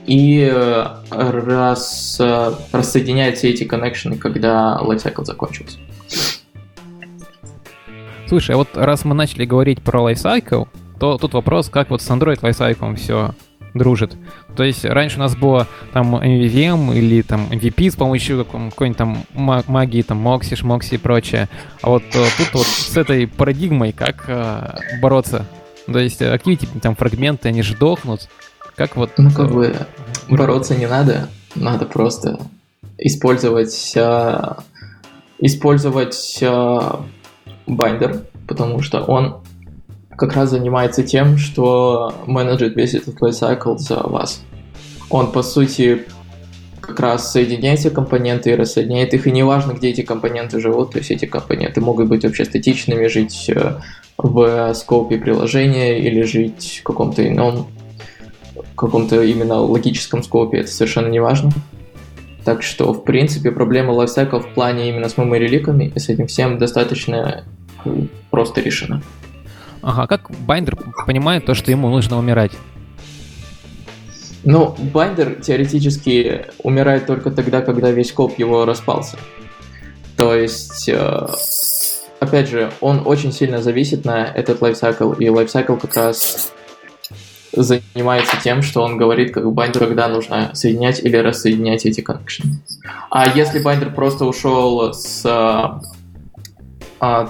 и 0.05 0.49
э, 0.51 0.85
раз, 1.11 2.17
э, 2.19 2.51
рассоединяет 2.73 3.37
все 3.37 3.51
эти 3.51 3.63
коннекшены, 3.63 4.17
когда 4.17 4.77
lifecycle 4.81 5.23
закончился. 5.23 5.77
Слушай, 8.27 8.55
а 8.55 8.57
вот 8.57 8.69
раз 8.73 9.05
мы 9.05 9.15
начали 9.15 9.45
говорить 9.45 9.81
про 9.81 10.11
lifecycle, 10.11 10.67
то 10.99 11.17
тут 11.17 11.33
вопрос, 11.33 11.69
как 11.69 11.89
вот 11.89 12.01
с 12.01 12.09
Android 12.09 12.41
lifecycle 12.41 12.95
все 12.95 13.33
дружит. 13.73 14.15
То 14.55 14.63
есть 14.63 14.85
раньше 14.85 15.17
у 15.17 15.19
нас 15.19 15.35
было 15.35 15.67
там 15.93 16.15
MVVM 16.15 16.95
или 16.95 17.21
там 17.21 17.47
MVP 17.49 17.91
с 17.91 17.95
помощью 17.95 18.45
какой-нибудь 18.45 18.97
там 18.97 19.17
магии, 19.33 20.01
там 20.01 20.17
Мокси, 20.17 20.55
Шмокси 20.55 20.95
и 20.95 20.97
прочее. 20.97 21.49
А 21.81 21.89
вот 21.89 22.03
э, 22.13 22.25
тут 22.37 22.53
вот 22.53 22.67
с 22.67 22.95
этой 22.95 23.27
парадигмой 23.27 23.91
как 23.91 24.25
э, 24.27 24.77
бороться? 25.01 25.45
То 25.85 25.99
есть 25.99 26.21
Activity 26.21 26.67
там 26.79 26.95
фрагменты, 26.95 27.49
они 27.49 27.61
же 27.61 27.75
дохнут. 27.75 28.29
Как 28.75 28.95
вот... 28.95 29.11
Ну 29.17 29.31
как 29.31 29.51
бы 29.51 29.75
бороться 30.29 30.75
не 30.75 30.87
надо, 30.87 31.29
надо 31.55 31.85
просто 31.85 32.39
использовать 32.97 33.93
э, 33.95 34.53
использовать 35.39 36.39
э, 36.41 36.79
binder, 37.67 38.23
потому 38.47 38.81
что 38.81 39.03
он 39.03 39.43
как 40.27 40.37
раз 40.37 40.51
занимается 40.51 41.03
тем, 41.03 41.37
что 41.37 42.13
менеджит 42.25 42.77
весь 42.77 42.93
этот 42.93 43.21
lifecycle 43.21 43.77
за 43.77 43.97
вас. 43.97 44.41
Он, 45.09 45.29
по 45.33 45.43
сути, 45.43 46.03
как 46.79 46.97
раз 47.01 47.29
соединяет 47.33 47.79
все 47.79 47.89
компоненты 47.89 48.51
и 48.51 48.55
рассоединяет 48.55 49.13
их, 49.13 49.27
и 49.27 49.31
неважно, 49.31 49.73
где 49.73 49.89
эти 49.89 50.01
компоненты 50.01 50.61
живут, 50.61 50.91
то 50.91 50.99
есть 50.99 51.11
эти 51.11 51.25
компоненты 51.25 51.81
могут 51.81 52.07
быть 52.07 52.23
вообще 52.23 52.45
статичными, 52.45 53.07
жить 53.07 53.49
э, 53.49 53.79
в 54.17 54.73
скопе 54.75 55.17
приложения 55.17 55.99
или 55.99 56.21
жить 56.21 56.79
в 56.79 56.83
каком-то 56.83 57.27
ином, 57.27 57.67
каком-то 58.77 59.21
именно 59.23 59.55
логическом 59.55 60.23
скопе, 60.23 60.59
это 60.59 60.71
совершенно 60.71 61.07
не 61.07 61.19
важно. 61.19 61.51
Так 62.45 62.63
что, 62.63 62.93
в 62.93 63.03
принципе, 63.03 63.51
проблема 63.51 63.93
lifecycle 63.93 64.39
в 64.39 64.53
плане 64.53 64.87
именно 64.87 65.09
с 65.09 65.15
memory 65.15 65.47
leak 65.47 65.72
ами 65.72 65.91
и 65.93 65.99
с 65.99 66.07
этим 66.07 66.27
всем 66.27 66.57
достаточно 66.59 67.43
просто 68.31 68.61
решена. 68.61 69.01
Ага, 69.83 70.07
как 70.07 70.31
binder 70.31 70.77
понимает 71.05 71.45
то, 71.45 71.53
что 71.53 71.69
ему 71.69 71.89
нужно 71.89 72.17
умирать? 72.17 72.53
Ну, 74.45 74.75
binder 74.93 75.35
теоретически 75.41 76.45
умирает 76.63 77.05
только 77.05 77.31
тогда, 77.31 77.61
когда 77.61 77.91
весь 77.91 78.11
scope 78.11 78.39
его 78.39 78.65
распался. 78.65 79.17
То 80.15 80.35
есть, 80.35 80.87
э, 80.87 81.27
опять 82.19 82.49
же, 82.49 82.71
он 82.79 83.03
очень 83.05 83.33
сильно 83.33 83.61
зависит 83.61 84.05
на 84.05 84.25
этот 84.25 84.61
lifecycle, 84.61 85.13
и 85.13 85.29
lifecycle 85.29 85.75
как 85.75 85.95
раз 85.95 86.51
занимается 87.51 88.37
тем, 88.41 88.61
что 88.61 88.81
он 88.83 88.97
говорит, 88.97 89.33
как 89.33 89.51
binder, 89.51 89.87
когда 89.87 90.07
нужно 90.07 90.51
соединять 90.53 91.03
или 91.03 91.17
рассоединять 91.17 91.85
эти 91.85 92.01
коннекшены. 92.01 92.61
А 93.11 93.27
если 93.27 93.59
binder 93.59 93.93
просто 93.93 94.25
ушел 94.25 94.93
с 94.93 95.23
а, 96.99 97.29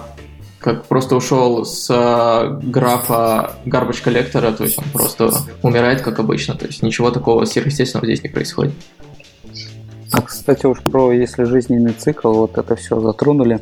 как 0.64 0.86
просто 0.86 1.16
ушел 1.18 1.66
с 1.66 1.90
э, 1.90 2.60
графа 2.64 3.52
garbage 3.66 4.02
collector 4.02 4.44
а, 4.44 4.54
то 4.54 4.64
есть 4.64 4.80
он 4.80 4.86
просто 4.94 5.30
умирает, 5.62 6.02
как 6.02 6.20
обычно, 6.20 6.56
то 6.56 6.66
есть 6.66 6.82
ничего 6.82 7.12
такого 7.12 7.44
сверхъестественного 7.44 8.06
здесь 8.06 8.24
не 8.24 8.30
происходит. 8.30 8.74
А, 10.14 10.22
кстати, 10.22 10.66
уж 10.66 10.82
про 10.82 11.12
если 11.12 11.44
жизненный 11.44 11.92
цикл, 11.92 12.32
вот 12.32 12.58
это 12.58 12.76
все 12.76 13.00
затронули. 13.02 13.60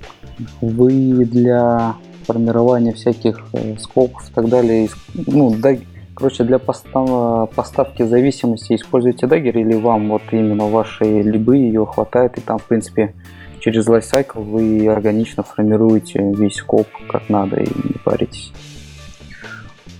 Вы 0.61 1.25
для 1.25 1.95
формирования 2.27 2.93
всяких 2.93 3.41
э, 3.53 3.77
скопов 3.79 4.29
и 4.29 4.33
так 4.33 4.47
далее, 4.47 4.87
ну, 5.25 5.55
да, 5.57 5.75
короче, 6.13 6.43
для 6.43 6.59
постав, 6.59 7.49
поставки 7.55 8.03
зависимости 8.03 8.75
используете 8.75 9.25
дагер 9.25 9.57
или 9.57 9.73
вам 9.73 10.09
вот 10.09 10.21
именно 10.31 10.67
вашей 10.67 11.23
либы 11.23 11.57
ее 11.57 11.87
хватает 11.87 12.37
и 12.37 12.41
там, 12.41 12.59
в 12.59 12.65
принципе, 12.65 13.15
через 13.61 13.87
lifecycle 13.87 14.41
вы 14.43 14.87
органично 14.87 15.43
формируете 15.43 16.19
весь 16.35 16.55
скоп 16.55 16.87
как 17.09 17.29
надо 17.29 17.57
и 17.57 17.67
не 17.67 17.95
паритесь? 18.03 18.51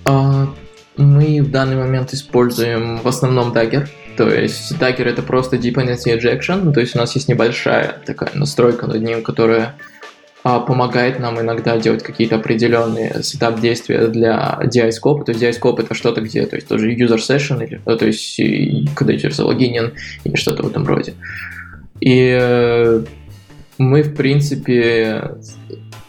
А, 0.05 0.49
мы 0.97 1.41
в 1.41 1.51
данный 1.51 1.77
момент 1.77 2.13
используем 2.13 2.97
в 2.97 3.07
основном 3.07 3.53
Dagger. 3.53 3.87
То 4.17 4.29
есть 4.29 4.73
Dagger 4.73 5.05
это 5.05 5.21
просто 5.21 5.55
dependency 5.55 6.17
injection, 6.17 6.73
то 6.73 6.81
есть 6.81 6.95
у 6.95 6.99
нас 6.99 7.15
есть 7.15 7.29
небольшая 7.29 8.01
такая 8.05 8.31
настройка 8.33 8.87
над 8.87 9.01
ним, 9.01 9.23
которая 9.23 9.75
а, 10.43 10.59
помогает 10.59 11.19
нам 11.19 11.39
иногда 11.39 11.77
делать 11.77 12.03
какие-то 12.03 12.37
определенные 12.37 13.23
сетап 13.23 13.59
действия 13.59 14.07
для 14.07 14.59
DI-скопа. 14.63 15.23
То 15.23 15.31
есть 15.31 15.43
DI-скоп 15.43 15.79
это 15.79 15.93
что-то, 15.93 16.21
где 16.21 16.45
то 16.45 16.55
есть 16.55 16.67
тоже 16.67 16.93
user 16.93 17.17
session, 17.17 17.63
или, 17.65 17.79
ну, 17.85 17.95
то 17.95 18.07
есть 18.07 18.41
когда 18.95 19.13
user 19.13 19.31
залогинен 19.31 19.93
или 20.23 20.35
что-то 20.35 20.63
в 20.63 20.67
этом 20.67 20.85
роде. 20.85 21.13
И 21.99 22.35
э, 22.39 23.03
мы, 23.81 24.03
в 24.03 24.15
принципе, 24.15 25.31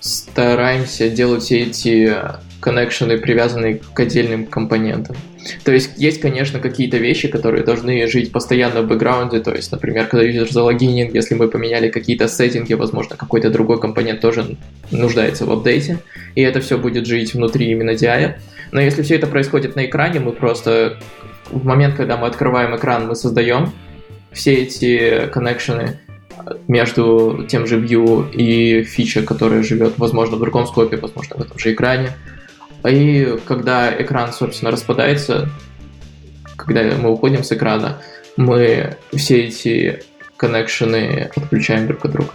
стараемся 0.01 1.09
делать 1.09 1.43
все 1.43 1.63
эти 1.63 2.15
коннекшены, 2.61 3.19
привязанные 3.19 3.81
к 3.95 3.99
отдельным 3.99 4.47
компонентам. 4.47 5.17
То 5.65 5.73
есть 5.73 5.93
есть, 5.97 6.21
конечно, 6.21 6.61
какие-то 6.61 6.99
вещи, 6.99 7.27
которые 7.27 7.65
должны 7.65 8.07
жить 8.07 8.31
постоянно 8.31 8.83
в 8.83 8.87
бэкграунде, 8.87 9.41
то 9.41 9.53
есть, 9.53 9.73
например, 9.73 10.07
когда 10.07 10.25
юзер 10.25 10.53
залогинен, 10.53 11.13
если 11.13 11.35
мы 11.35 11.49
поменяли 11.49 11.89
какие-то 11.89 12.29
сеттинги, 12.29 12.75
возможно, 12.75 13.17
какой-то 13.17 13.51
другой 13.51 13.81
компонент 13.81 14.21
тоже 14.21 14.57
нуждается 14.93 15.47
в 15.47 15.51
апдейте, 15.51 15.99
и 16.37 16.43
это 16.43 16.61
все 16.61 16.79
будет 16.79 17.07
жить 17.07 17.35
внутри 17.35 17.71
именно 17.71 17.93
DI. 17.93 18.35
Но 18.71 18.81
если 18.81 19.03
все 19.03 19.17
это 19.17 19.27
происходит 19.27 19.75
на 19.75 19.87
экране, 19.87 20.21
мы 20.21 20.33
просто 20.33 20.99
в 21.51 21.65
момент, 21.65 21.97
когда 21.97 22.17
мы 22.17 22.29
открываем 22.29 22.77
экран, 22.77 23.09
мы 23.09 23.17
создаем 23.17 23.73
все 24.31 24.55
эти 24.55 25.27
коннекшены, 25.33 25.99
между 26.69 27.45
тем 27.49 27.67
же 27.67 27.81
view 27.81 28.31
и 28.33 28.85
фича, 28.85 29.23
которая 29.23 29.63
живет, 29.63 29.99
возможно, 29.99 30.37
в 30.37 30.41
другом 30.41 30.67
скопе, 30.67 30.97
возможно, 30.97 31.37
в 31.37 31.41
этом 31.41 31.59
же 31.59 31.73
экране. 31.73 32.11
И 32.85 33.39
когда 33.47 33.93
экран, 34.03 34.33
собственно, 34.33 34.71
распадается, 34.71 35.49
когда 36.57 36.83
мы 36.97 37.11
уходим 37.11 37.45
с 37.45 37.53
экрана, 37.53 37.99
мы 38.37 38.97
все 39.15 39.45
эти 39.45 40.03
коннекшены 40.37 41.31
отключаем 41.37 41.87
друг 41.87 42.05
от 42.05 42.13
друга. 42.13 42.31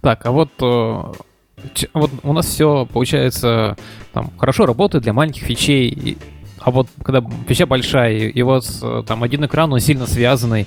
Так, 0.00 0.26
а 0.26 0.32
вот, 0.32 0.50
э, 0.60 1.86
вот 1.94 2.10
у 2.22 2.32
нас 2.32 2.46
все 2.46 2.86
получается 2.92 3.76
там 4.12 4.30
хорошо 4.38 4.66
работает 4.66 5.02
для 5.04 5.12
маленьких 5.12 5.42
фичей. 5.42 6.18
А 6.64 6.70
вот 6.70 6.88
когда 7.02 7.22
фича 7.46 7.66
большая, 7.66 8.28
и 8.28 8.42
вот 8.42 8.66
там 9.06 9.22
один 9.22 9.44
экран, 9.44 9.72
он 9.72 9.80
сильно 9.80 10.06
связанный, 10.06 10.66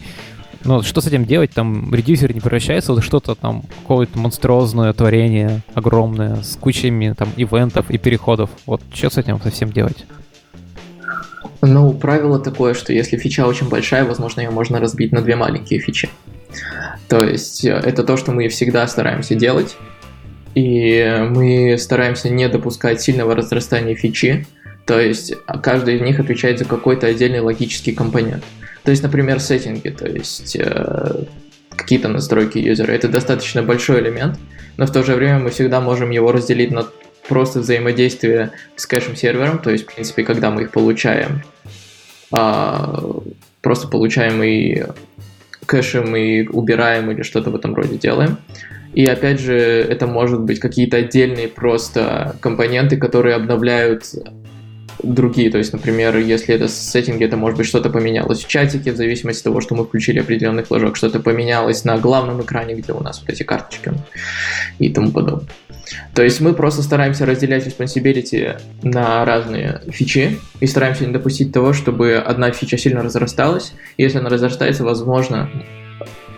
ну, 0.64 0.84
что 0.84 1.02
с 1.02 1.08
этим 1.08 1.26
делать? 1.26 1.52
Там 1.52 1.94
редюсер 1.94 2.34
не 2.34 2.40
превращается 2.40 2.94
в 2.94 3.02
что-то 3.02 3.36
там, 3.36 3.64
какое-то 3.82 4.20
монструозное 4.20 4.94
творение 4.94 5.62
огромное, 5.74 6.44
с 6.44 6.56
кучами 6.56 7.14
там 7.18 7.30
ивентов 7.36 7.90
и 7.90 7.98
переходов. 7.98 8.50
Вот 8.66 8.82
что 8.94 9.10
с 9.10 9.18
этим 9.18 9.42
совсем 9.42 9.72
делать? 9.72 10.06
Ну, 11.62 11.94
правило 11.94 12.40
такое, 12.40 12.76
что 12.76 12.94
если 12.94 13.18
фича 13.18 13.48
очень 13.48 13.68
большая, 13.68 14.06
возможно, 14.06 14.42
ее 14.42 14.52
можно 14.52 14.80
разбить 14.80 15.12
на 15.12 15.22
две 15.22 15.36
маленькие 15.36 15.80
фичи. 15.80 16.10
То 17.08 17.24
есть 17.24 17.66
э, 17.66 17.72
это 17.72 18.04
то, 18.04 18.18
что 18.18 18.32
мы 18.32 18.48
всегда 18.50 18.88
стараемся 18.88 19.34
делать. 19.34 19.76
И 20.54 21.28
мы 21.30 21.78
стараемся 21.80 22.30
не 22.30 22.48
допускать 22.50 23.02
сильного 23.02 23.36
разрастания 23.36 23.96
фичи, 23.96 24.46
то 24.88 25.00
есть 25.02 25.34
каждый 25.62 25.98
из 25.98 26.02
них 26.02 26.20
отвечает 26.20 26.60
за 26.60 26.66
какой-то 26.66 27.08
отдельный 27.08 27.42
логический 27.42 27.92
компонент. 27.92 28.44
То 28.84 28.92
есть, 28.92 29.04
например, 29.04 29.42
сеттинги, 29.42 29.90
то 29.90 30.08
есть 30.08 30.56
э, 30.56 31.26
какие-то 31.76 32.08
настройки 32.08 32.58
юзера. 32.58 32.94
Это 32.94 33.10
достаточно 33.10 33.62
большой 33.62 34.00
элемент, 34.00 34.40
но 34.78 34.86
в 34.86 34.92
то 34.92 35.04
же 35.04 35.16
время 35.16 35.40
мы 35.40 35.50
всегда 35.50 35.82
можем 35.82 36.10
его 36.10 36.32
разделить 36.32 36.72
на 36.72 36.88
просто 37.28 37.60
взаимодействие 37.60 38.52
с 38.78 38.86
кэшем-сервером, 38.86 39.60
то 39.60 39.72
есть, 39.72 39.84
в 39.84 39.94
принципе, 39.94 40.24
когда 40.24 40.52
мы 40.52 40.62
их 40.64 40.72
получаем, 40.72 41.44
э, 42.34 43.20
просто 43.62 43.90
получаем 43.90 44.42
и 44.42 44.84
кэшем, 45.66 46.16
и 46.16 46.48
убираем, 46.48 47.12
или 47.12 47.24
что-то 47.24 47.50
в 47.50 47.56
этом 47.56 47.76
роде 47.76 47.98
делаем. 47.98 48.38
И 48.94 49.06
опять 49.06 49.42
же, 49.42 49.54
это 49.54 50.08
может 50.08 50.40
быть 50.40 50.62
какие-то 50.62 50.96
отдельные 50.96 51.50
просто 51.50 52.38
компоненты, 52.40 52.96
которые 52.96 53.36
обновляют 53.36 54.06
другие. 55.04 55.50
То 55.52 55.58
есть, 55.58 55.74
например, 55.74 56.18
если 56.18 56.56
это 56.56 56.68
сеттинги, 56.68 57.24
это 57.24 57.38
может 57.38 57.58
быть 57.58 57.68
что-то 57.68 57.90
поменялось 57.90 58.44
в 58.44 58.48
чатике, 58.48 58.92
в 58.92 58.98
зависимости 58.98 59.40
от 59.40 59.46
того, 59.46 59.62
что 59.62 59.76
мы 59.76 59.86
включили 59.86 60.20
определенный 60.20 60.64
флажок, 60.64 60.96
что-то 60.96 61.20
поменялось 61.20 61.84
на 61.84 61.98
главном 61.98 62.42
экране, 62.42 62.76
где 62.76 62.94
у 62.94 63.02
нас 63.02 63.22
вот 63.22 63.30
эти 63.30 63.44
карточки 63.44 63.92
и 64.80 64.90
тому 64.90 65.12
подобное. 65.12 65.48
То 66.14 66.24
есть 66.24 66.42
мы 66.42 66.54
просто 66.54 66.82
стараемся 66.82 67.26
разделять 67.26 67.66
responsibility 67.66 68.60
на 68.84 69.24
разные 69.24 69.82
фичи 69.90 70.40
и 70.60 70.68
стараемся 70.68 71.06
не 71.06 71.14
допустить 71.14 71.54
того, 71.54 71.74
чтобы 71.74 72.16
одна 72.16 72.52
фича 72.52 72.78
сильно 72.78 73.04
разрасталась. 73.04 73.74
И 73.96 74.04
если 74.04 74.18
она 74.18 74.30
разрастается, 74.30 74.84
возможно, 74.84 75.50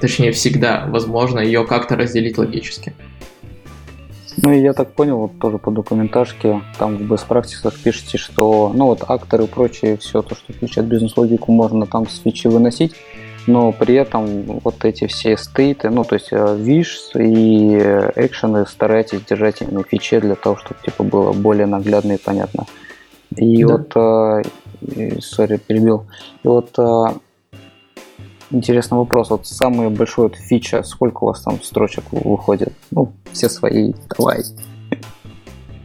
точнее 0.01 0.31
всегда, 0.31 0.85
возможно, 0.87 1.39
ее 1.39 1.65
как-то 1.65 1.95
разделить 1.95 2.37
логически. 2.37 2.93
Ну 4.41 4.51
и 4.51 4.61
я 4.61 4.73
так 4.73 4.93
понял, 4.93 5.17
вот 5.17 5.39
тоже 5.39 5.57
по 5.57 5.71
документажке, 5.71 6.61
там 6.77 6.97
в 6.97 7.11
best 7.11 7.27
practices 7.27 7.73
пишете, 7.83 8.17
что 8.17 8.71
ну 8.73 8.85
вот 8.85 9.03
акторы 9.07 9.45
и 9.45 9.47
прочее, 9.47 9.97
все 9.97 10.21
то, 10.21 10.35
что 10.35 10.53
включает 10.53 10.87
бизнес-логику, 10.87 11.51
можно 11.51 11.85
там 11.85 12.07
с 12.07 12.19
фичи 12.19 12.47
выносить, 12.47 12.95
но 13.47 13.71
при 13.71 13.95
этом 13.95 14.59
вот 14.63 14.85
эти 14.85 15.07
все 15.07 15.35
стейты, 15.35 15.89
ну 15.89 16.03
то 16.03 16.15
есть 16.15 16.31
виш 16.31 16.99
э, 17.15 17.23
и 17.23 17.77
экшены 18.15 18.65
старайтесь 18.65 19.21
держать 19.27 19.61
именно 19.61 19.83
фиче 19.83 20.21
для 20.21 20.35
того, 20.35 20.55
чтобы 20.55 20.79
типа 20.85 21.03
было 21.03 21.33
более 21.33 21.65
наглядно 21.65 22.13
и 22.13 22.17
понятно. 22.17 22.65
И 23.35 23.63
да. 23.63 23.77
вот, 23.77 24.43
сори, 25.21 25.57
перебил, 25.57 26.05
и 26.43 26.47
вот 26.47 26.77
э, 26.79 27.05
интересный 28.51 28.97
вопрос. 28.97 29.29
Вот 29.29 29.47
самый 29.47 29.89
большой 29.89 30.27
вот 30.27 30.35
фича, 30.35 30.83
сколько 30.83 31.23
у 31.23 31.27
вас 31.27 31.41
там 31.41 31.61
строчек 31.61 32.05
выходит? 32.11 32.73
Ну, 32.91 33.13
все 33.31 33.49
свои, 33.49 33.93
давай. 34.17 34.43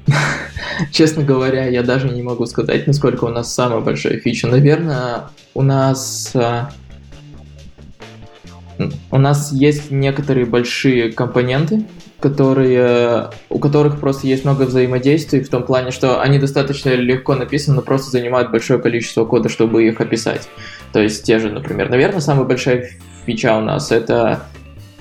Честно 0.91 1.23
говоря, 1.23 1.67
я 1.67 1.83
даже 1.83 2.09
не 2.09 2.23
могу 2.23 2.47
сказать, 2.47 2.87
насколько 2.87 3.25
у 3.25 3.29
нас 3.29 3.53
самая 3.53 3.81
большая 3.81 4.19
фича. 4.19 4.49
Наверное, 4.49 5.29
у 5.55 5.62
нас 5.62 6.33
а, 6.35 6.71
у 9.11 9.18
нас 9.18 9.53
есть 9.53 9.91
некоторые 9.91 10.47
большие 10.47 11.12
компоненты, 11.12 11.85
которые, 12.20 13.31
у 13.51 13.59
которых 13.59 14.01
просто 14.01 14.27
есть 14.27 14.45
много 14.45 14.62
взаимодействий 14.62 15.41
в 15.43 15.49
том 15.49 15.62
плане, 15.62 15.91
что 15.91 16.20
они 16.20 16.39
достаточно 16.39 16.91
легко 16.91 17.35
написаны, 17.35 17.77
но 17.77 17.83
просто 17.83 18.11
занимают 18.11 18.51
большое 18.51 18.81
количество 18.81 19.25
кода, 19.25 19.49
чтобы 19.49 19.87
их 19.87 20.01
описать. 20.01 20.49
То 20.93 21.01
есть 21.01 21.25
те 21.25 21.39
же, 21.39 21.51
например, 21.51 21.91
наверное, 21.91 22.20
самая 22.20 22.45
большая 22.47 22.89
фича 23.27 23.57
у 23.57 23.61
нас 23.61 23.93
это 23.93 24.45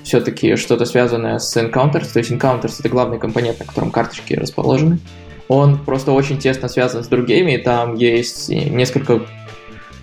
все-таки 0.04 0.58
что-то 0.58 0.86
связанное 0.86 1.40
с 1.40 1.56
Encounters. 1.56 2.12
То 2.12 2.20
есть 2.20 2.32
Encounters— 2.32 2.76
это 2.80 2.90
главный 2.90 3.20
компонент, 3.20 3.60
на 3.60 3.66
котором 3.66 3.90
карточки 3.90 4.34
расположены. 4.34 5.00
Он 5.48 5.78
просто 5.78 6.12
очень 6.12 6.40
тесно 6.40 6.68
связан 6.68 7.04
с 7.04 7.08
другими, 7.08 7.58
там 7.58 7.96
есть 7.96 8.50
несколько 8.50 9.22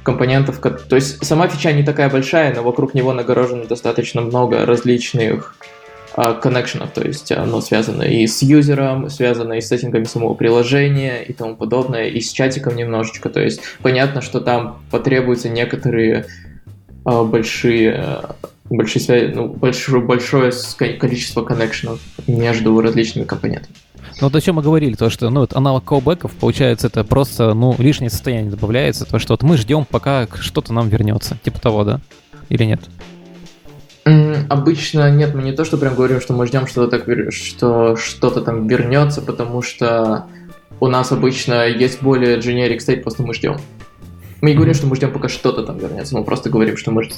компонентов. 0.03 0.59
То 0.59 0.97
есть 0.97 1.25
сама 1.25 1.49
фича 1.49 1.73
не 1.73 1.83
такая 1.83 2.09
большая, 2.11 2.55
но 2.55 2.63
вокруг 2.63 2.95
него 2.95 3.13
нагорожено 3.13 3.65
достаточно 3.65 4.21
много 4.21 4.65
различных 4.67 5.57
а, 6.15 6.35
коннекшенов, 6.35 6.91
то 6.91 7.07
есть 7.07 7.31
оно 7.31 7.61
связано 7.61 8.03
и 8.03 8.27
с 8.27 8.43
юзером, 8.43 9.09
связано 9.11 9.55
и 9.55 9.61
с 9.61 9.69
сеттингами 9.69 10.05
самого 10.05 10.35
приложения 10.35 11.23
и 11.23 11.33
тому 11.33 11.55
подобное, 11.55 12.09
и 12.09 12.21
с 12.21 12.33
чатиком 12.33 12.75
немножечко, 12.75 13.31
то 13.31 13.41
есть 13.41 13.61
понятно, 13.81 14.21
что 14.21 14.41
там 14.41 14.83
потребуются 14.91 15.49
некоторые 15.49 16.27
а, 17.05 17.23
большие 17.23 18.23
большие 18.71 19.03
связи, 19.03 19.33
ну, 19.35 19.49
большое, 19.49 20.03
большое 20.03 20.53
количество 20.99 21.43
коннекшенов 21.43 22.01
между 22.27 22.81
различными 22.81 23.25
компонентами. 23.25 23.75
Ну 24.21 24.27
вот 24.27 24.35
о 24.35 24.41
чем 24.41 24.57
мы 24.57 24.63
говорили, 24.63 24.95
то 24.95 25.11
что 25.11 25.31
ну, 25.31 25.41
вот 25.41 25.55
аналог 25.55 25.85
колбеков, 25.85 26.33
получается, 26.33 26.89
это 26.89 27.05
просто 27.05 27.55
ну, 27.55 27.75
лишнее 27.79 28.11
состояние 28.11 28.51
добавляется, 28.51 29.05
то 29.05 29.19
что 29.19 29.35
вот 29.35 29.43
мы 29.43 29.57
ждем, 29.57 29.85
пока 29.85 30.27
что-то 30.41 30.73
нам 30.73 30.89
вернется. 30.89 31.39
Типа 31.43 31.61
того, 31.61 31.85
да? 31.85 32.01
Или 32.49 32.65
нет? 32.65 32.81
обычно 34.49 35.11
нет, 35.11 35.35
мы 35.35 35.43
не 35.43 35.53
то, 35.53 35.65
что 35.65 35.77
прям 35.77 35.95
говорим, 35.95 36.21
что 36.21 36.33
мы 36.33 36.47
ждем, 36.47 36.67
что, 36.67 36.87
так, 36.87 37.05
что 37.33 37.97
что-то 37.97 38.41
там 38.41 38.67
вернется, 38.67 39.21
потому 39.23 39.63
что 39.63 40.27
у 40.81 40.87
нас 40.87 41.13
обычно 41.13 41.67
есть 41.67 42.03
более 42.03 42.39
generic 42.39 42.79
state, 42.79 43.03
просто 43.03 43.23
мы 43.23 43.35
ждем. 43.35 43.59
Мы 44.41 44.51
не 44.51 44.57
говорим, 44.57 44.75
что 44.75 44.87
мы 44.87 44.97
ждем, 44.97 45.13
пока 45.13 45.29
что-то 45.29 45.65
там 45.65 45.79
вернется, 45.79 46.17
мы 46.17 46.25
просто 46.25 46.49
говорим, 46.49 46.77
что 46.77 46.91
мы 46.91 47.05
ждем. 47.05 47.17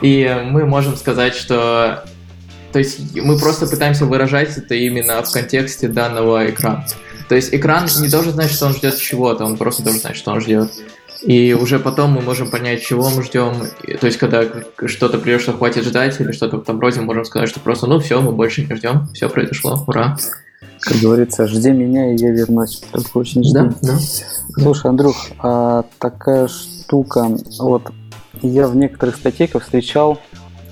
И 0.00 0.42
мы 0.50 0.64
можем 0.64 0.96
сказать, 0.96 1.34
что... 1.34 2.04
То 2.72 2.78
есть 2.78 3.14
мы 3.16 3.38
просто 3.38 3.66
пытаемся 3.66 4.04
выражать 4.06 4.56
это 4.56 4.74
именно 4.74 5.22
в 5.22 5.30
контексте 5.30 5.88
данного 5.88 6.50
экрана. 6.50 6.86
То 7.28 7.34
есть 7.34 7.54
экран 7.54 7.86
не 8.00 8.08
должен 8.08 8.32
знать, 8.32 8.50
что 8.50 8.66
он 8.66 8.74
ждет 8.74 8.96
чего-то, 8.98 9.44
он 9.44 9.56
просто 9.56 9.82
должен 9.82 10.00
знать, 10.00 10.16
что 10.16 10.32
он 10.32 10.40
ждет. 10.40 10.70
И 11.22 11.54
уже 11.54 11.78
потом 11.78 12.12
мы 12.12 12.20
можем 12.20 12.50
понять, 12.50 12.82
чего 12.82 13.10
мы 13.10 13.22
ждем. 13.22 13.54
То 14.00 14.06
есть, 14.06 14.18
когда 14.18 14.44
что-то 14.84 15.18
придет, 15.18 15.40
что 15.40 15.54
хватит 15.54 15.84
ждать, 15.84 16.20
или 16.20 16.30
что-то 16.30 16.58
в 16.58 16.62
этом 16.62 16.78
роде, 16.78 17.00
можем 17.00 17.24
сказать, 17.24 17.48
что 17.48 17.58
просто, 17.58 17.86
ну 17.86 17.98
все, 17.98 18.20
мы 18.20 18.32
больше 18.32 18.64
не 18.64 18.74
ждем, 18.76 19.08
все 19.12 19.28
произошло, 19.28 19.82
ура. 19.86 20.16
Как 20.80 20.98
говорится, 20.98 21.46
жди 21.48 21.70
меня, 21.70 22.12
и 22.12 22.16
я 22.16 22.30
вернусь. 22.30 22.82
Только 22.92 23.16
очень 23.18 23.42
жди. 23.42 23.54
Да, 23.54 23.72
да. 23.82 23.98
Слушай, 24.56 24.90
Андрюх, 24.90 25.16
а 25.38 25.84
такая 25.98 26.48
штука, 26.48 27.36
вот 27.58 27.90
я 28.42 28.68
в 28.68 28.76
некоторых 28.76 29.16
статейках 29.16 29.64
встречал, 29.64 30.20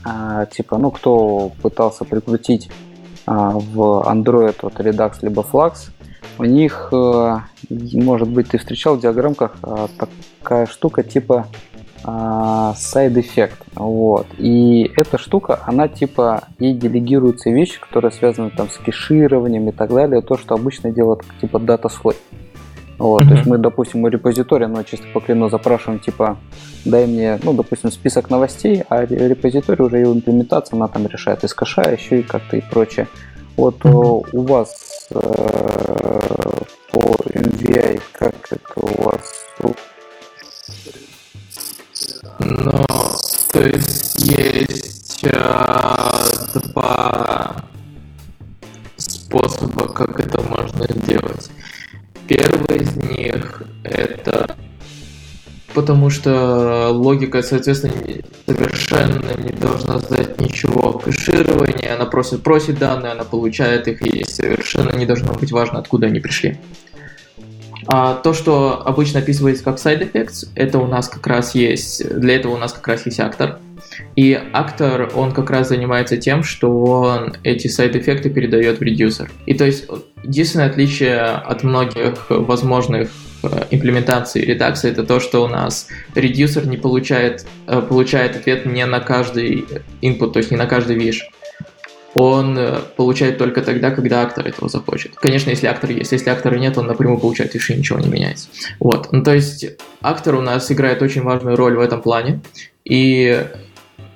а, 0.05 0.47
типа, 0.47 0.79
ну, 0.79 0.91
кто 0.91 1.51
пытался 1.63 2.05
прикрутить 2.05 2.71
а, 3.27 3.51
в 3.51 4.05
Android 4.07 4.57
вот 4.63 4.75
Redux 4.75 5.19
либо 5.23 5.43
Flux, 5.43 5.91
у 6.39 6.45
них, 6.45 6.91
а, 6.93 7.45
может 7.71 8.29
быть, 8.29 8.49
ты 8.49 8.59
встречал 8.59 8.97
в 8.97 9.01
диаграммках 9.01 9.57
а, 9.63 9.89
такая 9.99 10.67
штука 10.67 11.03
типа 11.03 11.47
side 12.07 13.19
эффект 13.19 13.65
вот. 13.75 14.27
И 14.37 14.93
эта 14.95 15.17
штука 15.17 15.61
она 15.65 15.89
типа 15.89 16.45
ей 16.59 16.75
делегируются 16.75 17.49
вещи 17.49 17.81
которые 17.81 18.11
связаны 18.11 18.51
там 18.51 18.69
с 18.69 18.77
кешированием 18.77 19.71
и 19.71 19.73
так 19.73 19.89
далее 19.89 20.21
то 20.21 20.37
что 20.37 20.55
обычно 20.55 20.91
делают 20.91 21.23
типа 21.41 21.59
дата 21.59 21.89
слой 21.89 22.17
вот, 22.99 23.23
mm-hmm. 23.23 23.29
то 23.29 23.35
есть 23.35 23.47
мы, 23.47 23.59
допустим, 23.59 24.05
у 24.05 24.09
репозитория, 24.09 24.69
ну, 24.69 24.83
чисто 24.85 25.07
по 25.13 25.21
клину 25.21 25.49
запрашиваем, 25.49 26.01
типа, 26.01 26.37
дай 26.85 27.07
мне, 27.07 27.39
ну, 27.43 27.53
допустим, 27.53 27.91
список 27.91 28.31
новостей, 28.31 28.85
а 28.89 29.05
репозиторий 29.05 29.85
уже 29.85 29.99
его 29.99 30.13
имплементация, 30.13 30.77
она 30.77 30.89
там 30.89 31.07
решает 31.07 31.45
из 31.45 31.55
кэша, 31.55 31.83
еще 31.91 32.21
и 32.21 32.23
как-то 32.23 32.57
и 32.57 32.61
прочее. 32.61 33.09
Вот 33.57 33.81
mm-hmm. 33.81 34.29
у 34.33 34.43
вас 34.43 35.09
э, 35.11 35.15
по 36.93 36.99
MVI, 36.99 38.01
как 38.13 38.35
это 38.51 38.81
у 38.81 39.03
вас 39.03 39.45
ну, 42.41 42.85
то 43.53 43.61
есть 43.61 44.17
есть 44.17 45.25
а, 45.33 46.25
два 46.55 47.57
способа, 48.97 49.89
как 49.89 50.19
это 50.21 50.43
можно 50.43 50.85
сделать. 50.89 51.51
Первый 52.27 52.79
из 52.79 52.97
них 52.97 53.63
это 53.83 54.57
потому 55.75 56.09
что 56.09 56.91
логика, 56.91 57.43
соответственно, 57.43 57.95
совершенно 58.47 59.37
не 59.37 59.51
должна 59.51 59.99
знать 59.99 60.41
ничего 60.41 60.91
о 60.91 60.99
кэшировании. 60.99 61.89
Она 61.89 62.07
просит, 62.07 62.43
просит 62.43 62.79
данные, 62.79 63.13
она 63.13 63.25
получает 63.25 63.89
их, 63.89 64.01
и 64.03 64.25
совершенно 64.25 64.97
не 64.97 65.05
должно 65.05 65.35
быть 65.35 65.53
важно, 65.53 65.81
откуда 65.81 66.07
они 66.07 66.21
пришли. 66.21 66.59
А 67.87 68.15
то, 68.15 68.33
что 68.33 68.83
обычно 68.85 69.21
описывается 69.21 69.65
как 69.65 69.77
side 69.77 70.11
effects, 70.13 70.49
это 70.55 70.79
у 70.79 70.87
нас 70.87 71.09
как 71.09 71.27
раз 71.27 71.55
есть, 71.55 72.09
для 72.19 72.37
этого 72.37 72.55
у 72.55 72.57
нас 72.59 72.73
как 72.73 72.89
раз 72.89 73.07
есть 73.07 73.21
актор. 73.21 73.59
И 74.17 74.41
актор, 74.53 75.11
он 75.15 75.33
как 75.33 75.51
раз 75.51 75.69
занимается 75.69 76.17
тем, 76.17 76.43
что 76.43 76.85
он 76.85 77.37
эти 77.43 77.69
сайд-эффекты 77.69 78.31
передает 78.31 78.79
в 78.79 78.83
редюсер. 78.83 79.31
И 79.47 79.55
то 79.55 79.65
есть 79.65 79.87
единственное 80.23 80.67
отличие 80.67 81.21
от 81.21 81.63
многих 81.63 82.27
возможных 82.31 83.11
э, 83.43 83.65
имплементаций 83.71 84.43
редакции 84.43 84.91
это 84.91 85.05
то, 85.05 85.21
что 85.21 85.45
у 85.45 85.49
нас 85.49 85.89
редюсер 86.15 86.67
не 86.67 86.77
получает, 86.77 87.47
э, 87.67 87.83
получает 87.83 88.37
ответ 88.37 88.67
не 88.67 88.85
на 88.87 89.01
каждый 89.01 89.67
input, 90.01 90.33
то 90.33 90.39
есть 90.39 90.51
не 90.51 90.57
на 90.57 90.67
каждый 90.67 90.97
виш 90.97 91.29
он 92.15 92.57
э, 92.57 92.81
получает 92.97 93.39
только 93.39 93.63
тогда, 93.63 93.91
когда 93.91 94.23
актор 94.23 94.47
этого 94.47 94.69
захочет. 94.69 95.17
Конечно, 95.17 95.51
если 95.51 95.67
актор 95.67 95.91
есть. 95.91 96.13
Если 96.13 96.31
актора 96.31 96.57
нет, 96.57 96.79
он 96.79 96.87
напрямую 96.87 97.19
получает 97.19 97.55
виши, 97.55 97.75
ничего 97.75 97.99
не 97.99 98.09
меняется. 98.09 98.49
Вот. 98.79 99.13
Ну, 99.13 99.23
то 99.23 99.35
есть 99.35 99.67
актор 100.01 100.37
у 100.37 100.41
нас 100.41 100.71
играет 100.71 101.03
очень 101.03 101.23
важную 101.23 101.57
роль 101.57 101.77
в 101.77 101.81
этом 101.81 102.01
плане. 102.01 102.41
И 102.85 103.45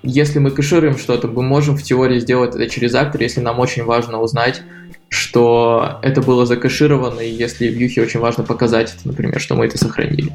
если 0.02 0.38
мы 0.38 0.50
кэшируем 0.52 0.96
что-то, 0.96 1.26
мы 1.26 1.42
можем 1.42 1.76
в 1.76 1.82
теории 1.82 2.20
сделать 2.20 2.54
это 2.54 2.68
через 2.68 2.94
актор, 2.94 3.20
если 3.20 3.40
нам 3.40 3.58
очень 3.58 3.84
важно 3.84 4.20
узнать, 4.20 4.62
что 5.08 5.98
это 6.02 6.22
было 6.22 6.46
закэшировано, 6.46 7.20
и 7.20 7.30
если 7.30 7.68
в 7.68 7.76
юхе 7.76 8.02
очень 8.02 8.20
важно 8.20 8.44
показать 8.44 8.94
это, 8.94 9.08
например, 9.08 9.40
что 9.40 9.54
мы 9.54 9.66
это 9.66 9.78
сохранили. 9.78 10.32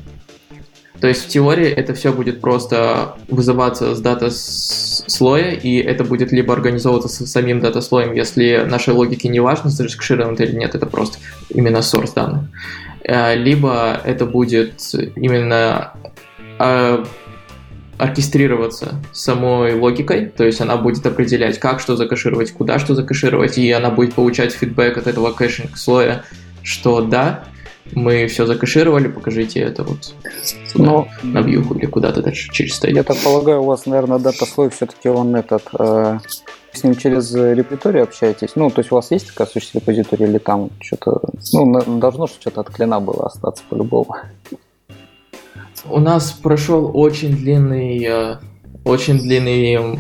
То 1.04 1.10
есть 1.10 1.26
в 1.26 1.28
теории 1.28 1.68
это 1.68 1.94
все 1.94 2.14
будет 2.14 2.40
просто 2.40 3.18
вызываться 3.28 3.94
с 3.94 4.00
дата 4.00 4.30
слоя, 4.32 5.52
и 5.52 5.76
это 5.80 6.06
будет 6.06 6.32
либо 6.32 6.54
организовываться 6.54 7.10
с 7.10 7.30
самим 7.30 7.60
дата 7.60 7.82
слоем, 7.82 8.14
если 8.14 8.66
нашей 8.66 8.94
логике 8.94 9.28
не 9.28 9.42
важно, 9.42 9.70
зарешкшировано 9.70 10.42
или 10.42 10.56
нет, 10.56 10.76
это 10.76 10.86
просто 10.86 11.18
именно 11.50 11.80
source 11.80 12.14
данных. 12.16 12.44
Э, 13.04 13.36
либо 13.36 14.00
это 14.06 14.26
будет 14.26 14.76
именно 15.18 15.92
э, 16.60 17.04
оркестрироваться 17.98 18.96
самой 19.12 19.74
логикой, 19.74 20.28
то 20.28 20.46
есть 20.46 20.62
она 20.62 20.78
будет 20.78 21.06
определять, 21.06 21.60
как 21.60 21.82
что 21.82 21.98
закэшировать, 21.98 22.54
куда 22.54 22.80
что 22.80 22.96
закэшировать, 22.96 23.58
и 23.58 23.70
она 23.74 23.90
будет 23.90 24.14
получать 24.14 24.54
фидбэк 24.54 24.98
от 25.00 25.08
этого 25.08 25.34
caching 25.34 25.76
слоя, 25.78 26.24
что 26.64 27.02
да, 27.02 27.44
мы 27.92 28.28
все 28.28 28.46
закэшировали, 28.46 29.08
покажите 29.08 29.60
это 29.60 29.84
вот 29.84 30.16
Но... 30.76 31.08
на 31.22 31.42
вьюху 31.42 31.76
или 31.76 31.86
куда-то 31.86 32.22
дальше 32.22 32.52
через 32.52 32.76
state. 32.76 32.96
Я 32.96 33.04
так 33.04 33.18
полагаю, 33.18 33.62
у 33.62 33.66
вас, 33.66 33.86
наверное, 33.86 34.20
data 34.20 34.46
слой 34.46 34.70
все-таки 34.70 35.10
он 35.10 35.36
этот 35.36 35.64
э, 35.78 36.20
с 36.72 36.84
ним 36.84 36.96
через 36.96 37.34
репозиторий 37.34 38.02
общаетесь? 38.02 38.56
Ну, 38.56 38.70
то 38.70 38.80
есть 38.80 38.92
у 38.92 38.96
вас 38.96 39.12
есть 39.12 39.28
такая 39.28 39.48
сущность 39.48 39.76
репозиторий 39.76 40.26
или 40.26 40.38
там 40.38 40.70
что-то, 40.82 41.22
ну, 41.54 42.00
должно 42.00 42.28
что-то 42.28 42.62
от 42.62 42.70
клина 42.70 43.00
было 43.00 43.28
остаться 43.28 43.64
по-любому? 43.70 44.16
У 45.86 46.00
нас 46.00 46.32
прошел 46.32 46.92
очень 46.94 47.36
длинный, 47.36 48.04
э, 48.04 48.38
очень 48.86 49.20
длинный 49.20 50.00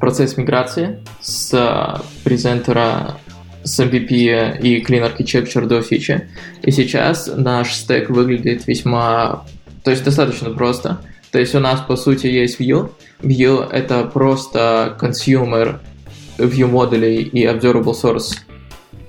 процесс 0.00 0.36
миграции 0.36 1.04
с 1.20 1.54
э, 1.54 2.00
презентера 2.24 3.16
с 3.62 3.80
MVP 3.80 4.60
и 4.60 4.82
Clean 4.82 5.16
Architecture 5.16 5.66
до 5.66 5.82
фичи. 5.82 6.28
И 6.62 6.70
сейчас 6.70 7.30
наш 7.34 7.74
стек 7.74 8.10
выглядит 8.10 8.66
весьма... 8.66 9.44
То 9.84 9.90
есть 9.90 10.04
достаточно 10.04 10.50
просто. 10.50 11.00
То 11.30 11.38
есть 11.38 11.54
у 11.54 11.60
нас, 11.60 11.80
по 11.80 11.96
сути, 11.96 12.26
есть 12.26 12.60
View. 12.60 12.90
View— 13.22 13.68
это 13.72 14.04
просто 14.04 14.96
consumer 15.00 15.78
view 16.40 16.66
модулей 16.66 17.22
и 17.22 17.46
observable 17.46 17.94
source, 17.94 18.38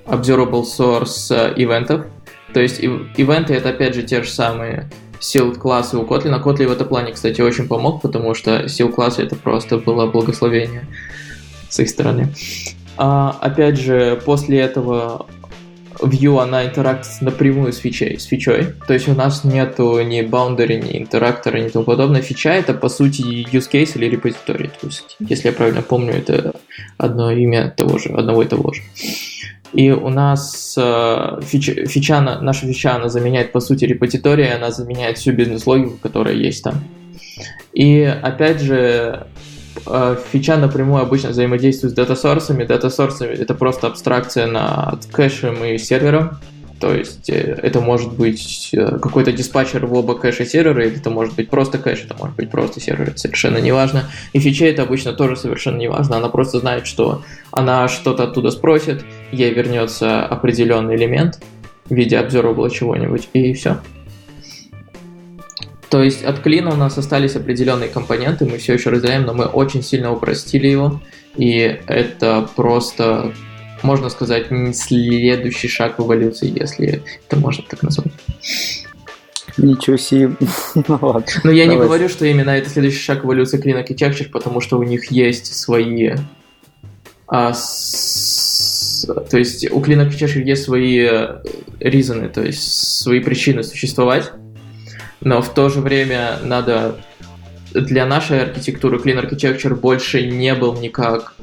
observable 0.05 0.63
source 0.63 1.33
э, 1.33 1.53
ивентов. 1.55 2.05
То 2.53 2.59
есть 2.59 2.79
ивенты— 2.81 3.53
это, 3.55 3.69
опять 3.69 3.95
же, 3.95 4.03
те 4.03 4.21
же 4.23 4.29
самые 4.29 4.89
сил 5.19 5.53
классы 5.55 5.97
у 5.97 6.03
Kotlin. 6.03 6.41
Kotlin 6.43 6.67
в 6.67 6.71
этом 6.71 6.87
плане, 6.87 7.13
кстати, 7.13 7.41
очень 7.41 7.67
помог, 7.67 8.01
потому 8.01 8.33
что 8.33 8.67
сил 8.67 8.89
классы— 8.89 9.21
это 9.23 9.35
просто 9.35 9.77
было 9.77 10.07
благословение 10.07 10.85
с 11.69 11.79
их 11.79 11.89
стороны. 11.89 12.33
А, 13.03 13.35
опять 13.41 13.79
же, 13.79 14.21
после 14.23 14.59
этого 14.59 15.25
View, 15.99 16.39
она 16.39 16.65
интерактит 16.65 17.19
напрямую 17.21 17.73
с 17.73 17.77
фичей, 17.77 18.19
с 18.19 18.25
фичой. 18.25 18.75
То 18.87 18.93
есть 18.93 19.07
у 19.07 19.15
нас 19.15 19.43
нету 19.43 19.99
ни 20.01 20.21
boundary, 20.21 20.79
ни 20.79 20.99
интерактора, 20.99 21.57
ни 21.57 21.69
тому 21.69 21.83
подобное. 21.83 22.21
Фича 22.21 22.51
это, 22.51 22.75
по 22.75 22.89
сути, 22.89 23.23
use 23.51 23.67
case 23.71 23.93
или 23.95 24.05
репозиторий. 24.05 24.69
То 24.79 24.85
есть, 24.85 25.15
если 25.19 25.47
я 25.47 25.53
правильно 25.53 25.81
помню, 25.81 26.13
это 26.13 26.53
одно 26.99 27.31
имя 27.31 27.73
того 27.75 27.97
же, 27.97 28.09
одного 28.09 28.43
и 28.43 28.47
того 28.47 28.71
же. 28.71 28.83
И 29.73 29.89
у 29.89 30.09
нас 30.09 30.75
э, 30.77 31.39
фича, 31.41 31.87
фича, 31.87 32.21
наша 32.21 32.67
фича, 32.67 32.97
она 32.97 33.09
заменяет, 33.09 33.51
по 33.51 33.61
сути, 33.61 33.85
репозиторий, 33.85 34.53
она 34.53 34.69
заменяет 34.69 35.17
всю 35.17 35.31
бизнес-логику, 35.31 35.97
которая 35.97 36.35
есть 36.35 36.63
там. 36.63 36.75
И, 37.73 38.03
опять 38.03 38.61
же, 38.61 39.25
фича 40.31 40.57
напрямую 40.57 41.01
обычно 41.01 41.29
взаимодействует 41.29 41.93
с 41.93 41.95
дата-сорсами. 41.95 42.63
Дата-сорсами 42.63 43.33
это 43.33 43.53
просто 43.53 43.87
абстракция 43.87 44.47
над 44.47 45.05
кэшем 45.07 45.63
и 45.63 45.77
сервером. 45.77 46.39
То 46.81 46.95
есть 46.95 47.29
э, 47.29 47.59
это 47.61 47.79
может 47.79 48.13
быть 48.13 48.71
э, 48.73 48.97
какой-то 48.97 49.31
диспатчер 49.31 49.85
в 49.85 49.93
оба 49.93 50.15
кэша 50.15 50.45
сервера, 50.45 50.83
или 50.83 50.97
это 50.97 51.11
может 51.11 51.35
быть 51.35 51.47
просто 51.47 51.77
кэш, 51.77 52.05
это 52.05 52.15
может 52.17 52.35
быть 52.35 52.49
просто 52.49 52.81
сервер, 52.81 53.09
это 53.09 53.19
совершенно 53.19 53.59
не 53.59 53.71
важно. 53.71 54.05
И 54.33 54.39
фича 54.39 54.65
это 54.65 54.81
обычно 54.81 55.13
тоже 55.13 55.35
совершенно 55.35 55.77
не 55.77 55.87
важно, 55.87 56.17
она 56.17 56.29
просто 56.29 56.59
знает, 56.59 56.87
что 56.87 57.23
она 57.51 57.87
что-то 57.87 58.23
оттуда 58.23 58.49
спросит, 58.49 59.05
ей 59.31 59.53
вернется 59.53 60.25
определенный 60.25 60.95
элемент 60.95 61.39
в 61.87 61.93
виде 61.93 62.15
observable 62.17 62.71
чего-нибудь, 62.71 63.29
и 63.33 63.53
все. 63.53 63.77
То 65.91 66.01
есть 66.01 66.23
от 66.23 66.39
клина 66.39 66.71
у 66.71 66.77
нас 66.77 66.97
остались 66.97 67.35
определенные 67.35 67.89
компоненты, 67.89 68.45
мы 68.45 68.59
все 68.59 68.73
еще 68.75 68.89
разделяем, 68.91 69.25
но 69.25 69.33
мы 69.33 69.43
очень 69.43 69.83
сильно 69.83 70.13
упростили 70.13 70.67
его, 70.67 71.01
и 71.35 71.81
это 71.85 72.49
просто, 72.55 73.33
можно 73.83 74.07
сказать, 74.09 74.45
следующий 74.73 75.67
шаг 75.67 75.99
в 75.99 76.05
эволюции, 76.05 76.57
если 76.57 77.03
это 77.27 77.37
можно 77.37 77.65
так 77.69 77.83
назвать. 77.83 78.13
Ничего 79.57 79.97
себе. 79.97 80.31
ну 80.87 80.97
ладно. 81.01 81.25
Но 81.43 81.51
я 81.51 81.65
Давай. 81.65 81.77
не 81.77 81.83
говорю, 81.83 82.07
что 82.07 82.25
именно 82.25 82.51
это 82.51 82.69
следующий 82.69 83.01
шаг 83.01 83.25
эволюции 83.25 83.61
Clean 83.61 83.85
Architecture, 83.85 84.29
потому 84.31 84.61
что 84.61 84.79
у 84.79 84.83
них 84.83 85.11
есть 85.11 85.53
свои... 85.53 86.11
А, 87.27 87.53
с, 87.53 89.05
то 89.29 89.37
есть 89.37 89.69
у 89.69 89.81
Clean 89.81 90.07
Architecture 90.07 90.41
есть 90.41 90.63
свои 90.63 91.05
резоны, 91.81 92.29
то 92.29 92.41
есть 92.41 92.61
свои 93.01 93.19
причины 93.19 93.63
существовать, 93.63 94.31
но 95.21 95.41
в 95.41 95.53
то 95.53 95.69
же 95.69 95.79
время 95.79 96.39
надо 96.43 96.97
для 97.73 98.05
нашей 98.05 98.43
архитектуры 98.43 98.97
Clean 98.97 99.21
Architecture 99.23 99.75
больше 99.75 100.27
не 100.27 100.53
был 100.55 100.75
никак 100.77 101.35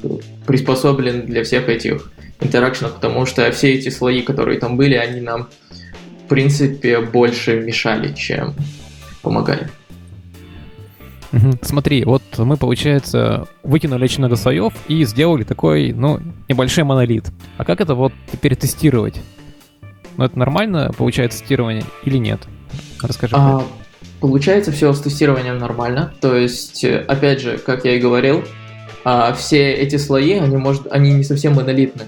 приспособлен 0.45 1.25
для 1.25 1.43
всех 1.43 1.69
этих 1.69 2.11
интеракшенов, 2.39 2.95
потому 2.95 3.25
что 3.25 3.51
все 3.51 3.73
эти 3.73 3.89
слои, 3.89 4.21
которые 4.21 4.59
там 4.59 4.77
были, 4.77 4.93
они 4.95 5.21
нам 5.21 5.49
в 6.23 6.29
принципе, 6.29 7.01
больше 7.01 7.59
мешали, 7.59 8.13
чем 8.13 8.53
помогали. 9.23 9.67
Смотри, 11.63 12.03
вот 12.03 12.21
мы, 12.37 12.55
получается, 12.55 13.47
выкинули 13.63 14.03
очень 14.03 14.19
много 14.19 14.35
слоев 14.35 14.73
и 14.87 15.03
сделали 15.05 15.43
такой, 15.43 15.91
ну, 15.91 16.19
небольшой 16.47 16.83
монолит. 16.83 17.31
А 17.57 17.65
как 17.65 17.81
это 17.81 17.95
вот 17.95 18.13
теперь 18.31 18.55
тестировать? 18.55 19.19
Ну, 20.17 20.23
это 20.23 20.37
нормально, 20.37 20.91
получается, 20.95 21.39
тестирование 21.39 21.83
или 22.03 22.17
нет? 22.17 22.41
Расскажи. 23.01 23.35
А, 23.37 23.63
получается 24.19 24.71
все 24.71 24.93
с 24.93 25.01
тестированием 25.01 25.57
нормально. 25.57 26.13
То 26.21 26.35
есть, 26.35 26.83
опять 26.83 27.41
же, 27.41 27.57
как 27.57 27.85
я 27.85 27.95
и 27.95 27.99
говорил, 27.99 28.43
а, 29.03 29.33
все 29.33 29.73
эти 29.73 29.97
слои, 29.97 30.33
они, 30.33 30.57
может, 30.57 30.91
они 30.91 31.13
не 31.13 31.23
совсем 31.23 31.53
монолитны. 31.53 32.05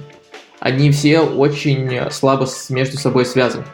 Они 0.59 0.91
все 0.91 1.21
очень 1.21 2.11
слабо 2.11 2.47
между 2.69 2.97
собой 2.97 3.25
связаны. 3.25 3.65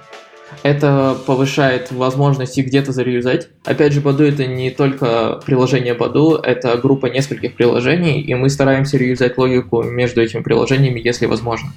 Это 0.64 1.18
повышает 1.26 1.92
возможности 1.92 2.62
где-то 2.62 2.94
зареюзать. 2.94 3.50
Опять 3.66 3.92
же, 3.92 4.02
Баду 4.02 4.24
это 4.24 4.46
не 4.46 4.72
только 4.72 5.42
приложение 5.46 5.94
Баду, 5.94 6.36
это 6.36 6.78
группа 6.78 7.08
нескольких 7.08 7.56
приложений, 7.56 8.22
и 8.22 8.34
мы 8.34 8.50
стараемся 8.50 8.98
реюзать 8.98 9.38
логику 9.38 9.84
между 9.84 10.22
этими 10.22 10.42
приложениями, 10.42 11.02
если 11.04 11.26
возможно. 11.26 11.74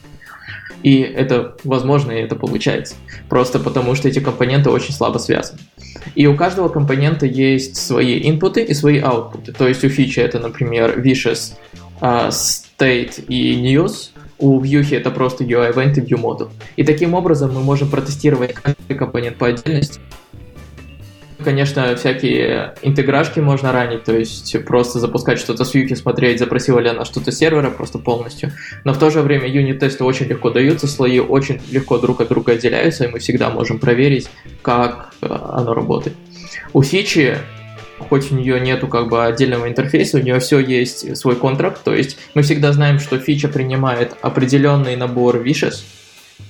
И 0.82 1.00
это 1.00 1.56
возможно, 1.64 2.12
и 2.12 2.20
это 2.20 2.36
получается. 2.36 2.94
Просто 3.28 3.58
потому, 3.58 3.94
что 3.94 4.08
эти 4.08 4.18
компоненты 4.18 4.70
очень 4.70 4.92
слабо 4.92 5.18
связаны. 5.18 5.60
И 6.14 6.26
у 6.26 6.36
каждого 6.36 6.68
компонента 6.68 7.26
есть 7.26 7.76
свои 7.76 8.28
инпуты 8.28 8.62
и 8.62 8.74
свои 8.74 8.98
аутпуты. 8.98 9.52
То 9.52 9.68
есть 9.68 9.84
у 9.84 9.88
фичи 9.88 10.20
это, 10.20 10.38
например, 10.38 11.00
wishes, 11.00 11.54
uh, 12.00 12.30
state 12.30 13.24
и 13.26 13.60
news, 13.60 14.10
у 14.38 14.60
Vue 14.60 14.96
это 14.96 15.10
просто 15.10 15.44
UI 15.44 15.74
event 15.74 15.98
и 15.98 16.00
Vue 16.00 16.16
модуль. 16.16 16.48
И 16.76 16.84
таким 16.84 17.14
образом 17.14 17.52
мы 17.52 17.60
можем 17.60 17.90
протестировать 17.90 18.54
каждый 18.54 18.96
компонент 18.96 19.36
по 19.36 19.48
отдельности. 19.48 20.00
Конечно, 21.43 21.97
всякие 21.97 22.74
интеграшки 22.82 23.41
можно 23.41 23.72
ранить, 23.72 24.05
то 24.05 24.16
есть 24.16 24.64
просто 24.64 24.99
запускать 24.99 25.38
что-то 25.38 25.64
с 25.64 25.74
Vue, 25.74 25.95
смотреть, 25.97 26.38
запросила 26.38 26.78
ли 26.80 26.88
она 26.88 27.05
что-то 27.05 27.32
с 27.32 27.38
сервера 27.38 27.70
просто 27.70 27.99
полностью. 27.99 28.53
Но 28.84 28.93
в 28.93 28.99
то 28.99 29.11
же 29.11 29.22
время 29.22 29.49
юнит-тесты 29.49 30.05
очень 30.05 30.26
легко 30.26 30.51
даются, 30.51 30.86
слои 30.86 31.18
очень 31.18 31.61
легко 31.70 31.99
друг 31.99 32.20
от 32.20 32.28
друга 32.28 32.53
отделяются, 32.53 33.05
и 33.05 33.09
мы 33.09 33.20
всегда 33.20 33.49
можем 33.49 33.78
проверить, 33.78 34.28
как 34.62 35.14
э, 35.22 35.26
оно 35.30 35.72
работает. 35.72 36.16
У 36.72 36.82
фичи 36.82 37.38
хоть 38.09 38.32
у 38.32 38.34
нее 38.34 38.61
нету 38.61 38.88
как 38.88 39.09
бы 39.09 39.24
отдельного 39.24 39.68
интерфейса, 39.68 40.18
у 40.18 40.20
нее 40.20 40.38
все 40.41 40.59
есть 40.59 41.16
свой 41.16 41.36
контракт, 41.36 41.82
то 41.84 41.95
есть 41.95 42.18
мы 42.34 42.43
всегда 42.43 42.72
знаем, 42.72 42.99
что 42.99 43.18
фича 43.18 43.49
принимает 43.49 44.14
определенный 44.22 44.97
набор 44.97 45.36
wishes 45.36 45.82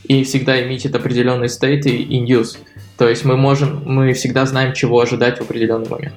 и 0.05 0.25
всегда 0.25 0.63
имеет 0.63 0.95
определенный 0.95 1.47
state 1.47 1.89
и 1.89 2.25
news. 2.25 2.57
То 3.01 3.09
есть 3.09 3.25
мы 3.25 3.39
можем, 3.39 3.83
мы 3.87 4.13
всегда 4.13 4.45
знаем, 4.45 4.75
чего 4.75 5.01
ожидать 5.01 5.39
в 5.39 5.41
определенный 5.41 5.89
момент. 5.89 6.15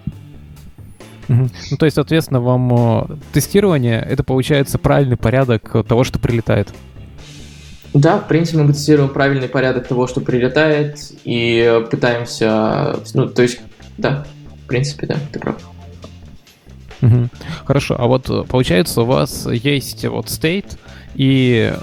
Ну, 1.29 1.47
то 1.79 1.85
есть, 1.85 1.95
соответственно, 1.95 2.41
вам 2.41 2.73
э, 2.73 3.15
тестирование 3.31 4.01
это 4.01 4.25
получается 4.25 4.77
правильный 4.77 5.15
порядок 5.15 5.87
того, 5.87 6.03
что 6.03 6.19
прилетает. 6.19 6.73
Да, 7.93 8.17
в 8.17 8.27
принципе, 8.27 8.63
мы 8.63 8.73
тестируем 8.73 9.07
правильный 9.07 9.47
порядок 9.47 9.87
того, 9.87 10.07
что 10.07 10.19
прилетает, 10.19 10.99
и 11.23 11.81
пытаемся, 11.89 12.99
ну, 13.13 13.29
то 13.29 13.43
есть, 13.43 13.61
да, 13.97 14.25
в 14.65 14.67
принципе, 14.67 15.07
да, 15.07 15.15
ты 15.31 15.39
прав. 15.39 15.55
Угу. 17.01 17.29
Хорошо, 17.63 17.95
а 17.97 18.07
вот 18.07 18.29
э, 18.29 18.43
получается 18.43 19.03
у 19.03 19.05
вас 19.05 19.47
есть 19.49 20.03
вот 20.03 20.25
state, 20.25 20.77
и 21.15 21.73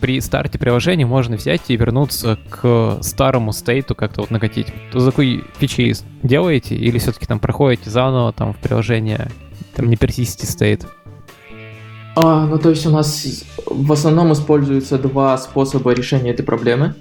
при 0.00 0.20
старте 0.20 0.58
приложения 0.58 1.06
можно 1.06 1.36
взять 1.36 1.62
и 1.68 1.76
вернуться 1.76 2.38
к 2.48 2.98
старому 3.02 3.52
стейту, 3.52 3.94
как-то 3.94 4.22
вот 4.22 4.30
накатить. 4.30 4.68
То 4.92 5.00
за 5.00 5.10
такой 5.10 5.44
фичи 5.58 5.94
делаете 6.22 6.74
или 6.74 6.98
все-таки 6.98 7.26
там 7.26 7.38
проходите 7.38 7.90
заново 7.90 8.32
там 8.32 8.52
в 8.52 8.58
приложение, 8.58 9.30
там 9.74 9.88
не 9.88 9.96
persisty 9.96 10.44
state? 10.44 10.86
А, 12.16 12.46
ну, 12.46 12.58
то 12.58 12.70
есть 12.70 12.86
у 12.86 12.90
нас 12.90 13.44
в 13.66 13.92
основном 13.92 14.32
используются 14.32 14.98
два 14.98 15.36
способа 15.36 15.92
решения 15.92 16.30
этой 16.30 16.44
проблемы. 16.44 16.94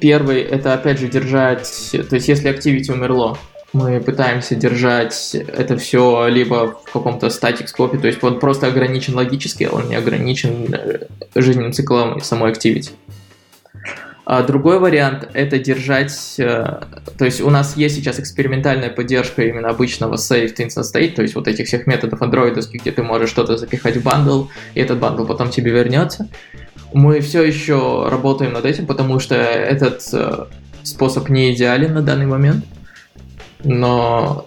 Первый— 0.00 0.40
это, 0.40 0.74
опять 0.74 0.98
же, 0.98 1.08
держать... 1.08 1.90
То 1.92 2.16
есть 2.16 2.26
если 2.26 2.50
activity 2.50 2.92
умерло, 2.92 3.38
мы 3.72 4.00
пытаемся 4.00 4.56
держать 4.56 5.34
это 5.34 5.76
все 5.76 6.26
либо 6.26 6.78
в 6.84 6.92
каком-то 6.92 7.28
static 7.28 7.68
скопе, 7.68 7.98
то 7.98 8.08
есть 8.08 8.22
он 8.22 8.40
просто 8.40 8.66
ограничен 8.66 9.14
логически, 9.14 9.68
он 9.70 9.88
не 9.88 9.94
ограничен 9.94 10.74
э, 10.74 11.06
жизненным 11.34 11.72
циклом 11.72 12.20
самой 12.20 12.52
activity. 12.52 12.90
А 14.24 14.42
другой 14.42 14.78
вариант— 14.78 15.28
это 15.34 15.58
держать... 15.58 16.34
Э, 16.38 16.82
то 17.16 17.24
есть 17.24 17.40
у 17.40 17.50
нас 17.50 17.76
есть 17.76 17.96
сейчас 17.96 18.18
экспериментальная 18.18 18.90
поддержка 18.90 19.42
именно 19.42 19.68
обычного 19.68 20.14
saved 20.14 20.56
instance 20.56 20.84
state, 20.84 21.14
то 21.14 21.22
есть 21.22 21.34
вот 21.34 21.46
этих 21.46 21.66
всех 21.66 21.86
методов 21.86 22.20
андроидовских, 22.22 22.80
где 22.80 22.90
ты 22.90 23.02
можешь 23.02 23.30
что-то 23.30 23.56
запихать 23.56 23.96
в 23.96 24.02
бандл, 24.02 24.46
и 24.74 24.80
этот 24.80 24.98
бандл 24.98 25.24
потом 25.26 25.50
тебе 25.50 25.70
вернется. 25.70 26.28
Мы 26.92 27.20
все 27.20 27.44
еще 27.44 28.08
работаем 28.08 28.52
над 28.52 28.64
этим, 28.64 28.86
потому 28.86 29.20
что 29.20 29.36
этот 29.36 30.02
э, 30.12 30.46
способ 30.82 31.28
не 31.28 31.54
идеален 31.54 31.94
на 31.94 32.02
данный 32.02 32.26
момент— 32.26 32.64
но 33.64 34.46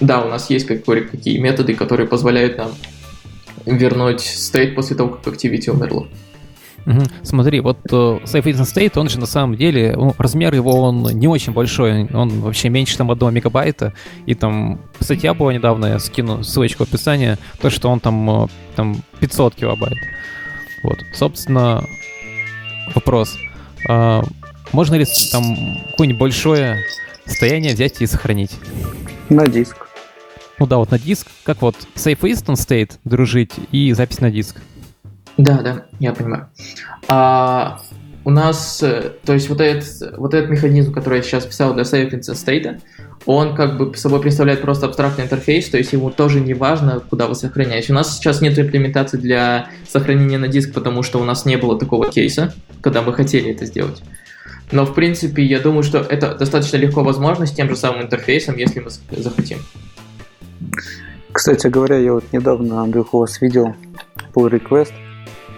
да, 0.00 0.22
у 0.24 0.28
нас 0.28 0.50
есть 0.50 0.66
какие 0.66 1.38
методы, 1.38 1.74
которые 1.74 2.06
позволяют 2.06 2.58
нам 2.58 2.70
вернуть 3.66 4.20
стейт 4.20 4.74
после 4.74 4.96
того, 4.96 5.10
как 5.10 5.34
activity 5.34 5.70
умерло. 5.70 6.06
Угу. 6.86 7.02
Смотри, 7.22 7.60
вот 7.60 7.78
uh, 7.90 8.22
Safe 8.24 8.42
Instant 8.42 8.74
State, 8.74 8.98
он 8.98 9.08
же 9.08 9.20
на 9.20 9.26
самом 9.26 9.56
деле, 9.56 9.94
ну, 9.96 10.14
размер 10.16 10.54
его, 10.54 10.80
он 10.80 11.02
не 11.02 11.28
очень 11.28 11.52
большой, 11.52 12.08
он 12.12 12.40
вообще 12.40 12.70
меньше 12.70 12.96
там 12.96 13.10
одного 13.10 13.30
мегабайта, 13.30 13.92
и 14.24 14.34
там 14.34 14.80
статья 14.98 15.34
была 15.34 15.52
недавно, 15.52 15.86
я 15.86 15.98
скину 15.98 16.42
ссылочку 16.42 16.84
в 16.84 16.88
описании, 16.88 17.36
то, 17.60 17.68
что 17.68 17.90
он 17.90 18.00
там, 18.00 18.44
э, 18.44 18.46
там 18.76 19.02
500 19.20 19.54
килобайт. 19.56 19.98
Вот, 20.82 20.98
собственно, 21.14 21.84
вопрос. 22.94 23.36
Uh, 23.88 24.26
можно 24.72 24.94
ли 24.94 25.04
там 25.32 25.44
какое-нибудь 25.90 26.20
большое 26.20 26.78
состояние 27.30 27.74
взять 27.74 28.00
и 28.02 28.06
сохранить. 28.06 28.56
На 29.28 29.46
диск. 29.46 29.86
Ну 30.58 30.66
да, 30.66 30.76
вот 30.76 30.90
на 30.90 30.98
диск. 30.98 31.28
Как 31.44 31.62
вот 31.62 31.76
Safe 31.94 32.20
Instant 32.20 32.56
State 32.56 32.92
дружить 33.04 33.52
и 33.72 33.92
запись 33.92 34.20
на 34.20 34.30
диск. 34.30 34.56
Да, 35.38 35.62
да, 35.62 35.86
я 36.00 36.12
понимаю. 36.12 36.48
А, 37.08 37.80
у 38.24 38.30
нас, 38.30 38.82
э, 38.82 39.12
то 39.24 39.32
есть 39.32 39.48
вот 39.48 39.60
этот, 39.60 40.18
вот 40.18 40.34
этот 40.34 40.50
механизм, 40.50 40.92
который 40.92 41.18
я 41.18 41.22
сейчас 41.22 41.46
писал 41.46 41.72
для 41.72 41.84
Safe 41.84 42.10
Instant 42.10 42.34
State, 42.34 42.80
он 43.24 43.54
как 43.54 43.78
бы 43.78 43.96
собой 43.96 44.20
представляет 44.20 44.60
просто 44.60 44.86
абстрактный 44.86 45.24
интерфейс, 45.24 45.68
то 45.70 45.78
есть 45.78 45.92
ему 45.92 46.10
тоже 46.10 46.40
не 46.40 46.52
важно, 46.52 47.00
куда 47.00 47.26
вы 47.26 47.34
сохраняете. 47.34 47.92
У 47.92 47.96
нас 47.96 48.16
сейчас 48.16 48.40
нет 48.40 48.58
имплементации 48.58 49.16
для 49.16 49.68
сохранения 49.88 50.38
на 50.38 50.48
диск, 50.48 50.74
потому 50.74 51.02
что 51.02 51.20
у 51.20 51.24
нас 51.24 51.46
не 51.46 51.56
было 51.56 51.78
такого 51.78 52.10
кейса, 52.10 52.54
когда 52.82 53.00
мы 53.02 53.14
хотели 53.14 53.50
это 53.50 53.64
сделать. 53.64 54.02
Но, 54.72 54.84
в 54.84 54.94
принципе, 54.94 55.42
я 55.42 55.60
думаю, 55.60 55.82
что 55.82 55.98
это 55.98 56.34
достаточно 56.34 56.76
легко 56.76 57.02
возможно 57.02 57.46
с 57.46 57.52
тем 57.52 57.68
же 57.68 57.76
самым 57.76 58.02
интерфейсом, 58.02 58.56
если 58.56 58.80
мы 58.80 58.90
захотим. 58.90 59.58
Кстати 61.32 61.66
говоря, 61.68 61.96
я 61.96 62.12
вот 62.12 62.24
недавно, 62.32 62.82
Андрюх, 62.82 63.14
у 63.14 63.18
вас 63.18 63.40
видел 63.40 63.74
pull 64.34 64.50
request. 64.50 64.92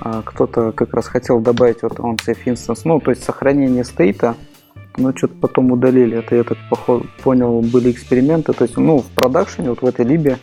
А, 0.00 0.22
кто-то 0.22 0.72
как 0.72 0.94
раз 0.94 1.06
хотел 1.06 1.40
добавить 1.40 1.82
вот 1.82 2.00
он 2.00 2.16
safe 2.16 2.44
instance, 2.46 2.80
ну, 2.84 3.00
то 3.00 3.10
есть 3.10 3.22
сохранение 3.22 3.84
стейта, 3.84 4.34
но 4.96 5.16
что-то 5.16 5.34
потом 5.40 5.72
удалили. 5.72 6.18
Это 6.18 6.36
я 6.36 6.44
так 6.44 6.58
понял, 7.22 7.60
были 7.60 7.90
эксперименты. 7.90 8.52
То 8.52 8.64
есть, 8.64 8.76
ну, 8.76 8.98
в 9.00 9.06
продакшене, 9.06 9.70
вот 9.70 9.82
в 9.82 9.86
этой 9.86 10.04
либе 10.04 10.38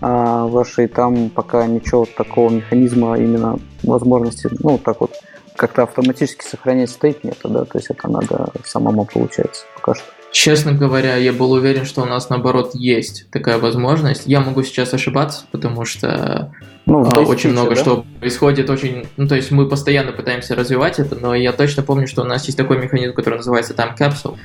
а, 0.00 0.46
вашей, 0.46 0.88
там 0.88 1.30
пока 1.30 1.66
ничего 1.66 2.06
такого 2.06 2.50
механизма 2.50 3.16
именно 3.18 3.58
возможности, 3.82 4.48
ну, 4.60 4.78
так 4.78 5.00
вот 5.00 5.12
как-то 5.56 5.82
автоматически 5.82 6.44
сохранять 6.44 6.90
стейт 6.90 7.24
нет, 7.24 7.38
да, 7.44 7.64
то 7.64 7.78
есть 7.78 7.90
это 7.90 8.08
надо 8.08 8.50
самому 8.64 9.04
получается 9.04 9.64
пока 9.74 9.94
что. 9.94 10.04
Честно 10.32 10.72
говоря, 10.72 11.16
я 11.16 11.32
был 11.34 11.52
уверен, 11.52 11.84
что 11.84 12.02
у 12.02 12.06
нас 12.06 12.30
наоборот 12.30 12.70
есть 12.74 13.26
такая 13.30 13.58
возможность. 13.58 14.22
Я 14.26 14.40
могу 14.40 14.62
сейчас 14.62 14.94
ошибаться, 14.94 15.44
потому 15.52 15.84
что 15.84 16.54
ну, 16.86 17.06
а, 17.06 17.20
очень 17.20 17.50
много 17.50 17.74
да? 17.74 17.76
что 17.76 18.06
происходит, 18.18 18.70
очень, 18.70 19.06
ну 19.18 19.28
то 19.28 19.34
есть 19.34 19.50
мы 19.50 19.68
постоянно 19.68 20.10
пытаемся 20.12 20.54
развивать 20.54 20.98
это, 20.98 21.16
но 21.16 21.34
я 21.34 21.52
точно 21.52 21.82
помню, 21.82 22.06
что 22.06 22.22
у 22.22 22.24
нас 22.24 22.46
есть 22.46 22.56
такой 22.56 22.78
механизм, 22.78 23.12
который 23.12 23.36
называется 23.36 23.74
Time 23.74 23.96
Capsule, 23.96 24.38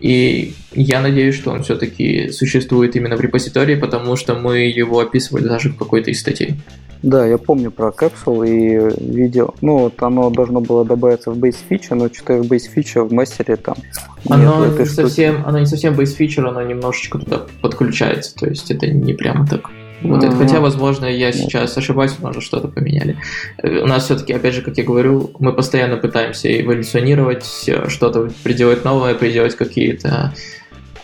и 0.00 0.54
я 0.72 1.00
надеюсь, 1.00 1.34
что 1.34 1.50
он 1.50 1.62
все-таки 1.62 2.30
существует 2.30 2.96
именно 2.96 3.16
в 3.16 3.20
репозитории, 3.20 3.74
потому 3.74 4.16
что 4.16 4.34
мы 4.34 4.58
его 4.60 5.00
описывали 5.00 5.44
даже 5.44 5.70
в 5.70 5.76
какой-то 5.76 6.10
из 6.10 6.20
статей. 6.20 6.56
Да, 7.02 7.24
я 7.26 7.38
помню 7.38 7.70
про 7.70 7.92
капсул 7.92 8.42
и 8.42 8.76
видел. 9.00 9.54
Ну, 9.60 9.78
вот 9.78 10.02
оно 10.02 10.30
должно 10.30 10.60
было 10.60 10.84
добавиться 10.84 11.30
в 11.30 11.38
base 11.38 11.56
feature, 11.68 11.94
но 11.94 12.08
что-то 12.08 12.42
в 12.42 12.46
base 12.46 12.64
feature 12.74 13.04
в 13.04 13.12
мастере 13.12 13.56
там. 13.56 13.76
Оно 14.28 14.66
не 14.66 14.84
совсем, 14.84 15.44
оно 15.46 15.60
не 15.60 15.66
совсем 15.66 15.94
base 15.94 16.16
feature, 16.18 16.48
оно 16.48 16.62
немножечко 16.62 17.18
туда 17.18 17.46
подключается, 17.60 18.34
то 18.34 18.48
есть 18.48 18.70
это 18.70 18.88
не 18.88 19.12
прямо 19.12 19.46
так. 19.46 19.70
Вот 20.02 20.22
это, 20.22 20.36
хотя, 20.36 20.60
возможно, 20.60 21.06
я 21.06 21.32
сейчас 21.32 21.76
ошибаюсь, 21.76 22.18
может, 22.20 22.42
что-то 22.42 22.68
поменяли. 22.68 23.16
Э, 23.62 23.80
у 23.82 23.86
нас 23.86 24.04
все-таки, 24.04 24.32
опять 24.32 24.54
же, 24.54 24.62
как 24.62 24.78
я 24.78 24.84
говорю, 24.84 25.32
мы 25.38 25.52
постоянно 25.52 25.96
пытаемся 25.96 26.48
эволюционировать, 26.60 27.68
что-то 27.88 28.30
приделать 28.44 28.84
новое, 28.84 29.14
приделать 29.14 29.56
какие-то 29.56 30.34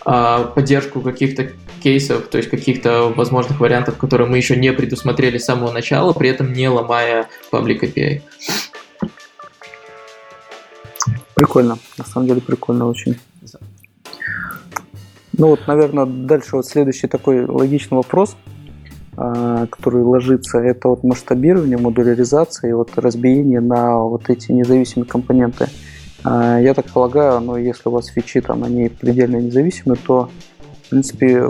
а, 0.05 0.43
поддержку 0.43 1.01
каких-то 1.01 1.49
кейсов, 1.81 2.27
то 2.27 2.37
есть 2.37 2.49
каких-то 2.49 3.13
возможных 3.15 3.59
вариантов, 3.59 3.97
которые 3.97 4.29
мы 4.29 4.37
еще 4.37 4.55
не 4.55 4.71
предусмотрели 4.71 5.37
с 5.37 5.45
самого 5.45 5.71
начала, 5.71 6.13
при 6.13 6.29
этом 6.29 6.53
не 6.53 6.69
ломая 6.69 7.27
Public 7.51 7.81
API. 7.81 8.21
Прикольно, 11.35 11.77
на 11.97 12.05
самом 12.05 12.27
деле 12.27 12.41
прикольно 12.41 12.87
очень. 12.87 13.19
Ну 15.37 15.47
вот, 15.47 15.67
наверное, 15.67 16.05
дальше 16.05 16.55
вот 16.55 16.65
следующий 16.65 17.07
такой 17.07 17.45
логичный 17.45 17.97
вопрос, 17.97 18.37
который 19.15 20.03
ложится, 20.03 20.59
это 20.59 20.89
вот 20.89 21.03
масштабирование, 21.03 21.77
модуляризация 21.77 22.69
и 22.69 22.73
вот 22.73 22.91
разбиение 22.97 23.61
на 23.61 23.99
вот 23.99 24.29
эти 24.29 24.51
независимые 24.51 25.07
компоненты. 25.07 25.67
А, 26.23 26.59
я 26.59 26.73
так 26.73 26.85
полагаю, 26.87 27.39
но 27.39 27.57
если 27.57 27.83
у 27.85 27.91
вас 27.91 28.07
фичи 28.07 28.41
там, 28.41 28.63
они 28.63 28.89
предельно 28.89 29.37
независимы, 29.37 29.95
то, 29.95 30.29
в 30.83 30.89
принципе, 30.89 31.49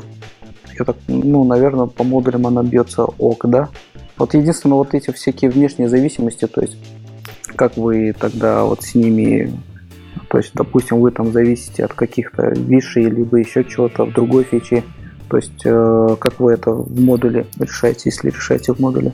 я 0.78 0.86
так, 0.86 0.98
ну, 1.08 1.44
наверное, 1.46 1.86
по 1.86 2.04
модулям 2.04 2.46
она 2.46 2.62
бьется 2.62 3.06
ок, 3.06 3.46
да? 3.48 3.70
Вот 4.18 4.34
единственное, 4.34 4.76
вот 4.76 4.94
эти 4.94 5.12
всякие 5.12 5.50
внешние 5.50 5.90
зависимости, 5.90 6.46
то 6.48 6.62
есть 6.62 6.78
как 7.56 7.78
вы 7.78 8.14
тогда 8.18 8.64
вот 8.66 8.84
с 8.84 8.96
ними, 8.96 9.52
то 10.30 10.38
есть, 10.38 10.52
допустим, 10.54 11.00
вы 11.00 11.12
там 11.12 11.32
зависите 11.32 11.86
от 11.86 11.94
каких-то 11.94 12.50
вишей, 12.50 13.06
либо 13.06 13.38
еще 13.38 13.64
чего-то 13.64 14.06
в 14.06 14.14
другой 14.14 14.44
фиче, 14.44 14.84
то 15.30 15.38
есть 15.38 15.62
э, 15.66 16.16
как 16.20 16.40
вы 16.40 16.54
это 16.54 16.72
в 16.72 17.00
модуле 17.00 17.48
решаете, 17.60 18.04
если 18.06 18.30
решаете 18.30 18.74
в 18.74 18.80
модуле? 18.80 19.14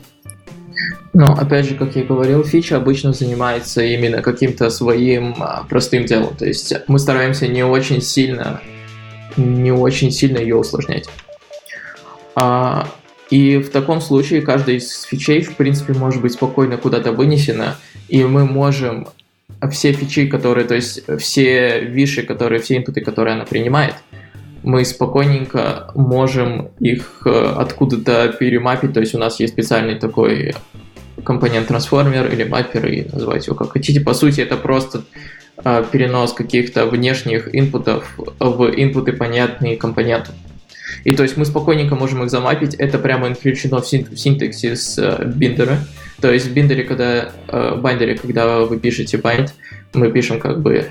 Ну, 1.14 1.32
опять 1.32 1.66
же, 1.66 1.76
как 1.76 1.96
я 1.96 2.04
говорил, 2.04 2.44
фича 2.44 2.78
обычно 2.78 3.12
занимается 3.12 3.84
именно 3.84 4.22
каким-то 4.22 4.70
своим 4.70 5.36
а, 5.40 5.66
простым 5.70 6.06
делом. 6.06 6.36
То 6.36 6.46
есть 6.46 6.74
мы 6.88 7.00
стараемся 7.00 7.48
не 7.48 7.64
очень 7.64 8.02
сильно, 8.02 8.62
не 9.36 9.72
очень 9.72 10.12
сильно 10.12 10.38
ее 10.38 10.56
усложнять. 10.56 11.10
А, 12.36 12.88
и 13.30 13.58
в 13.58 13.72
таком 13.72 14.00
случае 14.00 14.42
каждая 14.42 14.78
из 14.78 15.04
фичей, 15.04 15.42
в 15.42 15.58
принципе, 15.58 15.94
может 15.94 16.22
быть 16.22 16.34
спокойно 16.34 16.78
куда-то 16.78 17.12
вынесена, 17.12 17.76
и 18.08 18.24
мы 18.24 18.46
можем 18.46 19.08
все 19.70 19.92
фичи, 19.92 20.28
которые, 20.28 20.66
то 20.66 20.76
есть 20.76 21.04
все 21.20 21.82
виши, 21.82 22.24
которые, 22.24 22.62
все 22.62 22.78
инпуты, 22.78 23.02
которые 23.02 23.36
она 23.36 23.46
принимает, 23.46 23.96
мы 24.64 24.86
спокойненько 24.86 25.92
можем 25.96 26.70
их 26.80 27.22
э, 27.26 27.54
откуда-то 27.58 28.36
перемапить, 28.40 28.94
то 28.94 29.00
есть 29.00 29.16
у 29.16 29.18
нас 29.18 29.40
есть 29.40 29.54
специальный 29.54 29.96
такой 29.96 30.54
компонент 31.24 31.68
трансформер 31.68 32.32
или 32.32 32.44
маппер, 32.44 32.88
и 32.88 33.08
называйте 33.12 33.48
его 33.48 33.56
как 33.56 33.72
хотите. 33.72 34.02
По 34.02 34.14
сути, 34.14 34.42
это 34.42 34.58
просто 34.58 35.04
э, 35.64 35.84
перенос 35.92 36.34
каких-то 36.34 36.86
внешних 36.86 37.54
инпутов 37.54 38.18
в 38.40 38.70
инпуты 38.76 39.14
понятные 39.14 39.78
компоненту. 39.78 40.32
И 41.04 41.16
то 41.16 41.24
есть 41.24 41.38
мы 41.38 41.46
спокойненько 41.46 41.96
можем 41.96 42.24
их 42.24 42.30
замапить, 42.30 42.76
это 42.76 43.00
прямо 43.00 43.34
включено 43.34 43.82
в 43.82 43.88
синтаксис 43.88 44.98
э, 45.00 45.32
биндера. 45.36 45.80
То 46.20 46.32
есть 46.32 46.48
в 46.48 46.54
биндере, 46.54 46.84
когда, 46.84 47.32
э, 47.48 47.76
бандере, 47.76 48.16
когда 48.16 48.60
вы 48.60 48.80
пишете 48.80 49.18
bind, 49.18 49.50
мы 49.94 50.12
пишем 50.12 50.40
как 50.40 50.62
бы 50.62 50.88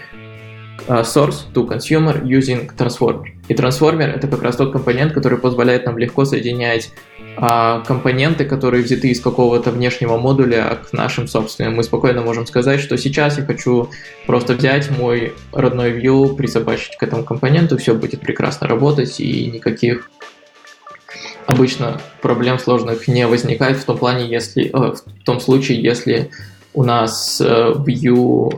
source 0.89 1.47
to 1.55 1.67
consumer 1.67 2.23
using 2.25 2.71
transformer. 2.77 3.27
И 3.49 3.55
transformer 3.55 4.15
это 4.15 4.29
как 4.29 4.43
раз 4.43 4.57
тот 4.57 4.73
компонент, 4.73 5.13
который 5.13 5.39
позволяет 5.39 5.87
нам 5.87 5.99
легко 5.99 6.25
соединять 6.25 6.91
uh, 7.37 7.85
компоненты, 7.87 8.45
которые 8.45 8.83
взяты 8.83 9.09
из 9.09 9.21
какого-то 9.21 9.71
внешнего 9.71 10.19
модуля 10.19 10.79
к 10.89 10.93
нашим 10.93 11.27
собственным. 11.27 11.77
Мы 11.77 11.83
спокойно 11.83 12.23
можем 12.23 12.47
сказать, 12.47 12.81
что 12.81 12.97
сейчас 12.97 13.39
я 13.39 13.45
хочу 13.45 13.91
просто 14.27 14.55
взять 14.55 14.91
мой 14.91 15.35
родной 15.53 15.93
view, 15.93 16.35
присобачить 16.37 16.97
к 16.97 17.03
этому 17.03 17.25
компоненту, 17.25 17.79
все 17.79 17.95
будет 17.95 18.21
прекрасно 18.21 18.69
работать 18.69 19.21
и 19.21 19.47
никаких 19.47 20.11
обычно 21.47 22.01
проблем 22.23 22.59
сложных 22.59 23.09
не 23.09 23.27
возникает 23.27 23.79
в 23.79 23.85
том 23.85 23.99
плане, 23.99 24.29
если 24.29 24.67
э, 24.67 24.95
в 24.95 25.25
том 25.25 25.41
случае, 25.41 25.83
если 25.83 26.31
у 26.75 26.85
нас 26.85 27.41
э, 27.41 27.73
view 27.77 28.57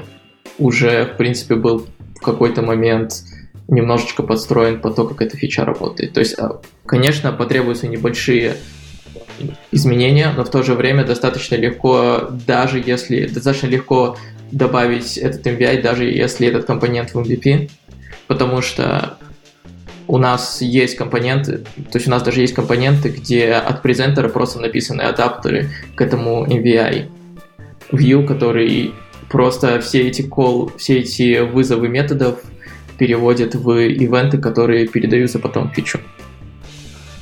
уже, 0.58 1.06
в 1.06 1.16
принципе, 1.16 1.54
был 1.54 1.86
какой-то 2.22 2.62
момент 2.62 3.22
немножечко 3.68 4.22
подстроен 4.22 4.80
по 4.80 4.90
то, 4.90 5.06
как 5.06 5.22
эта 5.22 5.36
фича 5.36 5.64
работает. 5.64 6.12
То 6.12 6.20
есть, 6.20 6.38
а, 6.38 6.60
конечно, 6.86 7.32
потребуются 7.32 7.88
небольшие 7.88 8.56
изменения, 9.70 10.32
но 10.36 10.44
в 10.44 10.50
то 10.50 10.62
же 10.62 10.74
время 10.74 11.04
достаточно 11.04 11.54
легко, 11.56 12.28
даже 12.46 12.82
если 12.84 13.26
достаточно 13.26 13.66
легко 13.66 14.16
добавить 14.50 15.16
этот 15.16 15.46
MVI, 15.46 15.80
даже 15.80 16.04
если 16.04 16.48
этот 16.48 16.66
компонент 16.66 17.14
в 17.14 17.18
MVP, 17.18 17.70
потому 18.26 18.62
что 18.62 19.16
у 20.06 20.18
нас 20.18 20.60
есть 20.60 20.96
компоненты, 20.96 21.58
то 21.58 21.94
есть 21.94 22.06
у 22.06 22.10
нас 22.10 22.22
даже 22.22 22.40
есть 22.40 22.54
компоненты, 22.54 23.08
где 23.08 23.52
от 23.52 23.82
презентера 23.82 24.28
просто 24.28 24.60
написаны 24.60 25.02
адаптеры 25.02 25.70
к 25.94 26.00
этому 26.00 26.46
MVI 26.46 27.08
view, 27.92 28.26
который 28.26 28.92
просто 29.32 29.80
все 29.80 30.08
эти 30.08 30.22
call, 30.22 30.70
все 30.76 30.98
эти 30.98 31.40
вызовы 31.40 31.88
методов 31.88 32.40
переводят 32.98 33.54
в 33.54 33.70
ивенты, 33.70 34.38
которые 34.38 34.86
передаются 34.86 35.38
потом 35.38 35.70
в 35.70 35.74
фичу. 35.74 35.98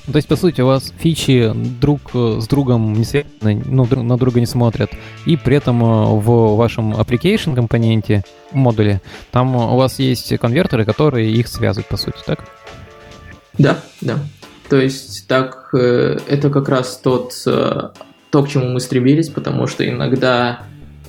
То 0.06 0.16
есть, 0.16 0.26
по 0.26 0.34
сути, 0.34 0.60
у 0.60 0.66
вас 0.66 0.92
фичи 0.98 1.52
друг 1.54 2.00
с 2.12 2.48
другом 2.48 2.94
не 2.94 3.04
связаны, 3.04 3.62
ну, 3.64 3.86
на 4.02 4.16
друга 4.18 4.40
не 4.40 4.46
смотрят, 4.46 4.90
и 5.24 5.36
при 5.36 5.56
этом 5.56 5.84
э, 5.84 5.86
в 6.16 6.56
вашем 6.56 6.94
application 6.94 7.54
компоненте, 7.54 8.24
модуле, 8.50 9.00
там 9.30 9.54
у 9.54 9.76
вас 9.76 10.00
есть 10.00 10.36
конвертеры, 10.38 10.84
которые 10.84 11.30
их 11.30 11.46
связывают, 11.46 11.86
по 11.86 11.96
сути, 11.96 12.18
так? 12.26 12.44
Да, 13.56 13.78
да. 14.00 14.18
То 14.68 14.80
есть, 14.80 15.28
так, 15.28 15.68
э, 15.74 16.18
это 16.26 16.50
как 16.50 16.68
раз 16.68 16.98
тот, 16.98 17.32
э, 17.46 17.90
то, 18.30 18.42
к 18.42 18.48
чему 18.48 18.66
мы 18.70 18.80
стремились, 18.80 19.28
потому 19.28 19.68
что 19.68 19.88
иногда 19.88 20.62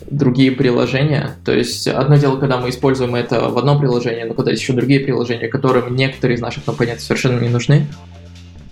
другие 0.10 0.52
приложения. 0.52 1.36
То 1.46 1.54
есть 1.54 1.88
одно 1.88 2.16
дело, 2.16 2.38
когда 2.38 2.58
мы 2.58 2.70
используем 2.70 3.16
это 3.16 3.50
в 3.50 3.58
одном 3.58 3.80
приложении, 3.80 4.24
но 4.24 4.34
когда 4.34 4.52
есть 4.52 4.64
еще 4.64 4.74
другие 4.74 5.00
приложения, 5.00 5.48
которым 5.48 5.96
некоторые 5.96 6.38
из 6.38 6.42
наших 6.42 6.66
компонентов 6.66 7.04
совершенно 7.04 7.40
не 7.40 7.50
нужны. 7.50 7.88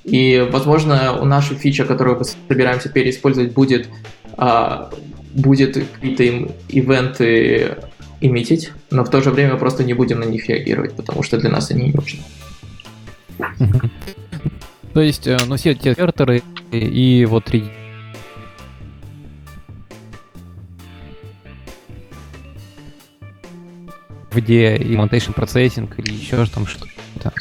И, 0.04 0.48
возможно, 0.52 1.18
у 1.20 1.26
нашей 1.26 1.56
фичи, 1.56 1.84
которую 1.84 2.18
мы 2.18 2.26
собираемся 2.26 2.90
переиспользовать, 2.90 3.54
будет, 3.54 3.88
а, 4.38 4.90
будет 5.34 5.78
какие-то 5.94 6.52
ивенты 6.70 7.78
имитить, 8.22 8.72
но 8.92 9.04
в 9.04 9.10
то 9.10 9.22
же 9.22 9.30
время 9.30 9.56
просто 9.56 9.84
не 9.84 9.94
будем 9.94 10.20
на 10.20 10.26
них 10.26 10.50
реагировать, 10.50 10.94
потому 10.94 11.24
что 11.24 11.38
для 11.38 11.50
нас 11.50 11.72
они 11.72 11.86
не 11.86 11.94
нужны. 11.94 12.20
То 14.94 15.02
есть, 15.02 15.28
э, 15.28 15.38
ну, 15.48 15.56
все 15.56 15.72
эти 15.72 15.94
серверы 15.94 16.42
и 16.72 17.26
вот 17.30 17.50
где 24.32 24.76
и 24.76 24.96
Montation 24.96 25.34
Processing, 25.34 25.92
или 25.98 26.14
еще 26.14 26.46
там 26.46 26.68
что-то. 26.68 27.34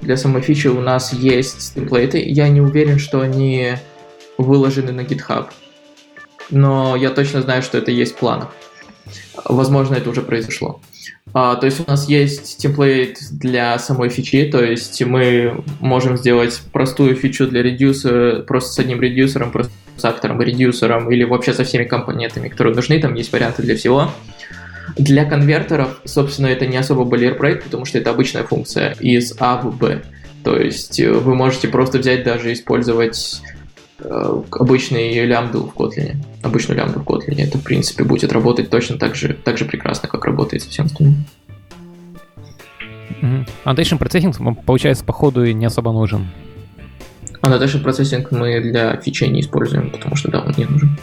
Для 0.00 0.16
самой 0.16 0.42
фичи 0.42 0.68
у 0.68 0.80
нас 0.80 1.12
есть 1.12 1.74
темплейты. 1.74 2.18
Я 2.18 2.48
не 2.48 2.60
уверен, 2.60 2.98
что 2.98 3.20
они 3.20 3.74
выложены 4.38 4.92
на 4.92 5.02
GitHub. 5.02 5.48
Но 6.50 6.96
я 6.96 7.10
точно 7.10 7.42
знаю, 7.42 7.62
что 7.62 7.78
это 7.78 7.90
есть 7.90 8.14
в 8.14 8.16
планах. 8.16 8.52
Возможно, 9.44 9.94
это 9.94 10.10
уже 10.10 10.22
произошло. 10.22 10.80
А, 11.34 11.56
то 11.56 11.66
есть 11.66 11.80
у 11.80 11.90
нас 11.90 12.08
есть 12.08 12.58
темплейт 12.58 13.18
для 13.30 13.78
самой 13.78 14.10
фичи, 14.10 14.44
то 14.50 14.62
есть 14.62 15.02
мы 15.02 15.64
можем 15.80 16.18
сделать 16.18 16.60
простую 16.72 17.16
фичу 17.16 17.46
для 17.46 17.62
редюсера 17.62 18.42
просто 18.42 18.72
с 18.72 18.78
одним 18.78 19.00
редюсером, 19.00 19.50
просто 19.50 19.72
с 19.96 20.04
актором, 20.04 20.40
редюсером 20.40 21.10
или 21.10 21.24
вообще 21.24 21.52
со 21.52 21.64
всеми 21.64 21.84
компонентами, 21.84 22.48
которые 22.48 22.74
нужны, 22.74 23.00
там 23.00 23.14
есть 23.14 23.32
варианты 23.32 23.62
для 23.62 23.76
всего. 23.76 24.10
Для 24.96 25.24
конвертеров, 25.24 26.00
собственно, 26.04 26.48
это 26.48 26.66
не 26.66 26.76
особо 26.76 27.04
boilerplate, 27.04 27.62
потому 27.62 27.84
что 27.84 27.98
это 27.98 28.10
обычная 28.10 28.44
функция 28.44 28.92
из 29.00 29.34
А 29.38 29.60
в 29.60 29.76
Б. 29.76 30.02
То 30.44 30.58
есть 30.58 30.98
э, 30.98 31.10
вы 31.12 31.34
можете 31.34 31.68
просто 31.68 31.98
взять 31.98 32.24
даже 32.24 32.52
использовать 32.52 33.40
э, 34.00 34.42
обычный 34.50 35.24
лямбду 35.24 35.72
в 35.74 35.78
Kotlin. 35.78 36.16
Обычную 36.42 36.78
лямбду 36.78 37.00
в 37.00 37.04
Kotlin. 37.04 37.40
Это, 37.40 37.58
в 37.58 37.62
принципе, 37.62 38.04
будет 38.04 38.32
работать 38.32 38.70
точно 38.70 38.98
так 38.98 39.14
же, 39.14 39.34
так 39.34 39.56
же 39.56 39.64
прекрасно, 39.64 40.08
как 40.08 40.24
работает 40.24 40.62
со 40.62 40.70
всем 40.70 40.86
остальным. 40.86 41.24
Annotation 43.64 43.98
процессинг, 43.98 44.36
получается, 44.66 45.04
по 45.04 45.12
ходу 45.12 45.46
не 45.46 45.64
особо 45.64 45.92
нужен. 45.92 46.26
Annotation 47.42 47.82
процессинг 47.82 48.30
мы 48.30 48.60
для 48.60 48.96
фичей 48.96 49.28
не 49.28 49.40
используем, 49.40 49.90
потому 49.90 50.16
что, 50.16 50.30
да, 50.30 50.40
он 50.40 50.54
не 50.56 50.64
нужен. 50.64 50.98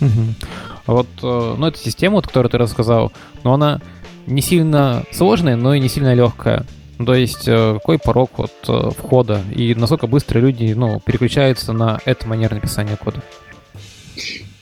Mm-hmm. 0.00 0.46
Вот, 0.86 1.06
э, 1.22 1.54
ну, 1.56 1.66
эта 1.66 1.78
система, 1.78 2.16
вот, 2.16 2.26
которую 2.26 2.50
ты 2.50 2.58
рассказал, 2.58 3.12
но 3.44 3.54
она 3.54 3.80
не 4.26 4.42
сильно 4.42 5.04
сложная, 5.12 5.56
но 5.56 5.74
и 5.74 5.80
не 5.80 5.88
сильно 5.88 6.14
легкая. 6.14 6.66
Ну, 6.98 7.06
то 7.06 7.14
есть 7.14 7.48
э, 7.48 7.74
какой 7.74 7.98
порог 7.98 8.30
вот 8.36 8.52
э, 8.68 8.90
входа 8.96 9.40
и 9.54 9.74
насколько 9.74 10.06
быстро 10.06 10.38
люди 10.40 10.72
ну, 10.72 11.00
переключаются 11.00 11.72
на 11.72 12.00
эту 12.04 12.28
манеру 12.28 12.56
написания 12.56 12.96
кода? 12.96 13.22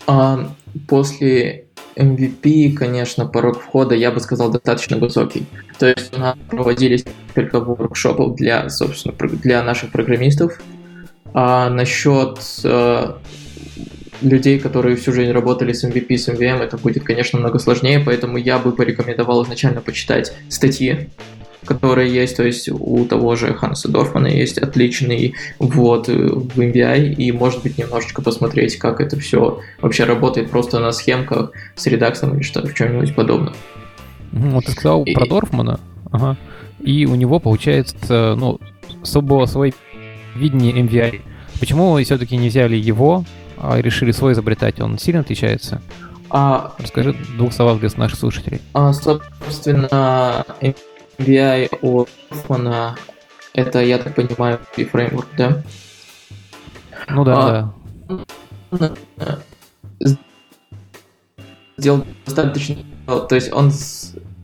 А, 0.06 0.50
после 0.88 1.66
MVP, 1.96 2.72
конечно, 2.72 3.26
порог 3.26 3.60
входа, 3.60 3.94
я 3.94 4.10
бы 4.10 4.20
сказал, 4.20 4.50
достаточно 4.50 4.96
высокий. 4.96 5.46
То 5.78 5.86
есть 5.86 6.16
у 6.16 6.20
нас 6.20 6.36
проводились 6.48 7.04
несколько 7.26 7.60
воркшопов 7.60 8.36
для, 8.36 8.68
собственно, 8.70 9.14
для 9.18 9.62
наших 9.62 9.90
программистов. 9.90 10.60
А 11.32 11.70
насчет 11.70 12.38
э, 12.64 13.12
людей, 14.22 14.58
которые 14.58 14.96
всю 14.96 15.12
жизнь 15.12 15.32
работали 15.32 15.72
с 15.72 15.84
MVP, 15.84 16.16
с 16.16 16.28
MVM, 16.28 16.62
это 16.62 16.76
будет, 16.76 17.04
конечно, 17.04 17.38
много 17.38 17.58
сложнее, 17.58 18.00
поэтому 18.04 18.36
я 18.36 18.58
бы 18.58 18.72
порекомендовал 18.72 19.44
изначально 19.44 19.80
почитать 19.80 20.32
статьи 20.48 21.08
которые 21.64 22.12
есть, 22.12 22.36
то 22.36 22.42
есть 22.42 22.68
у 22.68 23.04
того 23.04 23.36
же 23.36 23.54
Ханса 23.54 23.88
Дорфмана 23.88 24.28
есть 24.28 24.58
отличный 24.58 25.34
ввод 25.58 26.08
в 26.08 26.58
MVI, 26.58 27.14
и 27.14 27.32
может 27.32 27.62
быть 27.62 27.78
немножечко 27.78 28.22
посмотреть, 28.22 28.76
как 28.76 29.00
это 29.00 29.18
все 29.18 29.60
вообще 29.80 30.04
работает 30.04 30.50
просто 30.50 30.80
на 30.80 30.90
схемках 30.92 31.52
с 31.76 31.86
редаксом 31.86 32.34
или 32.34 32.42
что-то 32.42 32.68
в 32.68 32.74
чем-нибудь 32.74 33.14
подобном. 33.14 33.54
Вот 34.32 34.64
ты 34.64 34.72
сказал 34.72 35.04
и... 35.04 35.12
про 35.12 35.26
Дорфмана, 35.26 35.80
ага. 36.10 36.36
и 36.82 37.06
у 37.06 37.14
него 37.14 37.38
получается, 37.40 38.34
ну, 38.38 38.58
особо 39.02 39.44
свой 39.46 39.74
видение 40.34 40.72
MVI. 40.82 41.22
Почему 41.58 41.92
вы 41.92 42.04
все-таки 42.04 42.36
не 42.36 42.48
взяли 42.48 42.76
его, 42.76 43.24
а 43.58 43.80
решили 43.80 44.12
свой 44.12 44.32
изобретать? 44.32 44.80
Он 44.80 44.98
сильно 44.98 45.20
отличается? 45.20 45.82
А, 46.30 46.74
Расскажи 46.78 47.12
в 47.12 47.36
двух 47.36 47.52
словах 47.52 47.80
для 47.80 47.90
наших 47.96 48.18
слушателей. 48.18 48.60
А, 48.72 48.92
собственно, 48.92 50.44
VI 51.18 51.68
у 51.82 52.06
Hoffman 52.30 52.96
это, 53.52 53.82
я 53.82 53.98
так 53.98 54.14
понимаю, 54.14 54.60
и 54.76 54.84
фреймворк, 54.84 55.28
да? 55.36 55.62
Ну 57.08 57.24
да, 57.24 57.74
а, 58.70 58.94
да. 59.16 59.38
Сделал 61.76 62.06
достаточно... 62.24 62.76
То 63.06 63.34
есть 63.34 63.52
он 63.52 63.72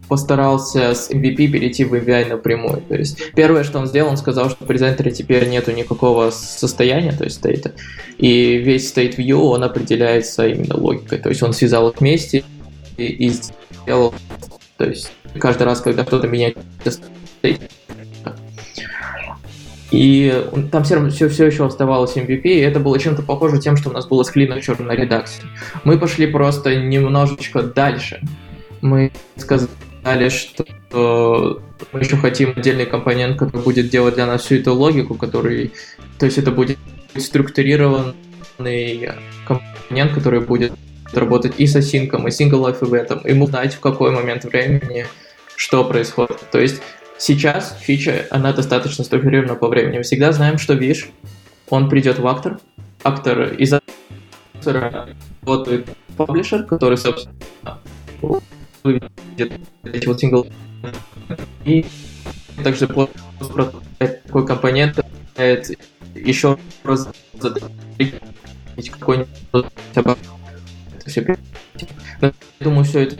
постарался 0.08 0.94
с 0.94 1.10
MVP 1.10 1.48
перейти 1.48 1.84
в 1.84 1.94
MVI 1.94 2.28
напрямую. 2.28 2.82
То 2.88 2.94
есть 2.94 3.32
первое, 3.34 3.64
что 3.64 3.78
он 3.78 3.86
сделал, 3.86 4.10
он 4.10 4.16
сказал, 4.16 4.50
что 4.50 4.64
в 4.64 4.66
презентере 4.66 5.10
теперь 5.10 5.48
нету 5.48 5.72
никакого 5.72 6.30
состояния, 6.30 7.12
то 7.12 7.24
есть 7.24 7.36
стейта, 7.36 7.72
и 8.18 8.56
весь 8.56 8.92
state 8.92 9.16
view, 9.16 9.40
он 9.40 9.64
определяется 9.64 10.46
именно 10.46 10.76
логикой. 10.76 11.18
То 11.18 11.28
есть 11.28 11.42
он 11.42 11.52
связал 11.52 11.88
их 11.88 12.00
вместе 12.00 12.44
и, 12.96 13.04
и 13.04 13.28
сделал... 13.30 14.14
То 14.76 14.84
есть 14.84 15.10
каждый 15.38 15.64
раз, 15.64 15.80
когда 15.80 16.04
кто-то 16.04 16.28
меняет 16.28 16.58
и 19.92 20.44
там 20.72 20.82
все, 20.84 21.08
все, 21.08 21.28
все 21.28 21.46
еще 21.46 21.64
оставалось 21.64 22.16
MVP, 22.16 22.42
и 22.42 22.58
это 22.58 22.80
было 22.80 22.98
чем-то 22.98 23.22
похоже 23.22 23.60
тем, 23.60 23.76
что 23.76 23.90
у 23.90 23.92
нас 23.92 24.06
было 24.06 24.24
с 24.24 24.30
клином 24.30 24.60
черной 24.60 24.96
редакции. 24.96 25.44
Мы 25.84 25.98
пошли 25.98 26.26
просто 26.26 26.74
немножечко 26.76 27.62
дальше. 27.62 28.20
Мы 28.80 29.12
сказали, 29.36 29.70
что 30.28 31.62
мы 31.92 32.00
еще 32.00 32.16
хотим 32.16 32.54
отдельный 32.56 32.86
компонент, 32.86 33.38
который 33.38 33.62
будет 33.62 33.88
делать 33.90 34.14
для 34.14 34.26
нас 34.26 34.42
всю 34.44 34.56
эту 34.56 34.72
логику, 34.74 35.14
который, 35.14 35.72
то 36.18 36.26
есть 36.26 36.38
это 36.38 36.50
будет 36.52 36.78
структурированный 37.16 39.10
компонент, 39.44 40.12
который 40.14 40.40
будет 40.40 40.72
работать 41.12 41.54
и 41.58 41.66
с 41.66 41.76
асинком, 41.76 42.28
и 42.28 42.30
life 42.30 42.80
event, 42.80 43.28
и 43.28 43.34
мы 43.34 43.46
знать, 43.46 43.74
в 43.74 43.80
какой 43.80 44.10
момент 44.12 44.44
времени 44.44 45.06
что 45.56 45.84
происходит. 45.84 46.38
То 46.50 46.60
есть 46.60 46.82
сейчас 47.18 47.76
фича, 47.80 48.26
она 48.30 48.52
достаточно 48.52 49.04
структурирована 49.04 49.54
по 49.54 49.68
времени. 49.68 49.98
Мы 49.98 50.02
всегда 50.02 50.32
знаем, 50.32 50.58
что 50.58 50.74
видишь, 50.74 51.08
он 51.68 51.88
придет 51.88 52.18
в 52.18 52.26
актор, 52.26 52.60
актор 53.02 53.54
из 53.54 53.72
актора 54.54 55.08
работает 55.42 55.88
паблишер, 56.16 56.64
который, 56.64 56.96
собственно, 56.96 57.34
выведет 58.86 59.52
эти 59.84 60.06
вот 60.06 60.20
сингл 60.20 60.46
и 61.64 61.84
также 62.62 62.86
такой 62.86 64.46
компонент 64.46 65.04
еще 66.14 66.58
раз 66.84 67.08
какой-нибудь 68.90 69.28
я 72.20 72.32
думаю, 72.60 72.84
все 72.84 73.00
это 73.00 73.16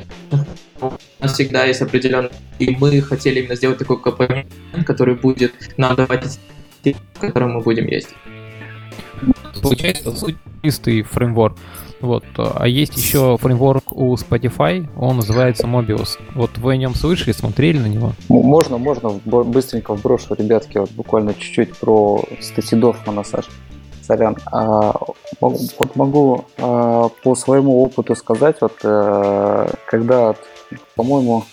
у 0.81 0.93
нас 1.21 1.33
всегда 1.35 1.65
есть 1.65 1.83
определенный... 1.83 2.31
И 2.59 2.71
мы 2.71 3.01
хотели 3.01 3.41
именно 3.41 3.55
сделать 3.55 3.79
такой 3.79 4.01
компонент, 4.01 4.49
который 4.87 5.15
будет 5.15 5.53
нам 5.77 5.95
давать 5.97 6.39
в 6.85 7.21
котором 7.21 7.53
мы 7.53 7.61
будем 7.61 7.87
ездить. 7.87 8.15
Получается, 9.63 10.15
чистый 10.63 11.03
фреймворк. 11.03 11.59
Вот. 12.01 12.25
А 12.37 12.67
есть 12.67 12.97
еще 12.97 13.37
фреймворк 13.39 13.93
у 13.93 14.15
Spotify, 14.15 14.87
он 14.97 15.17
называется 15.17 15.67
Mobius. 15.67 16.19
Вот 16.35 16.59
вы 16.59 16.75
о 16.75 16.77
нем 16.77 16.95
слышали, 16.95 17.33
смотрели 17.33 17.79
на 17.79 17.87
него? 17.87 18.13
Можно, 18.29 18.79
можно, 18.79 19.11
быстренько 19.25 19.95
вброшу, 19.95 20.35
ребятки, 20.35 20.79
вот 20.79 20.91
буквально 20.93 21.35
чуть-чуть 21.35 21.77
про 21.77 22.23
статьи 22.41 22.79
Дофмана, 22.79 23.25
Саша. 23.25 23.51
Сорян. 24.03 24.37
А, 24.53 24.95
вот 25.41 25.97
могу 25.97 26.45
а, 26.59 27.09
по 27.25 27.35
своему 27.35 27.83
опыту 27.83 28.15
сказать, 28.15 28.57
вот 28.61 28.75
э, 28.85 29.69
когда 29.87 30.37
по-моему, 30.95 31.45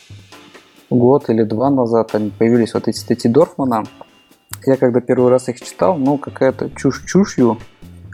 год 0.89 1.29
или 1.29 1.43
два 1.43 1.69
назад 1.69 2.15
они 2.15 2.29
появились 2.29 2.73
вот 2.73 2.87
эти 2.87 2.97
статьи 2.97 3.29
Дорфмана. 3.29 3.83
Я 4.65 4.77
когда 4.77 5.01
первый 5.01 5.29
раз 5.29 5.49
их 5.49 5.59
читал, 5.61 5.97
ну, 5.97 6.17
какая-то 6.17 6.69
чушь 6.71 7.03
чушью. 7.05 7.57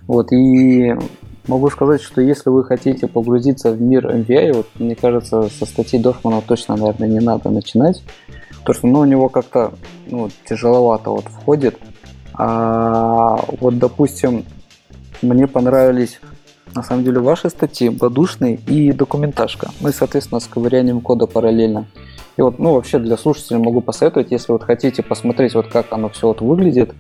Вот, 0.08 0.32
и 0.32 0.96
могу 1.48 1.70
сказать, 1.70 2.02
что 2.02 2.22
если 2.22 2.50
вы 2.50 2.64
хотите 2.64 3.08
погрузиться 3.08 3.72
в 3.72 3.82
мир 3.82 4.08
MVI, 4.08 4.54
вот, 4.54 4.68
мне 4.78 4.96
кажется, 4.96 5.50
со 5.50 5.66
статьи 5.66 6.00
Дорфмана 6.00 6.42
точно, 6.42 6.76
наверное, 6.76 7.08
не 7.08 7.20
надо 7.20 7.50
начинать. 7.50 8.04
Потому 8.60 8.74
что, 8.76 8.88
ну, 8.88 9.00
у 9.00 9.06
него 9.06 9.30
как-то, 9.30 9.74
ну, 10.08 10.30
тяжеловато 10.48 11.12
вот 11.12 11.26
входит. 11.26 11.78
А 12.34 13.44
вот, 13.60 13.78
допустим, 13.78 14.46
мне 15.22 15.48
понравились 15.48 16.20
на 16.76 16.84
самом 16.84 17.04
деле 17.04 17.20
ваши 17.20 17.50
статьи, 17.50 17.90
бадушный 17.90 18.60
и 18.68 18.92
документашка. 18.92 19.70
Ну 19.82 19.90
и, 19.90 19.94
соответственно, 19.94 20.40
с 20.40 20.46
ковырянием 20.48 21.02
кода 21.02 21.26
параллельно. 21.26 21.88
И 22.38 22.42
вот, 22.42 22.60
ну, 22.60 22.74
вообще 22.76 23.00
для 23.00 23.18
слушателей 23.18 23.60
могу 23.60 23.82
посоветовать, 23.82 24.32
если 24.32 24.52
вот 24.52 24.64
хотите 24.64 25.04
посмотреть, 25.04 25.56
вот 25.56 25.68
как 25.68 25.92
оно 25.92 26.10
все 26.10 26.28
вот 26.28 26.42
выглядит, 26.42 26.94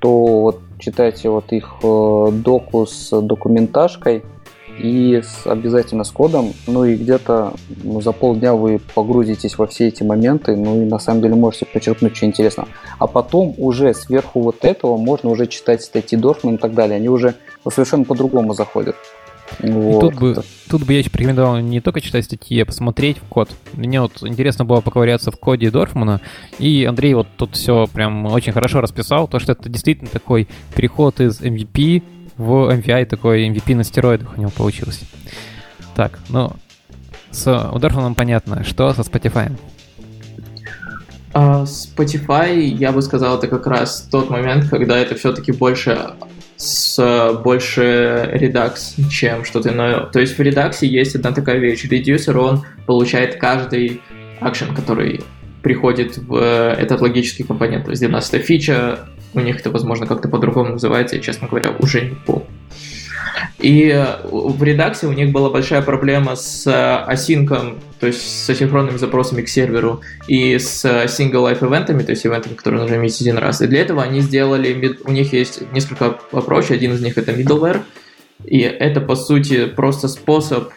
то 0.00 0.40
вот 0.40 0.60
читайте 0.78 1.28
вот 1.28 1.52
их 1.52 1.74
э, 1.82 2.28
доку 2.32 2.86
с 2.86 3.20
документашкой 3.20 4.24
и 4.78 5.22
с, 5.22 5.46
обязательно 5.46 6.04
с 6.04 6.10
кодом. 6.10 6.52
Ну 6.66 6.84
и 6.84 6.96
где-то 6.96 7.54
ну, 7.82 8.00
за 8.00 8.12
полдня 8.12 8.54
вы 8.54 8.80
погрузитесь 8.94 9.58
во 9.58 9.66
все 9.66 9.88
эти 9.88 10.02
моменты, 10.02 10.56
ну 10.56 10.82
и 10.82 10.84
на 10.84 10.98
самом 10.98 11.22
деле 11.22 11.34
можете 11.34 11.66
почерпнуть 11.66 12.16
что 12.16 12.26
интересно. 12.26 12.68
А 12.98 13.06
потом 13.06 13.54
уже 13.58 13.94
сверху 13.94 14.40
вот 14.40 14.64
этого 14.64 14.96
можно 14.96 15.30
уже 15.30 15.46
читать 15.46 15.82
статьи 15.82 16.18
Дорфман 16.18 16.56
и 16.56 16.58
так 16.58 16.74
далее. 16.74 16.96
Они 16.96 17.08
уже 17.08 17.34
совершенно 17.68 18.04
по-другому 18.04 18.54
заходят. 18.54 18.96
Вот. 19.60 20.00
Тут, 20.00 20.14
бы, 20.16 20.42
тут 20.68 20.84
бы 20.84 20.92
я 20.92 20.98
еще 20.98 21.10
порекомендовал 21.10 21.58
не 21.58 21.80
только 21.80 22.00
читать 22.00 22.24
статьи, 22.24 22.60
а 22.60 22.66
посмотреть 22.66 23.18
в 23.18 23.24
код. 23.24 23.50
Мне 23.72 24.00
вот 24.00 24.22
интересно 24.22 24.64
было 24.64 24.80
поковыряться 24.80 25.30
в 25.30 25.36
коде 25.36 25.70
Дорфмана, 25.70 26.20
и 26.58 26.84
Андрей 26.84 27.14
вот 27.14 27.28
тут 27.36 27.54
все 27.54 27.86
прям 27.86 28.26
очень 28.26 28.52
хорошо 28.52 28.80
расписал, 28.80 29.28
то, 29.28 29.38
что 29.38 29.52
это 29.52 29.68
действительно 29.68 30.10
такой 30.10 30.48
переход 30.74 31.20
из 31.20 31.40
MVP 31.40 32.02
в 32.36 32.50
MVI, 32.70 33.06
такой 33.06 33.48
MVP 33.48 33.74
на 33.74 33.84
стероидах 33.84 34.36
у 34.36 34.40
него 34.40 34.50
получился. 34.50 35.06
Так, 35.94 36.18
ну, 36.28 36.52
с 37.30 37.70
у 37.72 37.78
Дорфманом 37.78 38.14
понятно, 38.14 38.64
что 38.64 38.92
со 38.92 39.02
Spotify? 39.02 39.52
Uh, 41.32 41.64
Spotify, 41.64 42.58
я 42.58 42.92
бы 42.92 43.02
сказал, 43.02 43.36
это 43.36 43.46
как 43.46 43.66
раз 43.66 44.08
тот 44.10 44.30
момент, 44.30 44.70
когда 44.70 44.96
это 44.96 45.14
все-таки 45.16 45.52
больше 45.52 46.14
с 46.56 47.40
больше 47.44 48.30
Redux, 48.34 49.08
чем 49.10 49.44
что-то 49.44 49.70
иное. 49.70 50.06
То 50.06 50.20
есть 50.20 50.38
в 50.38 50.40
Redux 50.40 50.78
есть 50.80 51.14
одна 51.14 51.32
такая 51.32 51.58
вещь. 51.58 51.84
Reducer, 51.84 52.36
он 52.38 52.64
получает 52.86 53.36
каждый 53.36 54.00
акшен, 54.40 54.74
который 54.74 55.20
приходит 55.62 56.16
в 56.16 56.36
этот 56.36 57.00
логический 57.00 57.42
компонент. 57.42 57.84
То 57.84 57.90
есть 57.90 58.00
12 58.00 58.42
фича, 58.42 59.00
у 59.34 59.40
них 59.40 59.60
это, 59.60 59.70
возможно, 59.70 60.06
как-то 60.06 60.28
по-другому 60.28 60.72
называется, 60.72 61.16
я, 61.16 61.22
честно 61.22 61.48
говоря, 61.48 61.72
уже 61.78 62.02
не 62.02 62.14
помню. 62.14 62.46
И 63.58 64.04
в 64.24 64.62
редакции 64.62 65.06
у 65.06 65.12
них 65.12 65.32
была 65.32 65.50
большая 65.50 65.82
проблема 65.82 66.36
с 66.36 66.66
асинком, 67.06 67.78
то 68.00 68.06
есть 68.06 68.44
с 68.44 68.50
асинхронными 68.50 68.96
запросами 68.96 69.42
к 69.42 69.48
серверу, 69.48 70.00
и 70.28 70.58
с 70.58 70.84
single 70.84 71.50
life 71.50 71.66
ивентами, 71.66 72.02
то 72.02 72.10
есть 72.10 72.26
ивентами, 72.26 72.54
которые 72.54 72.82
нужно 72.82 72.96
иметь 72.96 73.20
один 73.20 73.38
раз. 73.38 73.60
И 73.62 73.66
для 73.66 73.80
этого 73.80 74.02
они 74.02 74.20
сделали, 74.20 74.98
у 75.04 75.12
них 75.12 75.32
есть 75.32 75.60
несколько 75.72 76.18
approach, 76.32 76.72
один 76.72 76.92
из 76.92 77.00
них 77.00 77.18
это 77.18 77.32
middleware, 77.32 77.82
и 78.44 78.60
это, 78.60 79.00
по 79.00 79.16
сути, 79.16 79.66
просто 79.66 80.08
способ 80.08 80.70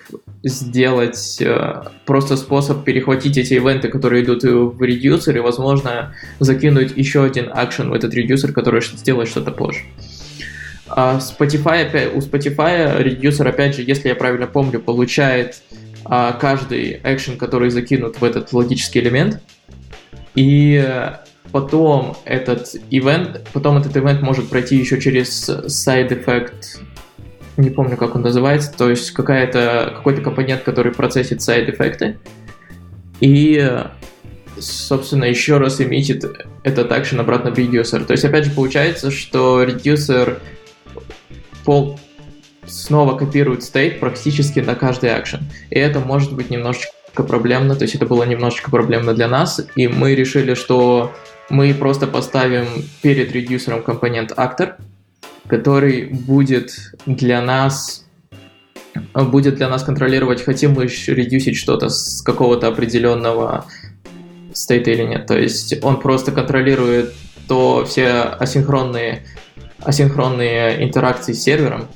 сделать, 0.44 1.42
э, 1.42 1.84
просто 2.06 2.38
способ 2.38 2.86
перехватить 2.86 3.38
эти 3.38 3.56
ивенты, 3.56 3.90
которые 3.90 4.24
идут 4.24 4.44
в 4.44 4.82
редюсер, 4.82 5.36
и, 5.36 5.42
возможно, 5.42 6.16
закинуть 6.40 6.94
еще 6.96 7.24
один 7.24 7.50
акшен 7.54 7.90
в 7.90 7.94
этот 7.94 8.14
редюсер, 8.14 8.54
который 8.54 8.82
сделает 8.82 9.28
что-то 9.30 9.52
позже. 9.52 9.82
А 10.90 11.20
Spotify, 11.20 12.12
у 12.14 12.20
Spotify 12.20 13.02
редюсер, 13.02 13.48
опять 13.48 13.76
же, 13.76 13.84
если 13.84 14.10
я 14.10 14.16
правильно 14.16 14.48
помню, 14.48 14.80
получает 14.80 15.62
а, 16.06 16.34
каждый 16.34 17.00
экшен, 17.04 17.38
который 17.38 17.70
закинут 17.70 18.20
в 18.20 18.24
этот 18.24 18.52
логический 18.54 19.00
элемент, 19.00 19.42
и 20.36 20.84
потом 21.52 22.16
этот 22.26 22.76
ивент, 22.90 23.48
потом 23.54 23.78
этот 23.78 23.96
ивент 23.96 24.22
может 24.22 24.50
пройти 24.50 24.78
еще 24.78 25.00
через 25.00 25.50
side 25.50 26.10
effect 26.10 26.80
не 27.60 27.70
помню, 27.70 27.98
как 27.98 28.16
он 28.16 28.22
называется, 28.22 28.72
то 28.76 28.90
есть 28.90 29.12
какая-то, 29.12 29.94
какой-то 29.98 30.22
компонент, 30.22 30.64
который 30.64 30.94
процессит 30.94 31.42
сайд-эффекты, 31.42 32.18
и, 33.20 33.84
собственно, 34.58 35.26
еще 35.26 35.58
раз 35.58 35.82
эмитит 35.82 36.26
этот 36.64 36.92
акшен 36.92 37.20
обратно 37.20 37.52
в 37.52 37.58
редюсер. 37.58 38.06
То 38.06 38.14
есть, 38.14 38.24
опять 38.24 38.46
же, 38.46 38.52
получается, 38.52 39.12
что 39.12 39.64
редюсер 39.64 40.40
пол 41.70 42.00
снова 42.66 43.16
копирует 43.16 43.62
стейт 43.62 44.00
практически 44.00 44.60
на 44.60 44.74
каждый 44.74 45.14
акшен. 45.14 45.42
И 45.70 45.78
это 45.78 46.00
может 46.00 46.34
быть 46.34 46.50
немножечко 46.50 46.90
проблемно, 47.14 47.76
то 47.76 47.84
есть 47.84 47.94
это 47.94 48.08
было 48.08 48.24
немножечко 48.24 48.72
проблемно 48.72 49.14
для 49.14 49.28
нас, 49.28 49.62
и 49.76 49.88
мы 49.88 50.16
решили, 50.16 50.56
что 50.56 51.14
мы 51.52 51.72
просто 51.76 52.08
поставим 52.08 52.66
перед 53.04 53.32
редюсером 53.34 53.84
компонент 53.84 54.32
actor, 54.32 54.82
который 55.48 56.06
будет 56.06 56.72
для 57.06 57.40
нас 57.40 58.04
будет 59.14 59.58
для 59.58 59.70
нас 59.70 59.84
контролировать, 59.84 60.44
хотим 60.44 60.72
мы 60.72 60.88
редюсить 60.88 61.56
что-то 61.56 61.90
с 61.90 62.24
какого-то 62.24 62.68
определенного 62.68 63.66
стейта 64.54 64.90
или 64.90 65.04
нет. 65.04 65.28
То 65.28 65.38
есть 65.38 65.84
он 65.84 66.00
просто 66.00 66.32
контролирует 66.32 67.14
то 67.48 67.86
все 67.86 68.08
асинхронные, 68.22 69.24
асинхронные 69.84 70.84
интеракции 70.84 71.34
с 71.34 71.44
сервером, 71.44 71.88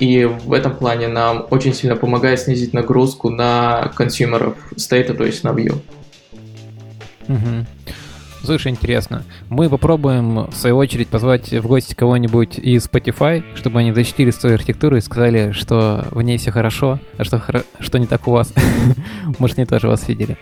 и 0.00 0.24
в 0.24 0.52
этом 0.52 0.74
плане 0.74 1.08
нам 1.08 1.46
очень 1.50 1.72
сильно 1.72 1.96
помогает 1.96 2.40
снизить 2.40 2.72
нагрузку 2.72 3.30
на 3.30 3.92
консюмеров 3.94 4.56
стейта, 4.76 5.14
то 5.14 5.24
есть 5.24 5.44
на 5.44 5.50
view. 5.50 5.80
Угу. 7.28 7.66
Слушай, 8.44 8.72
интересно. 8.72 9.24
Мы 9.48 9.70
попробуем, 9.70 10.50
в 10.50 10.54
свою 10.54 10.76
очередь, 10.76 11.08
позвать 11.08 11.50
в 11.50 11.66
гости 11.66 11.94
кого-нибудь 11.94 12.58
из 12.58 12.86
Spotify, 12.86 13.42
чтобы 13.54 13.78
они 13.78 13.92
защитили 13.92 14.30
свою 14.32 14.56
архитектуру 14.56 14.98
и 14.98 15.00
сказали, 15.00 15.52
что 15.52 16.04
в 16.10 16.20
ней 16.20 16.36
все 16.36 16.50
хорошо, 16.50 17.00
а 17.16 17.24
что, 17.24 17.42
что 17.80 17.98
не 17.98 18.06
так 18.06 18.28
у 18.28 18.32
вас. 18.32 18.52
Может, 19.38 19.58
они 19.58 19.66
тоже 19.66 19.88
вас 19.88 20.06
видели. 20.08 20.36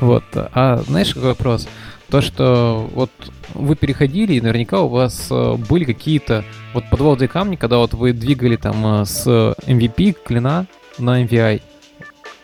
Вот. 0.00 0.24
А 0.34 0.82
знаешь, 0.88 1.14
какой 1.14 1.28
вопрос? 1.28 1.68
То, 2.12 2.20
что 2.20 2.90
вот 2.94 3.10
вы 3.54 3.74
переходили, 3.74 4.34
и 4.34 4.40
наверняка 4.42 4.82
у 4.82 4.88
вас 4.88 5.28
э, 5.30 5.54
были 5.56 5.84
какие-то 5.84 6.44
вот 6.74 6.84
подводные 6.90 7.26
камни, 7.26 7.56
когда 7.56 7.78
вот 7.78 7.94
вы 7.94 8.12
двигали 8.12 8.56
там 8.56 9.00
э, 9.00 9.04
с 9.06 9.26
MVP 9.26 10.18
клина 10.22 10.66
на 10.98 11.22
MVI. 11.24 11.62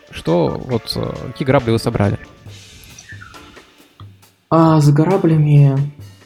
Что 0.09 0.59
вот, 0.65 0.91
э, 0.95 1.13
какие 1.27 1.45
грабли 1.45 1.69
вы 1.69 1.77
собрали? 1.77 2.17
А 4.49 4.81
с 4.81 4.89
граблями 4.89 5.77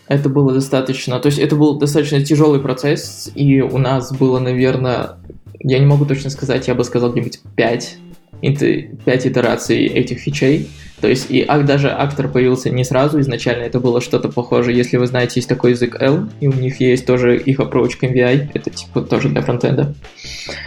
это 0.08 0.30
было 0.30 0.54
достаточно, 0.54 1.20
то 1.20 1.26
есть 1.26 1.38
это 1.38 1.58
был 1.58 1.78
достаточно 1.78 2.24
тяжелый 2.24 2.62
процесс, 2.62 3.30
и 3.36 3.60
у 3.60 3.78
нас 3.78 4.14
было, 4.14 4.40
наверное, 4.40 5.18
я 5.60 5.80
не 5.80 5.86
могу 5.86 6.06
точно 6.06 6.30
сказать, 6.30 6.70
я 6.70 6.76
бы 6.76 6.86
сказал 6.86 7.12
где-нибудь 7.12 7.42
5, 7.58 7.98
5 8.40 9.28
итераций 9.28 9.86
этих 9.86 10.20
фичей. 10.20 10.70
То 11.04 11.10
есть 11.10 11.30
и 11.30 11.44
ак, 11.46 11.66
даже 11.66 11.90
актор 11.92 12.30
появился 12.30 12.70
не 12.70 12.86
сразу, 12.86 13.20
изначально 13.20 13.64
это 13.64 13.82
было 13.82 14.00
что-то 14.00 14.30
похожее. 14.30 14.78
Если 14.78 14.96
вы 14.96 15.06
знаете, 15.06 15.34
есть 15.36 15.50
такой 15.50 15.72
язык 15.72 16.02
L, 16.02 16.30
и 16.40 16.48
у 16.48 16.54
них 16.54 16.80
есть 16.80 17.06
тоже 17.06 17.36
их 17.36 17.60
approach 17.60 17.98
к 18.00 18.04
MVI, 18.04 18.52
это 18.54 18.70
типа 18.70 19.02
тоже 19.02 19.28
для 19.28 19.42
фронтенда. 19.42 19.96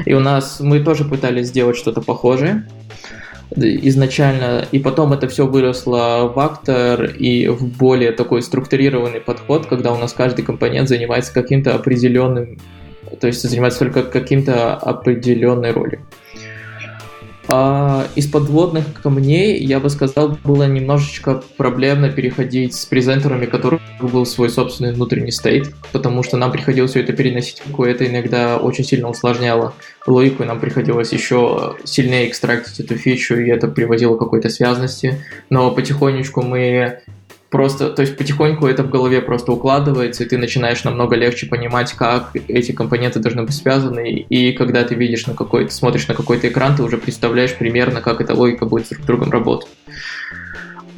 И 0.05 0.13
у 0.13 0.21
нас 0.21 0.61
мы 0.61 0.81
тоже 0.81 1.07
пытались 1.07 1.47
сделать 1.47 1.79
что-то 1.79 2.03
похожее 2.03 2.69
изначально, 3.57 4.67
и 4.73 4.79
потом 4.79 5.15
это 5.15 5.27
все 5.27 5.47
выросло 5.47 6.31
в 6.35 6.39
актор 6.39 7.05
и 7.05 7.49
в 7.49 7.65
более 7.79 8.13
такой 8.13 8.43
структурированный 8.43 9.21
подход, 9.21 9.65
когда 9.65 9.91
у 9.95 9.97
нас 9.97 10.13
каждый 10.13 10.45
компонент 10.45 10.91
занимается 10.91 11.33
каким-то 11.33 11.75
определенным, 11.75 12.59
то 13.21 13.27
есть 13.27 13.41
занимается 13.41 13.79
только 13.79 14.03
каким-то 14.03 14.75
определенной 14.75 15.71
ролью. 15.71 16.01
А 17.49 18.07
из 18.17 18.27
подводных 18.27 19.01
камней, 19.03 19.63
я 19.65 19.79
бы 19.79 19.89
сказал, 19.89 20.37
было 20.43 20.67
немножечко 20.67 21.43
проблемно 21.57 22.11
переходить 22.11 22.75
с 22.75 22.85
презентерами, 22.87 23.47
которых 23.47 23.81
был 24.01 24.27
свой 24.27 24.51
собственный 24.51 24.93
внутренний 24.93 25.31
стейт, 25.31 25.73
потому 25.93 26.23
что 26.25 26.37
нам 26.37 26.51
приходилось 26.51 26.91
все 26.91 27.03
это 27.03 27.13
переносить 27.13 27.63
в 27.65 27.83
это 27.83 28.07
иногда 28.07 28.57
очень 28.57 28.85
сильно 28.85 29.09
усложняло 29.09 29.75
логику, 30.07 30.43
и 30.43 30.47
нам 30.47 30.59
приходилось 30.59 31.13
еще 31.13 31.77
сильнее 31.85 32.29
экстрактить 32.29 32.81
эту 32.81 32.97
фичу, 32.97 33.37
и 33.37 33.49
это 33.49 33.69
приводило 33.69 34.17
к 34.17 34.19
какой-то 34.19 34.49
связности. 34.49 35.21
Но 35.49 35.71
потихонечку 35.71 36.43
мы 36.43 37.01
просто, 37.51 37.91
то 37.91 38.03
есть 38.03 38.17
потихоньку 38.17 38.67
это 38.67 38.83
в 38.83 38.91
голове 38.91 39.21
просто 39.21 39.53
укладывается, 39.53 40.25
и 40.25 40.29
ты 40.29 40.39
начинаешь 40.39 40.85
намного 40.85 41.17
легче 41.17 41.47
понимать, 41.47 41.93
как 41.93 42.31
эти 42.49 42.73
компоненты 42.73 43.21
должны 43.21 43.43
быть 43.43 43.55
связаны, 43.55 44.11
и 44.11 44.53
когда 44.53 44.85
ты 44.85 44.95
видишь 44.95 45.27
на 45.27 45.35
какой-то, 45.35 45.73
смотришь 45.73 46.09
на 46.09 46.15
какой-то 46.15 46.49
экран, 46.49 46.77
ты 46.77 46.83
уже 46.83 46.99
представляешь 46.99 47.55
примерно, 47.55 48.01
как 48.01 48.21
эта 48.21 48.35
логика 48.35 48.67
будет 48.67 48.89
друг 48.89 49.03
с 49.03 49.07
другом 49.07 49.31
работать. 49.31 49.69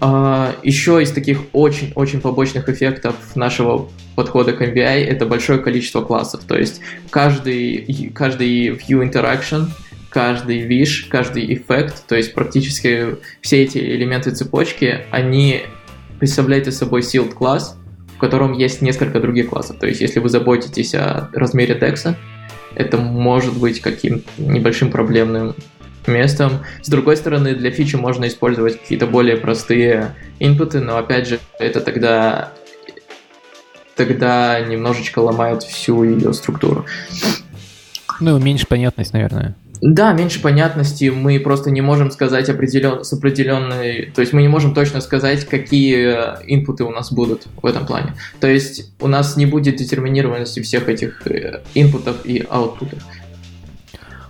Uh, 0.01 0.55
еще 0.63 1.03
из 1.03 1.11
таких 1.11 1.41
очень-очень 1.53 2.21
побочных 2.21 2.69
эффектов 2.69 3.17
нашего 3.35 3.89
подхода 4.15 4.53
к 4.53 4.63
MBI 4.63 5.05
это 5.05 5.27
большое 5.27 5.59
количество 5.59 6.03
классов. 6.03 6.43
То 6.47 6.57
есть 6.57 6.81
каждый, 7.11 8.13
каждый 8.15 8.69
view 8.69 9.03
interaction, 9.03 9.67
каждый 10.09 10.69
wish, 10.69 11.09
каждый 11.09 11.53
эффект, 11.53 12.05
то 12.07 12.15
есть 12.15 12.33
практически 12.33 13.17
все 13.41 13.65
эти 13.65 13.79
элементы 13.79 14.31
цепочки, 14.31 15.01
они 15.11 15.63
представляет 16.19 16.67
из 16.67 16.77
собой 16.79 17.01
sealed 17.01 17.33
класс, 17.33 17.77
в 18.17 18.19
котором 18.19 18.53
есть 18.53 18.83
несколько 18.83 19.21
других 19.21 19.51
классов. 19.51 19.79
То 19.79 19.87
есть, 19.87 20.01
если 20.01 20.19
вы 20.19 20.29
заботитесь 20.29 20.95
о 20.95 21.31
размере 21.33 21.75
текста, 21.75 22.17
это 22.75 22.97
может 22.99 23.57
быть 23.57 23.81
каким 23.81 24.23
небольшим 24.39 24.91
проблемным 24.91 25.55
местом. 26.07 26.65
С 26.83 26.89
другой 26.89 27.17
стороны, 27.17 27.55
для 27.55 27.71
фичи 27.71 27.97
можно 27.97 28.27
использовать 28.27 28.81
какие-то 28.81 29.07
более 29.07 29.37
простые 29.37 30.15
инпуты, 30.39 30.81
но 30.81 30.97
опять 30.97 31.29
же, 31.29 31.39
это 31.59 31.81
тогда 31.81 32.53
тогда 33.95 34.61
немножечко 34.61 35.19
ломает 35.19 35.65
всю 35.65 36.05
ее 36.05 36.33
структуру. 36.33 36.87
Ну, 38.21 38.39
меньше 38.39 38.67
понятность, 38.67 39.13
наверное. 39.13 39.57
Да, 39.81 40.13
меньше 40.13 40.41
понятности, 40.41 41.11
мы 41.11 41.39
просто 41.39 41.71
не 41.71 41.81
можем 41.81 42.11
сказать 42.11 42.49
определен, 42.49 43.05
с 43.05 43.13
определенной, 43.13 44.11
то 44.15 44.21
есть 44.21 44.33
мы 44.33 44.43
не 44.43 44.49
можем 44.49 44.75
точно 44.75 45.01
сказать, 45.01 45.45
какие 45.45 46.09
инпуты 46.53 46.85
у 46.85 46.91
нас 46.91 47.13
будут 47.13 47.47
в 47.63 47.67
этом 47.67 47.87
плане. 47.87 48.15
То 48.41 48.49
есть 48.49 48.93
у 49.01 49.07
нас 49.07 49.37
не 49.37 49.47
будет 49.47 49.77
детерминированности 49.77 50.61
всех 50.61 50.89
этих 50.89 51.27
э, 51.27 51.63
инпутов 51.75 52.25
и 52.25 52.45
аутпутов. 52.49 52.99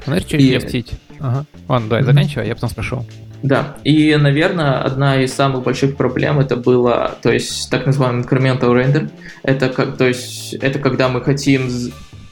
Знаешь, 0.04 0.24
что 0.24 0.36
и... 0.36 0.58
спросить? 0.58 0.92
Ага. 1.20 1.46
Ладно, 1.68 1.88
давай, 1.88 2.04
заканчивай, 2.04 2.46
я 2.48 2.54
потом 2.54 2.70
спрошу. 2.70 3.06
Да, 3.42 3.76
и, 3.84 4.16
наверное, 4.16 4.82
одна 4.82 5.22
из 5.22 5.32
самых 5.32 5.62
больших 5.62 5.96
проблем 5.96 6.40
это 6.40 6.56
было, 6.56 7.16
то 7.22 7.32
есть 7.32 7.70
так 7.70 7.86
называемый 7.86 8.24
incremental 8.24 8.72
render. 8.72 9.10
Это 9.44 9.68
как, 9.68 9.96
то 9.96 10.06
есть 10.06 10.54
это 10.54 10.78
когда 10.78 11.08
мы 11.08 11.22
хотим 11.22 11.70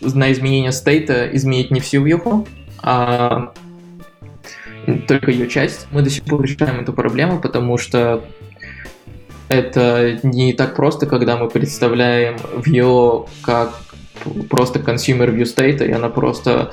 на 0.01 0.33
изменение 0.33 0.73
стейта 0.73 1.29
изменить 1.33 1.71
не 1.71 1.81
всю 1.81 2.03
вьюху, 2.03 2.47
а 2.87 3.53
только 5.09 5.33
ее 5.33 5.49
часть. 5.49 5.89
Мы 5.91 6.03
до 6.03 6.09
сих 6.09 6.23
пор 6.23 6.43
решаем 6.43 6.81
эту 6.81 6.93
проблему, 6.93 7.41
потому 7.41 7.77
что 7.79 8.25
это 9.49 10.21
не 10.23 10.53
так 10.53 10.77
просто, 10.77 11.07
когда 11.07 11.37
мы 11.37 11.49
представляем 11.49 12.37
Vue 12.37 13.29
как 13.43 13.75
просто 14.49 14.79
consumer 14.79 15.35
view 15.35 15.43
state, 15.43 15.85
и 15.85 15.91
она 15.91 16.09
просто 16.09 16.73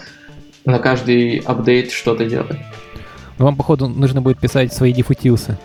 на 0.66 0.78
каждый 0.78 1.40
апдейт 1.40 1.92
что-то 1.92 2.26
делает. 2.26 2.60
Ну, 3.40 3.46
вам, 3.46 3.56
походу, 3.56 3.88
нужно 3.88 4.22
будет 4.22 4.40
писать 4.40 4.72
свои 4.72 4.94
дефутилсы 4.94 5.58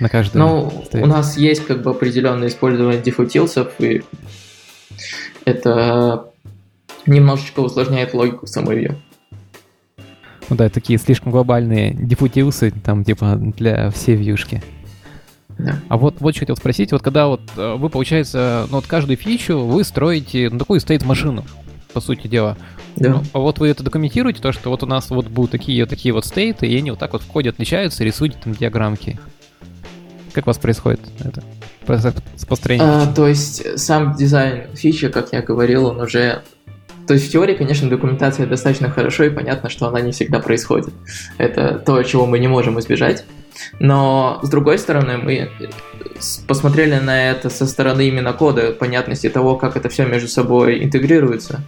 на 0.00 0.08
каждый. 0.08 0.38
Ну, 0.38 0.72
у 0.92 1.06
нас 1.06 1.36
есть 1.36 1.64
как 1.64 1.82
бы 1.82 1.92
определенное 1.92 2.48
использование 2.48 3.00
дефутилсов, 3.00 3.72
и 3.78 4.02
это 5.44 6.26
немножечко 7.06 7.60
усложняет 7.60 8.14
логику 8.14 8.48
самой 8.48 8.84
view. 8.84 8.96
Ну 10.50 10.56
да, 10.56 10.68
такие 10.68 10.98
слишком 10.98 11.30
глобальные 11.30 11.94
дефутилсы, 11.94 12.72
там, 12.72 13.04
типа, 13.04 13.36
для 13.36 13.90
всей 13.90 14.16
вьюшки. 14.16 14.62
Да. 15.58 15.76
А 15.88 15.96
вот, 15.96 16.16
вот 16.20 16.34
что 16.34 16.40
хотел 16.40 16.56
спросить, 16.56 16.90
вот 16.90 17.02
когда 17.02 17.28
вот 17.28 17.42
э, 17.56 17.76
вы, 17.76 17.88
получается, 17.88 18.66
ну 18.70 18.76
вот 18.76 18.86
каждую 18.86 19.16
фичу 19.16 19.58
вы 19.58 19.84
строите 19.84 20.48
ну, 20.50 20.58
такую 20.58 20.80
стоит 20.80 21.04
машину, 21.04 21.44
по 21.92 22.00
сути 22.00 22.26
дела. 22.26 22.56
Да. 22.96 23.10
Ну, 23.10 23.22
а 23.32 23.38
вот 23.38 23.58
вы 23.58 23.68
это 23.68 23.84
документируете, 23.84 24.40
то, 24.40 24.52
что 24.52 24.70
вот 24.70 24.82
у 24.82 24.86
нас 24.86 25.10
вот 25.10 25.28
будут 25.28 25.50
такие 25.50 25.82
вот 25.82 25.90
такие 25.90 26.14
вот 26.14 26.24
стейты, 26.24 26.66
и 26.66 26.76
они 26.76 26.90
вот 26.90 26.98
так 26.98 27.12
вот 27.12 27.22
в 27.22 27.26
коде 27.26 27.50
отличаются, 27.50 28.04
рисуете 28.04 28.38
там 28.42 28.54
диаграммки. 28.54 29.20
Как 30.32 30.46
у 30.46 30.50
вас 30.50 30.58
происходит 30.58 31.00
это? 31.20 31.42
С 32.36 32.46
построением? 32.46 32.88
А, 32.88 33.06
то 33.12 33.26
есть 33.26 33.78
сам 33.78 34.14
дизайн 34.14 34.64
фичи, 34.74 35.08
как 35.08 35.32
я 35.32 35.42
говорил, 35.42 35.86
он 35.86 36.00
уже 36.00 36.42
то 37.10 37.14
есть 37.14 37.26
в 37.26 37.32
теории, 37.32 37.56
конечно, 37.56 37.90
документация 37.90 38.46
достаточно 38.46 38.88
хорошо, 38.88 39.24
и 39.24 39.30
понятно, 39.30 39.68
что 39.68 39.88
она 39.88 40.00
не 40.00 40.12
всегда 40.12 40.38
происходит. 40.38 40.94
Это 41.38 41.82
то, 41.84 42.00
чего 42.04 42.24
мы 42.24 42.38
не 42.38 42.46
можем 42.46 42.78
избежать. 42.78 43.24
Но, 43.80 44.38
с 44.44 44.48
другой 44.48 44.78
стороны, 44.78 45.18
мы 45.18 45.50
посмотрели 46.46 47.00
на 47.00 47.32
это 47.32 47.50
со 47.50 47.66
стороны 47.66 48.06
именно 48.06 48.32
кода, 48.32 48.70
понятности 48.70 49.28
того, 49.28 49.56
как 49.56 49.76
это 49.76 49.88
все 49.88 50.06
между 50.06 50.28
собой 50.28 50.84
интегрируется. 50.84 51.64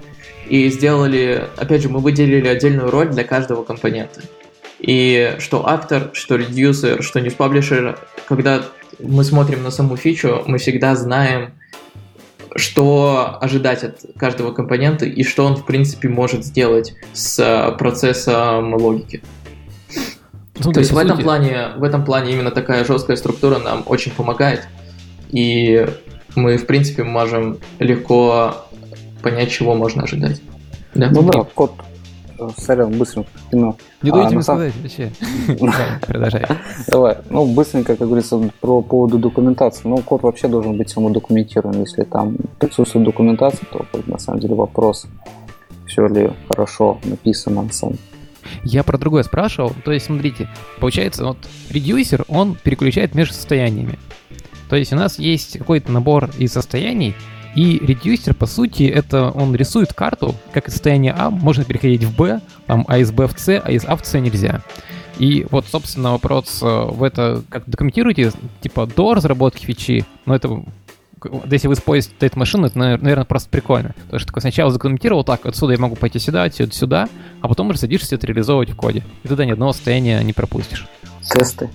И 0.49 0.68
сделали, 0.68 1.49
опять 1.57 1.82
же, 1.82 1.88
мы 1.88 1.99
выделили 1.99 2.47
отдельную 2.47 2.88
роль 2.88 3.09
для 3.09 3.24
каждого 3.24 3.64
компонента. 3.64 4.20
И 4.78 5.34
что 5.40 5.68
актор, 5.68 6.11
что 6.12 6.36
редюсер, 6.36 7.03
что 7.03 7.18
publisher, 7.18 7.99
когда 8.28 8.62
мы 9.01 9.24
смотрим 9.24 9.64
на 9.64 9.72
саму 9.72 9.97
фичу, 9.97 10.45
мы 10.47 10.59
всегда 10.59 10.95
знаем, 10.95 11.51
что 12.57 13.38
ожидать 13.40 13.84
от 13.84 14.00
каждого 14.16 14.53
компонента 14.53 15.07
и 15.07 15.22
что 15.24 15.44
он, 15.44 15.57
в 15.57 15.64
принципе, 15.64 16.09
может 16.09 16.44
сделать 16.44 16.94
с 17.12 17.74
процессом 17.78 18.74
логики. 18.74 19.22
Ну, 20.64 20.72
то 20.72 20.80
есть 20.80 20.92
в 20.92 20.98
этом, 20.98 21.18
плане, 21.18 21.68
в 21.76 21.82
этом 21.82 22.05
плане 22.05 22.32
именно 22.32 22.50
такая 22.50 22.84
жесткая 22.84 23.16
структура 23.16 23.59
нам 23.59 23.82
очень 23.86 24.12
помогает. 24.12 24.68
И 25.30 25.86
мы, 26.36 26.57
в 26.57 26.66
принципе, 26.66 27.05
можем 27.05 27.59
легко 27.78 28.66
понять, 29.22 29.50
чего 29.50 29.74
можно 29.74 30.03
ожидать. 30.03 30.40
Да? 30.94 31.11
Ну 31.11 31.22
да, 31.22 31.44
код 31.55 31.72
э, 31.78 31.91
сорян, 32.57 32.97
быстренько 32.97 33.30
кино. 33.51 33.76
Не 34.03 34.11
а, 34.11 34.14
дайте 34.14 34.34
мне 34.34 34.43
сказать 34.43 34.74
вообще. 34.82 35.12
Продолжай. 36.07 36.47
Давай. 36.88 37.18
Ну, 37.30 37.47
быстренько, 37.47 37.97
как 37.97 38.07
говорится, 38.07 38.51
про 38.61 38.82
поводу 38.82 39.18
документации. 39.18 39.88
Ну, 39.88 39.99
код 39.99 40.22
вообще 40.22 40.49
должен 40.49 40.76
быть 40.76 40.90
самодокументирован. 40.90 41.80
Если 41.80 42.03
там 42.03 42.36
присутствует 42.59 43.07
документация, 43.07 43.66
то 43.70 43.84
на 44.07 44.18
самом 44.18 44.40
деле 44.40 44.55
вопрос, 44.55 45.07
все 45.86 46.07
ли 46.07 46.30
хорошо 46.49 46.99
написано 47.05 47.68
сам. 47.70 47.93
Я 48.64 48.82
про 48.82 48.99
другое 48.99 49.22
спрашивал. 49.22 49.72
То 49.84 49.93
есть, 49.93 50.07
смотрите, 50.07 50.49
получается, 50.80 51.24
вот 51.24 51.38
редюсер, 51.70 52.24
он 52.28 52.57
переключает 52.62 53.14
между 53.14 53.34
состояниями. 53.34 53.99
То 54.68 54.76
есть 54.76 54.93
у 54.93 54.97
нас 54.97 55.18
есть 55.18 55.59
какой-то 55.59 55.93
набор 55.93 56.30
из 56.38 56.53
состояний, 56.53 57.14
и 57.55 57.78
редюсер, 57.78 58.34
по 58.34 58.46
сути, 58.46 58.84
это 58.84 59.30
он 59.30 59.55
рисует 59.55 59.92
карту, 59.92 60.34
как 60.53 60.68
из 60.68 60.72
состояния 60.72 61.14
А 61.16 61.30
можно 61.30 61.64
переходить 61.64 62.05
в 62.05 62.16
Б, 62.16 62.40
там, 62.66 62.84
а 62.88 62.98
из 62.98 63.12
Б 63.12 63.26
в 63.26 63.38
С, 63.38 63.48
а 63.59 63.70
из 63.70 63.84
А 63.84 63.96
в 63.96 64.07
С 64.07 64.18
нельзя. 64.18 64.62
И 65.18 65.46
вот, 65.50 65.66
собственно, 65.66 66.12
вопрос 66.12 66.61
э, 66.62 66.66
в 66.66 67.03
это 67.03 67.42
как 67.50 67.64
документируете, 67.66 68.32
типа, 68.61 68.86
до 68.86 69.14
разработки 69.14 69.66
фичи, 69.66 70.07
но 70.24 70.34
это 70.34 70.64
если 71.48 71.68
вы 71.68 71.74
используете 71.74 72.16
state 72.18 72.36
машину, 72.36 72.66
это, 72.66 72.78
наверное, 72.78 73.24
просто 73.24 73.48
прикольно. 73.48 73.94
Потому 74.07 74.18
что 74.18 74.26
такой 74.26 74.40
сначала 74.40 74.70
задокументировал 74.70 75.22
так, 75.22 75.46
отсюда 75.46 75.74
я 75.74 75.78
могу 75.78 75.94
пойти 75.94 76.18
сюда, 76.18 76.44
отсюда 76.44 76.74
сюда, 76.74 77.09
а 77.40 77.48
потом 77.48 77.70
уже 77.70 77.78
садишься 77.78 78.16
это 78.16 78.26
реализовывать 78.26 78.70
в 78.70 78.76
коде. 78.76 79.05
И 79.22 79.28
тогда 79.28 79.44
ни 79.44 79.53
одного 79.53 79.72
состояния 79.72 80.20
не 80.24 80.32
пропустишь. 80.32 80.86
Тесты. 81.22 81.70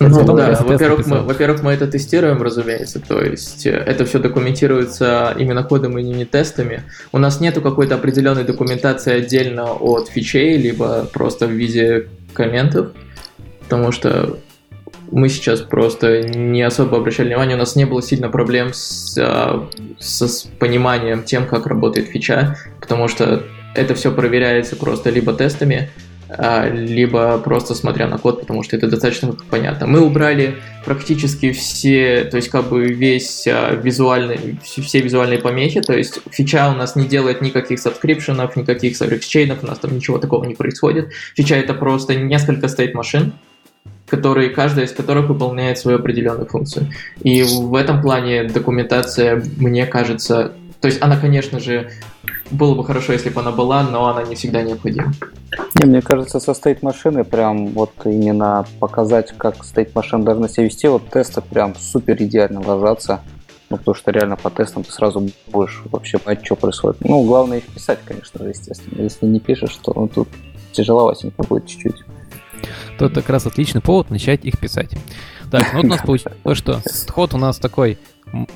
Ну, 0.00 0.36
да, 0.36 0.58
во-первых, 0.62 1.06
мы, 1.06 1.20
во-первых, 1.22 1.62
мы 1.62 1.72
это 1.72 1.86
тестируем, 1.86 2.42
разумеется, 2.42 2.98
то 3.00 3.22
есть 3.22 3.66
э, 3.66 3.70
это 3.70 4.04
все 4.04 4.18
документируется 4.18 5.34
именно 5.38 5.62
кодом 5.62 5.98
и 5.98 6.02
не 6.02 6.24
тестами. 6.24 6.82
У 7.12 7.18
нас 7.18 7.40
нету 7.40 7.60
какой-то 7.60 7.96
определенной 7.96 8.44
документации 8.44 9.12
отдельно 9.12 9.72
от 9.72 10.08
фичей, 10.08 10.56
либо 10.56 11.04
просто 11.12 11.46
в 11.46 11.50
виде 11.50 12.08
комментов, 12.32 12.92
потому 13.64 13.92
что 13.92 14.38
мы 15.10 15.28
сейчас 15.28 15.60
просто 15.60 16.22
не 16.22 16.62
особо 16.62 16.96
обращали 16.96 17.28
внимание, 17.28 17.56
у 17.56 17.58
нас 17.58 17.76
не 17.76 17.84
было 17.84 18.02
сильно 18.02 18.30
проблем 18.30 18.70
с, 18.72 19.16
а, 19.20 19.68
с 19.98 20.48
пониманием 20.58 21.22
тем, 21.22 21.46
как 21.46 21.66
работает 21.66 22.08
фича, 22.08 22.56
потому 22.80 23.08
что 23.08 23.44
это 23.74 23.94
все 23.94 24.10
проверяется 24.10 24.74
просто 24.74 25.10
либо 25.10 25.34
тестами, 25.34 25.90
либо 26.72 27.38
просто 27.38 27.74
смотря 27.74 28.08
на 28.08 28.18
код, 28.18 28.40
потому 28.40 28.62
что 28.62 28.76
это 28.76 28.88
достаточно 28.88 29.34
понятно. 29.50 29.86
Мы 29.86 30.00
убрали 30.00 30.56
практически 30.84 31.52
все, 31.52 32.24
то 32.24 32.36
есть 32.36 32.48
как 32.48 32.68
бы 32.68 32.86
весь 32.86 33.46
а, 33.46 33.74
визуальный, 33.74 34.58
все 34.62 35.00
визуальные 35.00 35.38
помехи, 35.38 35.80
то 35.80 35.92
есть 35.92 36.20
фича 36.30 36.70
у 36.70 36.74
нас 36.74 36.96
не 36.96 37.06
делает 37.06 37.40
никаких 37.40 37.78
subscription 37.78 38.40
ов, 38.40 38.56
никаких 38.56 38.96
сабэксчейнов, 38.96 39.62
у 39.62 39.66
нас 39.66 39.78
там 39.78 39.94
ничего 39.94 40.18
такого 40.18 40.44
не 40.44 40.54
происходит. 40.54 41.10
Фича 41.36 41.56
это 41.56 41.74
просто 41.74 42.14
несколько 42.14 42.68
state 42.68 42.94
машин, 42.94 43.34
которые, 44.08 44.50
каждая 44.50 44.86
из 44.86 44.92
которых 44.92 45.28
выполняет 45.28 45.78
свою 45.78 45.98
определенную 45.98 46.46
функцию. 46.46 46.88
И 47.22 47.42
в 47.42 47.74
этом 47.74 48.02
плане 48.02 48.44
документация, 48.44 49.42
мне 49.56 49.86
кажется, 49.86 50.52
то 50.80 50.88
есть 50.88 51.00
она, 51.00 51.16
конечно 51.16 51.60
же, 51.60 51.90
было 52.52 52.74
бы 52.74 52.84
хорошо, 52.84 53.12
если 53.12 53.30
бы 53.30 53.40
она 53.40 53.50
была, 53.50 53.82
но 53.82 54.06
она 54.06 54.22
не 54.22 54.34
всегда 54.34 54.62
необходима. 54.62 55.12
Не, 55.80 55.86
мне 55.86 56.02
кажется, 56.02 56.40
со 56.40 56.54
стейт 56.54 56.82
машины 56.82 57.24
прям 57.24 57.68
вот 57.68 57.92
именно 58.04 58.64
показать, 58.78 59.32
как 59.36 59.64
стейт 59.64 59.94
машина 59.94 60.24
должна 60.24 60.48
себя 60.48 60.64
вести, 60.64 60.88
вот 60.88 61.08
тесты 61.10 61.40
прям 61.40 61.74
супер 61.74 62.16
идеально 62.22 62.60
ложатся. 62.60 63.20
Ну, 63.70 63.78
потому 63.78 63.94
что 63.94 64.10
реально 64.10 64.36
по 64.36 64.50
тестам 64.50 64.84
ты 64.84 64.92
сразу 64.92 65.30
будешь 65.46 65.82
вообще 65.86 66.18
понять, 66.18 66.44
что 66.44 66.56
происходит. 66.56 66.98
Ну, 67.00 67.22
главное 67.24 67.58
их 67.58 67.64
писать, 67.64 68.00
конечно, 68.04 68.44
естественно. 68.44 69.02
Если 69.02 69.24
не 69.24 69.40
пишешь, 69.40 69.74
то 69.76 69.92
ну, 69.96 70.08
тут 70.08 70.28
тяжеловатенько 70.72 71.42
будет 71.42 71.66
чуть-чуть 71.66 72.04
это 73.06 73.20
как 73.20 73.30
раз 73.30 73.46
отличный 73.46 73.80
повод 73.80 74.10
начать 74.10 74.44
их 74.44 74.58
писать. 74.58 74.90
Так, 75.50 75.72
ну 75.72 75.78
вот 75.78 75.84
у 75.84 75.88
нас 75.88 76.00
получилось 76.06 76.38
то, 76.42 76.54
что 76.54 76.80
подход 76.82 77.34
у 77.34 77.38
нас 77.38 77.58
такой, 77.58 77.98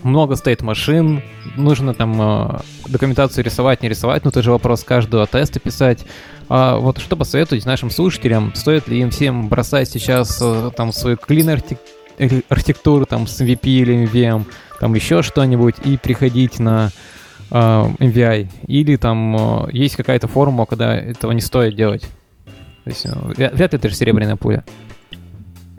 много 0.03 0.37
стоит 0.37 0.63
машин, 0.63 1.23
нужно 1.57 1.95
там 1.95 2.21
э, 2.21 2.59
документацию 2.89 3.45
рисовать, 3.45 3.83
не 3.83 3.89
рисовать, 3.89 4.25
ну 4.25 4.31
тоже 4.31 4.51
вопрос 4.51 4.85
каждого 4.85 5.27
теста 5.27 5.61
писать. 5.61 6.05
А 6.49 6.77
вот 6.77 6.99
что 6.99 7.17
посоветовать 7.17 7.67
нашим 7.67 7.91
слушателям, 7.91 8.55
стоит 8.55 8.89
ли 8.89 9.01
им 9.01 9.11
всем 9.11 9.49
бросать 9.49 9.89
сейчас 9.89 10.39
э, 10.41 10.71
там 10.77 10.93
свою 10.93 11.17
клин 11.17 11.51
архитектуру 12.49 13.05
там 13.07 13.27
с 13.27 13.41
MVP 13.41 13.69
или 13.69 14.05
MVM, 14.05 14.45
там 14.81 14.95
еще 14.95 15.23
что-нибудь 15.23 15.77
и 15.85 15.99
приходить 15.99 16.59
на 16.59 16.91
э, 17.51 17.55
MVI, 17.55 18.49
или 18.67 18.97
там 18.97 19.67
э, 19.67 19.69
есть 19.73 19.97
какая-то 19.97 20.29
формула, 20.29 20.67
когда 20.67 20.97
этого 20.97 21.33
не 21.33 21.41
стоит 21.41 21.77
делать? 21.77 22.09
То 22.85 22.91
есть, 22.91 23.05
вряд 23.37 23.73
ли 23.73 23.79
это 23.79 23.89
же 23.89 23.97
серебряная 23.97 24.37
пуля. 24.37 24.65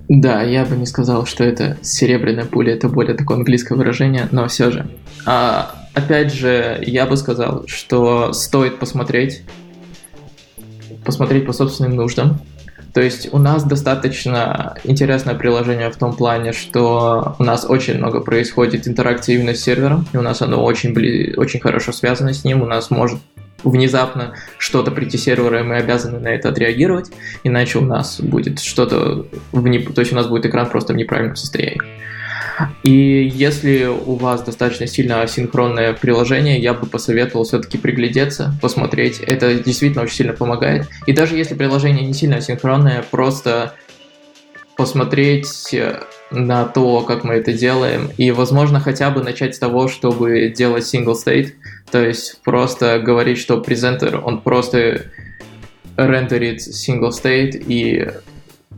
Да, 0.10 0.42
я 0.42 0.64
бы 0.64 0.76
не 0.78 0.86
сказал, 0.86 1.26
что 1.26 1.44
это 1.44 1.78
серебряная 1.82 2.46
пуля, 2.46 2.74
это 2.74 2.88
более 2.88 3.16
такое 3.16 3.38
английское 3.38 3.76
выражение, 3.76 4.28
но 4.32 4.48
все 4.48 4.72
же. 4.72 4.88
А, 5.26 5.76
опять 5.94 6.34
же, 6.34 6.82
я 6.86 7.06
бы 7.06 7.18
сказал, 7.18 7.66
что 7.68 8.32
стоит 8.32 8.80
посмотреть, 8.80 9.44
посмотреть 11.04 11.46
по 11.46 11.52
собственным 11.52 11.96
нуждам. 11.96 12.40
То 12.94 13.02
есть 13.02 13.32
у 13.32 13.38
нас 13.38 13.64
достаточно 13.64 14.76
интересное 14.84 15.36
приложение 15.36 15.92
в 15.92 15.98
том 15.98 16.16
плане, 16.16 16.54
что 16.54 17.36
у 17.38 17.44
нас 17.44 17.66
очень 17.68 17.98
много 17.98 18.22
происходит 18.22 18.88
интеракции 18.88 19.36
именно 19.36 19.54
с 19.54 19.62
сервером, 19.62 20.08
и 20.14 20.18
у 20.18 20.22
нас 20.22 20.42
оно 20.42 20.64
очень, 20.64 20.94
бли... 20.94 21.36
очень 21.36 21.60
хорошо 21.60 21.92
связано 21.92 22.34
с 22.34 22.44
ним, 22.44 22.64
у 22.64 22.66
нас 22.66 22.90
может 22.90 23.20
внезапно 23.64 24.36
что-то 24.58 24.92
прийти 24.92 25.18
сервера, 25.18 25.60
и 25.60 25.64
мы 25.64 25.78
обязаны 25.78 26.20
на 26.20 26.30
это 26.30 26.50
отреагировать, 26.50 27.12
иначе 27.44 27.80
у 27.80 27.82
нас 27.82 28.20
будет 28.20 28.60
что-то, 28.60 29.26
в 29.52 29.94
то 29.94 30.02
есть 30.02 30.14
у 30.14 30.16
нас 30.16 30.28
будет 30.28 30.46
экран 30.46 30.70
просто 30.70 30.94
в 30.94 30.96
неправильном 30.96 31.36
состоянии. 31.36 31.82
И 32.84 33.32
если 33.34 33.86
у 33.86 34.16
вас 34.16 34.42
достаточно 34.42 34.88
сильно 34.88 35.22
асинхронное 35.22 35.94
приложение, 35.94 36.60
я 36.60 36.74
бы 36.74 36.88
посоветовал 36.88 37.46
все-таки 37.46 37.78
приглядеться, 37.78 38.54
посмотреть. 38.62 39.20
Это 39.20 39.54
действительно 39.56 40.04
очень 40.04 40.16
сильно 40.16 40.34
помогает. 40.34 40.88
И 41.06 41.14
даже 41.14 41.36
если 41.36 41.54
приложение 41.54 42.06
не 42.06 42.14
сильно 42.14 42.38
асинхронное, 42.38 43.04
просто 43.12 43.74
посмотреть 44.76 45.76
на 46.32 46.66
то, 46.66 47.02
как 47.02 47.24
мы 47.24 47.36
это 47.36 47.54
делаем, 47.54 48.10
и, 48.18 48.32
возможно, 48.32 48.80
хотя 48.80 49.10
бы 49.12 49.24
начать 49.24 49.56
с 49.56 49.60
того, 49.60 49.88
чтобы 49.88 50.54
делать 50.56 50.84
single 50.84 51.16
state, 51.16 51.54
То 51.92 52.06
есть 52.06 52.42
просто 52.44 53.00
говорить, 53.00 53.38
что 53.38 53.62
презентер, 53.62 54.22
он 54.24 54.42
просто 54.42 55.04
рендерит 55.96 56.60
single 56.60 57.12
state 57.12 57.64
и 57.66 58.12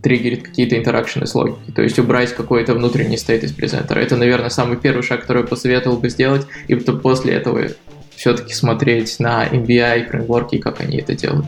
триггерит 0.02 0.44
какие-то 0.44 0.78
интеракшены 0.78 1.26
с 1.28 1.36
логикой, 1.36 1.74
то 1.74 1.82
есть 1.82 2.00
убрать 2.00 2.34
какой-то 2.34 2.74
внутренний 2.74 3.18
стейт 3.18 3.44
из 3.44 3.52
презентера. 3.52 4.00
Это, 4.00 4.16
наверное, 4.16 4.50
самый 4.50 4.78
первый 4.78 5.04
шаг, 5.04 5.22
который 5.22 5.42
я 5.42 5.48
посоветовал 5.48 5.98
бы 5.98 6.10
сделать, 6.10 6.46
и 6.68 6.76
после 6.76 7.34
этого 7.34 7.68
все-таки 8.16 8.54
смотреть 8.54 9.20
на 9.20 9.48
MBI 9.48 10.10
фреймворки, 10.10 10.58
как 10.58 10.82
они 10.82 10.98
это 10.98 11.16
делают. 11.16 11.46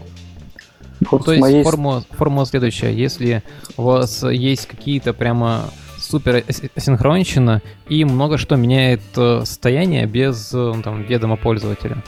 Вот 1.09 1.25
То 1.25 1.31
есть 1.31 1.41
моей... 1.41 1.63
формула, 1.63 2.05
формула 2.11 2.45
следующая. 2.45 2.93
Если 2.93 3.43
у 3.75 3.83
вас 3.83 4.23
есть 4.23 4.67
какие-то 4.67 5.13
прямо 5.13 5.71
супер 6.11 6.43
асинхронщина 6.75 7.61
и 7.87 8.03
много 8.03 8.37
что 8.37 8.57
меняет 8.57 9.01
э, 9.15 9.41
состояние 9.45 10.05
без 10.05 10.51
э, 10.53 10.73
там, 10.83 11.03
ведома 11.03 11.37
пользователя. 11.37 12.03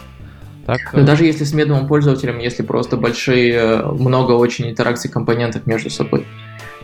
Так, 0.66 0.94
Но 0.94 1.00
э, 1.00 1.04
даже 1.04 1.26
если 1.26 1.46
с 1.46 1.54
медовым 1.54 1.88
пользователем, 1.88 2.40
если 2.40 2.64
просто 2.64 2.98
большие, 2.98 3.82
много 3.84 4.34
очень 4.34 4.70
интеракций 4.70 5.10
компонентов 5.10 5.66
между 5.66 5.90
собой. 5.90 6.26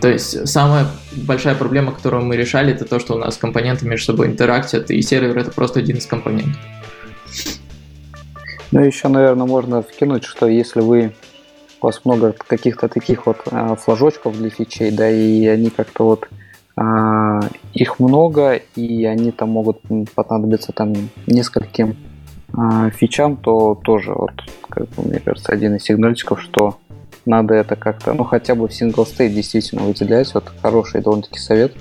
То 0.01 0.09
есть 0.09 0.47
самая 0.47 0.87
большая 1.11 1.55
проблема, 1.55 1.91
которую 1.91 2.23
мы 2.23 2.37
решали, 2.37 2.73
это 2.73 2.85
то, 2.85 2.99
что 2.99 3.15
у 3.15 3.17
нас 3.17 3.35
компоненты 3.37 3.85
между 3.85 4.05
собой 4.05 4.27
интерактят, 4.27 4.89
и 4.91 5.01
сервер 5.01 5.37
это 5.37 5.51
просто 5.51 5.79
один 5.79 5.97
из 5.97 6.05
компонентов. 6.05 6.57
Ну, 8.71 8.81
еще, 8.81 9.09
наверное, 9.09 9.47
можно 9.47 9.81
вкинуть, 9.81 10.23
что 10.23 10.47
если 10.47 10.79
вы 10.79 11.11
у 11.81 11.85
вас 11.85 12.01
много 12.05 12.33
каких-то 12.47 12.87
таких 12.87 13.25
вот 13.25 13.37
э, 13.51 13.75
флажочков 13.75 14.37
для 14.37 14.49
фичей, 14.49 14.91
да, 14.91 15.09
и 15.09 15.47
они 15.47 15.69
как-то 15.69 16.03
вот 16.03 16.27
э, 16.29 16.38
их 17.73 17.99
много, 17.99 18.61
и 18.75 19.05
они 19.05 19.31
там 19.31 19.49
могут 19.49 19.81
понадобиться 20.15 20.71
там 20.71 20.93
нескольким 21.27 21.97
э, 22.53 22.89
фичам, 22.95 23.35
то 23.35 23.75
тоже 23.75 24.13
вот, 24.13 24.31
как 24.69 24.87
бы, 24.89 25.03
мне 25.03 25.19
кажется, 25.19 25.51
один 25.51 25.75
из 25.75 25.83
сигнальчиков, 25.83 26.41
что 26.41 26.77
надо 27.25 27.53
это 27.55 27.75
как-то, 27.75 28.13
ну, 28.13 28.23
хотя 28.23 28.55
бы 28.55 28.67
в 28.67 28.71
single 28.71 29.05
state 29.05 29.33
действительно 29.33 29.83
выделять, 29.83 30.33
вот 30.33 30.51
хороший 30.61 31.01
довольно-таки 31.01 31.39
совет. 31.39 31.73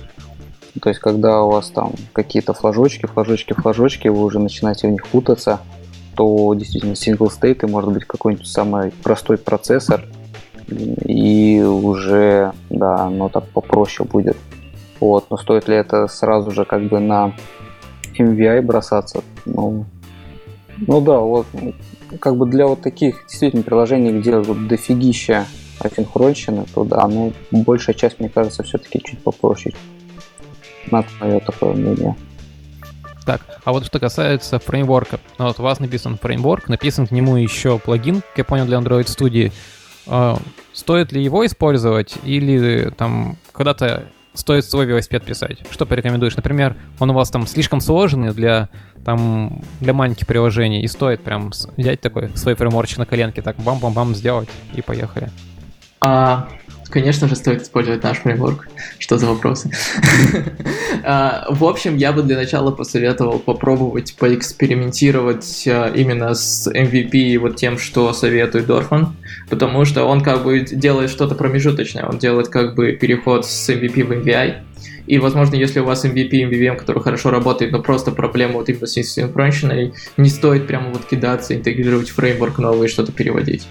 То 0.81 0.89
есть, 0.89 0.99
когда 0.99 1.43
у 1.43 1.51
вас 1.51 1.69
там 1.69 1.93
какие-то 2.13 2.53
флажочки, 2.53 3.05
флажочки, 3.05 3.53
флажочки, 3.53 4.07
вы 4.09 4.21
уже 4.23 4.39
начинаете 4.39 4.87
в 4.87 4.91
них 4.91 5.07
путаться– 5.07 5.59
что 6.19 6.53
действительно 6.53 6.91
single 6.93 7.29
state 7.29 7.65
может 7.65 7.93
быть 7.93 8.03
какой-нибудь 8.03 8.45
самый 8.45 8.91
простой 8.91 9.37
процессор, 9.37 10.03
и 10.67 11.61
уже, 11.61 12.51
да, 12.69 13.05
оно 13.05 13.29
так 13.29 13.47
попроще 13.47 14.07
будет. 14.07 14.35
Вот, 14.99 15.29
но 15.29 15.37
стоит 15.37 15.67
ли 15.67 15.75
это 15.75 16.07
сразу 16.07 16.51
же 16.51 16.65
как 16.65 16.83
бы 16.83 16.99
на 16.99 17.33
MVI 18.17 18.61
бросаться? 18.61 19.23
Ну, 19.45 19.85
ну 20.87 21.01
да, 21.01 21.19
вот 21.19 21.47
как 22.19 22.35
бы 22.35 22.47
для 22.47 22.67
вот 22.67 22.81
таких 22.81 23.25
действительно 23.27 23.63
приложений, 23.63 24.19
где 24.19 24.37
вот 24.37 24.67
дофигища 24.67 25.45
асинхронщины, 25.79 26.65
то 26.73 26.83
да, 26.83 27.07
ну 27.07 27.33
большая 27.51 27.95
часть, 27.95 28.19
мне 28.19 28.29
кажется, 28.29 28.63
все-таки 28.63 29.01
чуть 29.03 29.19
попроще. 29.19 29.75
На 30.91 31.03
мое 31.21 31.39
такое 31.39 31.73
мнение. 31.73 32.15
Так, 33.25 33.41
а 33.63 33.71
вот 33.71 33.85
что 33.85 33.99
касается 33.99 34.59
фреймворка. 34.59 35.19
Ну, 35.37 35.45
вот 35.45 35.59
у 35.59 35.63
вас 35.63 35.79
написан 35.79 36.17
фреймворк, 36.17 36.67
написан 36.67 37.05
к 37.05 37.11
нему 37.11 37.35
еще 37.35 37.77
плагин, 37.77 38.21
как 38.21 38.37
я 38.37 38.43
понял, 38.43 38.65
для 38.65 38.77
Android 38.79 39.05
Studio. 39.05 39.51
А, 40.07 40.37
стоит 40.73 41.11
ли 41.11 41.23
его 41.23 41.45
использовать 41.45 42.17
или 42.23 42.91
там 42.97 43.37
когда-то 43.51 44.05
стоит 44.33 44.65
свой 44.65 44.85
велосипед 44.85 45.23
писать? 45.23 45.59
Что 45.71 45.85
порекомендуешь? 45.85 46.35
Например, 46.35 46.75
он 46.99 47.09
у 47.09 47.13
вас 47.13 47.29
там 47.29 47.47
слишком 47.47 47.81
сложный 47.81 48.33
для 48.33 48.69
там 49.05 49.61
для 49.79 49.93
маленьких 49.93 50.27
приложений 50.27 50.83
и 50.83 50.87
стоит 50.87 51.23
прям 51.23 51.51
взять 51.77 52.01
такой 52.01 52.29
свой 52.35 52.55
фреймворчик 52.55 52.97
на 52.97 53.05
коленке, 53.05 53.41
так 53.41 53.57
бам-бам-бам 53.57 54.13
сделать 54.13 54.49
и 54.75 54.81
поехали. 54.81 55.29
А, 56.01 56.47
Конечно 56.89 57.27
же, 57.27 57.35
стоит 57.35 57.61
использовать 57.61 58.03
наш 58.03 58.17
фреймворк. 58.17 58.67
Что 58.97 59.17
за 59.17 59.27
вопросы? 59.27 59.71
А, 61.01 61.45
в 61.49 61.63
общем, 61.63 61.95
я 61.95 62.11
бы 62.11 62.23
для 62.23 62.35
начала 62.35 62.71
посоветовал 62.71 63.39
попробовать 63.39 64.15
поэкспериментировать 64.17 65.65
а, 65.65 65.87
именно 65.95 66.33
с 66.33 66.67
MVP 66.67 67.11
и 67.11 67.37
вот 67.37 67.55
тем, 67.55 67.77
что 67.77 68.11
советует 68.11 68.65
Дорфан, 68.65 69.15
потому 69.49 69.85
что 69.85 70.05
он 70.05 70.21
как 70.21 70.43
бы 70.43 70.61
делает 70.61 71.09
что-то 71.09 71.35
промежуточное, 71.35 72.05
он 72.05 72.17
делает 72.17 72.49
как 72.49 72.75
бы 72.75 72.93
переход 72.93 73.45
с 73.45 73.69
MVP 73.69 74.03
в 74.03 74.11
MVI, 74.11 74.63
и, 75.07 75.17
возможно, 75.17 75.55
если 75.55 75.79
у 75.79 75.85
вас 75.85 76.05
MVP 76.05 76.29
MVVM, 76.31 76.75
который 76.75 77.01
хорошо 77.01 77.31
работает, 77.31 77.71
но 77.71 77.81
просто 77.81 78.11
проблема 78.11 78.53
вот 78.53 78.69
именно 78.69 78.85
с 78.85 78.93
синхронщиной, 78.93 79.93
не 80.17 80.29
стоит 80.29 80.67
прямо 80.67 80.91
вот 80.91 81.05
кидаться, 81.05 81.55
интегрировать 81.55 82.09
фреймворк 82.09 82.59
новый 82.59 82.87
и 82.87 82.91
что-то 82.91 83.11
переводить. 83.11 83.67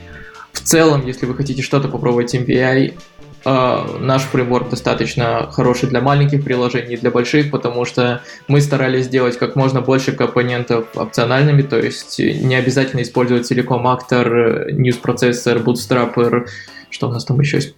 В 0.52 0.60
целом, 0.60 1.06
если 1.06 1.26
вы 1.26 1.34
хотите 1.34 1.62
что-то 1.62 1.86
попробовать 1.86 2.34
MVI, 2.34 2.94
наш 3.44 4.22
фреймворк 4.22 4.70
достаточно 4.70 5.48
хороший 5.50 5.88
для 5.88 6.00
маленьких 6.00 6.44
приложений, 6.44 6.98
для 6.98 7.10
больших, 7.10 7.50
потому 7.50 7.84
что 7.84 8.22
мы 8.48 8.60
старались 8.60 9.06
сделать 9.06 9.38
как 9.38 9.56
можно 9.56 9.80
больше 9.80 10.12
компонентов 10.12 10.86
опциональными, 10.94 11.62
то 11.62 11.78
есть 11.78 12.18
не 12.18 12.54
обязательно 12.56 13.02
использовать 13.02 13.46
целиком 13.46 13.86
актор, 13.86 14.70
news 14.70 14.98
процессор, 15.00 15.58
bootstrapper, 15.58 16.46
что 16.90 17.08
у 17.08 17.12
нас 17.12 17.24
там 17.24 17.40
еще 17.40 17.58
есть, 17.58 17.74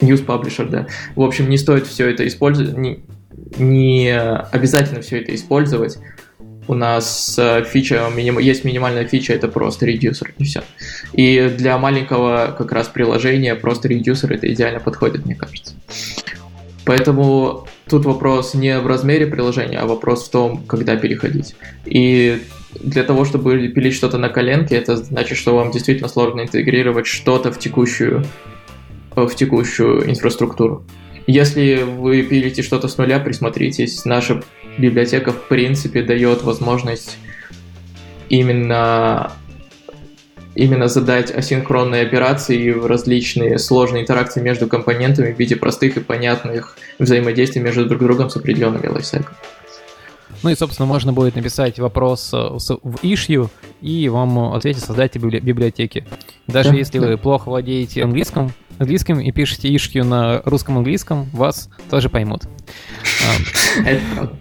news 0.00 0.24
publisher, 0.24 0.68
да. 0.68 0.86
В 1.16 1.22
общем, 1.22 1.48
не 1.48 1.58
стоит 1.58 1.86
все 1.86 2.08
это 2.08 2.26
использовать, 2.26 2.76
не, 2.76 3.04
не 3.58 4.16
обязательно 4.16 5.00
все 5.00 5.20
это 5.20 5.34
использовать 5.34 5.98
у 6.66 6.74
нас 6.74 7.38
э, 7.38 7.64
фича, 7.64 8.08
есть 8.16 8.64
минимальная 8.64 9.06
фича, 9.06 9.32
это 9.32 9.48
просто 9.48 9.86
редюсер, 9.86 10.34
и 10.38 10.44
все. 10.44 10.62
И 11.12 11.52
для 11.56 11.78
маленького 11.78 12.54
как 12.56 12.72
раз 12.72 12.88
приложения 12.88 13.54
просто 13.54 13.88
редюсер 13.88 14.32
это 14.32 14.52
идеально 14.52 14.80
подходит, 14.80 15.26
мне 15.26 15.34
кажется. 15.34 15.74
Поэтому 16.84 17.66
тут 17.88 18.04
вопрос 18.04 18.54
не 18.54 18.78
в 18.78 18.86
размере 18.86 19.26
приложения, 19.26 19.78
а 19.78 19.86
вопрос 19.86 20.26
в 20.26 20.30
том, 20.30 20.64
когда 20.66 20.96
переходить. 20.96 21.54
И 21.86 22.42
для 22.80 23.04
того, 23.04 23.24
чтобы 23.24 23.68
пилить 23.68 23.94
что-то 23.94 24.18
на 24.18 24.28
коленке, 24.28 24.76
это 24.76 24.96
значит, 24.96 25.38
что 25.38 25.54
вам 25.54 25.70
действительно 25.70 26.08
сложно 26.08 26.42
интегрировать 26.42 27.06
что-то 27.06 27.52
в 27.52 27.58
текущую, 27.58 28.24
в 29.14 29.30
текущую 29.34 30.10
инфраструктуру. 30.10 30.84
Если 31.26 31.82
вы 31.82 32.22
пилите 32.22 32.62
что-то 32.62 32.88
с 32.88 32.98
нуля, 32.98 33.18
присмотритесь. 33.18 34.04
Наша 34.04 34.42
библиотека 34.78 35.32
в 35.32 35.48
принципе 35.48 36.02
дает 36.02 36.42
возможность 36.42 37.18
именно 38.28 39.32
именно 40.54 40.86
задать 40.86 41.32
асинхронные 41.32 42.02
операции 42.02 42.70
в 42.70 42.86
различные 42.86 43.58
сложные 43.58 44.02
интеракции 44.02 44.40
между 44.40 44.68
компонентами 44.68 45.32
в 45.32 45.38
виде 45.38 45.56
простых 45.56 45.96
и 45.96 46.00
понятных 46.00 46.76
взаимодействий 46.98 47.60
между 47.60 47.86
друг 47.86 48.00
другом 48.00 48.30
с 48.30 48.36
определенными 48.36 48.86
лайфсайклами. 48.86 49.36
Ну 50.42 50.50
и, 50.50 50.54
собственно, 50.54 50.86
можно 50.86 51.12
будет 51.12 51.36
написать 51.36 51.78
вопрос 51.78 52.30
э, 52.34 52.36
в 52.36 52.96
issue, 53.02 53.48
и 53.80 54.08
вам 54.10 54.52
ответит 54.52 54.84
создатель 54.84 55.20
библиотеки. 55.20 56.06
Даже 56.46 56.70
да, 56.70 56.76
если 56.76 56.98
да. 56.98 57.06
вы 57.06 57.16
плохо 57.16 57.48
владеете 57.48 58.04
английским, 58.04 58.52
английским 58.78 59.20
и 59.20 59.32
пишете 59.32 59.74
issue 59.74 60.04
на 60.04 60.42
русском 60.44 60.76
английском, 60.76 61.24
вас 61.32 61.70
тоже 61.88 62.10
поймут. 62.10 62.42
Это 63.86 64.02
правда. 64.14 64.36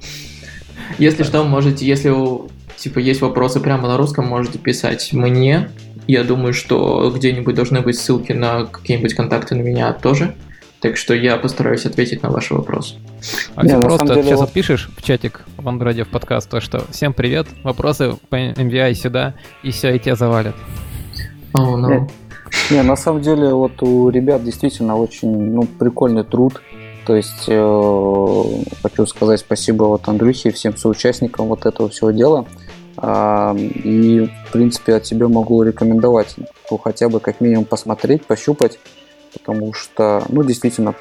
Если 0.97 1.23
что, 1.23 1.43
можете, 1.43 1.85
если 1.85 2.09
у 2.09 2.49
типа 2.77 2.99
есть 2.99 3.21
вопросы 3.21 3.59
прямо 3.59 3.87
на 3.87 3.97
русском, 3.97 4.27
можете 4.27 4.59
писать 4.59 5.13
мне. 5.13 5.69
Я 6.07 6.23
думаю, 6.23 6.53
что 6.53 7.11
где-нибудь 7.15 7.55
должны 7.55 7.81
быть 7.81 7.97
ссылки 7.97 8.33
на 8.33 8.65
какие-нибудь 8.65 9.13
контакты 9.13 9.55
на 9.55 9.61
меня 9.61 9.93
тоже. 9.93 10.35
Так 10.81 10.97
что 10.97 11.13
я 11.13 11.37
постараюсь 11.37 11.85
ответить 11.85 12.23
на 12.23 12.29
ваши 12.29 12.53
вопросы. 12.53 12.95
А 13.55 13.65
Не, 13.65 13.79
просто 13.79 14.07
деле... 14.07 14.23
сейчас 14.23 14.41
отпишешь 14.41 14.89
в 14.97 15.01
чатик 15.01 15.45
в 15.57 15.67
Андроиде 15.69 16.03
в 16.03 16.09
подкаст 16.09 16.49
то, 16.49 16.59
что 16.59 16.83
всем 16.91 17.13
привет, 17.13 17.47
вопросы 17.63 18.15
по 18.29 18.35
MVI 18.35 18.93
сюда, 18.95 19.35
и 19.63 19.71
все, 19.71 19.95
и 19.95 19.99
тебя 19.99 20.15
завалят. 20.15 20.55
Oh, 21.53 21.75
no. 21.75 22.09
Не, 22.69 22.77
не, 22.77 22.83
на 22.83 22.97
самом 22.97 23.21
деле 23.21 23.53
вот 23.53 23.81
у 23.81 24.09
ребят 24.09 24.43
действительно 24.43 24.97
очень 24.97 25.53
ну, 25.53 25.63
прикольный 25.63 26.25
труд. 26.25 26.61
То 27.05 27.15
есть 27.15 27.45
э, 27.47 28.63
хочу 28.81 29.05
сказать 29.05 29.39
спасибо 29.39 29.83
вот 29.83 30.07
Андрюхе 30.07 30.49
и 30.49 30.51
всем 30.51 30.77
соучастникам 30.77 31.47
вот 31.47 31.65
этого 31.65 31.89
всего 31.89 32.11
дела. 32.11 32.45
Э, 32.97 33.55
и, 33.57 34.29
в 34.47 34.51
принципе, 34.51 34.95
от 34.95 35.05
себя 35.05 35.27
могу 35.27 35.63
рекомендовать 35.63 36.35
ну, 36.71 36.77
хотя 36.77 37.09
бы 37.09 37.19
как 37.19 37.41
минимум 37.41 37.65
посмотреть, 37.65 38.25
пощупать, 38.25 38.79
потому 39.33 39.73
что, 39.73 40.23
ну, 40.29 40.43
действительно, 40.43 40.95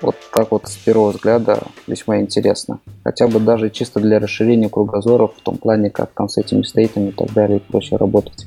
вот 0.00 0.16
так 0.32 0.50
вот 0.50 0.66
с 0.66 0.76
первого 0.76 1.10
взгляда 1.10 1.62
весьма 1.86 2.20
интересно. 2.20 2.80
Хотя 3.04 3.26
бы 3.26 3.40
даже 3.40 3.70
чисто 3.70 4.00
для 4.00 4.18
расширения 4.18 4.68
кругозора 4.68 5.26
в 5.26 5.40
том 5.42 5.58
плане, 5.58 5.90
как 5.90 6.10
там 6.14 6.28
с 6.28 6.38
этими 6.38 6.62
стейтами 6.62 7.08
и 7.08 7.12
так 7.12 7.32
далее 7.32 7.60
проще 7.60 7.96
работать. 7.96 8.46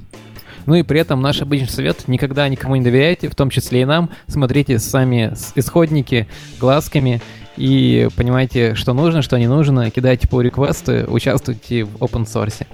Ну 0.65 0.75
и 0.75 0.83
при 0.83 0.99
этом 0.99 1.21
наш 1.21 1.41
обычный 1.41 1.69
совет, 1.69 2.07
никогда 2.07 2.47
никому 2.47 2.75
не 2.75 2.83
доверяйте, 2.83 3.29
в 3.29 3.35
том 3.35 3.49
числе 3.49 3.81
и 3.81 3.85
нам. 3.85 4.09
Смотрите 4.27 4.79
сами 4.79 5.33
исходники 5.55 6.27
глазками 6.59 7.21
и 7.57 8.07
понимайте, 8.15 8.75
что 8.75 8.93
нужно, 8.93 9.21
что 9.21 9.37
не 9.37 9.47
нужно. 9.47 9.89
Кидайте 9.91 10.27
по 10.27 10.41
реквесты, 10.41 11.05
участвуйте 11.05 11.83
в 11.83 11.95
open 11.97 12.25
source. 12.25 12.65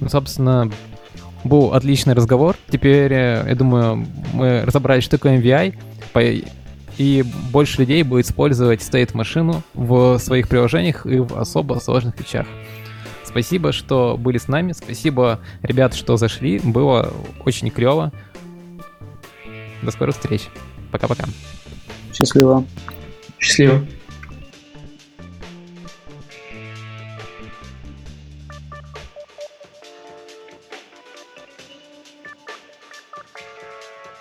Ну, 0.00 0.08
собственно, 0.08 0.70
был 1.44 1.72
отличный 1.72 2.14
разговор. 2.14 2.56
Теперь, 2.70 3.12
э, 3.12 3.44
я 3.48 3.54
думаю, 3.54 4.06
мы 4.32 4.62
разобрались, 4.64 5.04
что 5.04 5.16
такое 5.16 5.38
MVI, 5.38 5.74
и 6.98 7.24
больше 7.50 7.80
людей 7.80 8.02
будет 8.02 8.26
использовать 8.26 8.80
State-машину 8.80 9.62
в 9.74 10.18
своих 10.18 10.48
приложениях 10.48 11.06
и 11.06 11.18
в 11.18 11.38
особо 11.38 11.74
сложных 11.74 12.18
вещах. 12.18 12.46
Спасибо, 13.36 13.70
что 13.70 14.16
были 14.18 14.38
с 14.38 14.48
нами. 14.48 14.72
Спасибо, 14.72 15.40
ребят, 15.60 15.92
что 15.92 16.16
зашли. 16.16 16.58
Было 16.58 17.12
очень 17.44 17.68
клево. 17.68 18.10
До 19.82 19.90
скорых 19.90 20.14
встреч. 20.14 20.48
Пока-пока. 20.90 21.26
Счастливо. 22.14 22.64
Счастливо. 23.38 23.84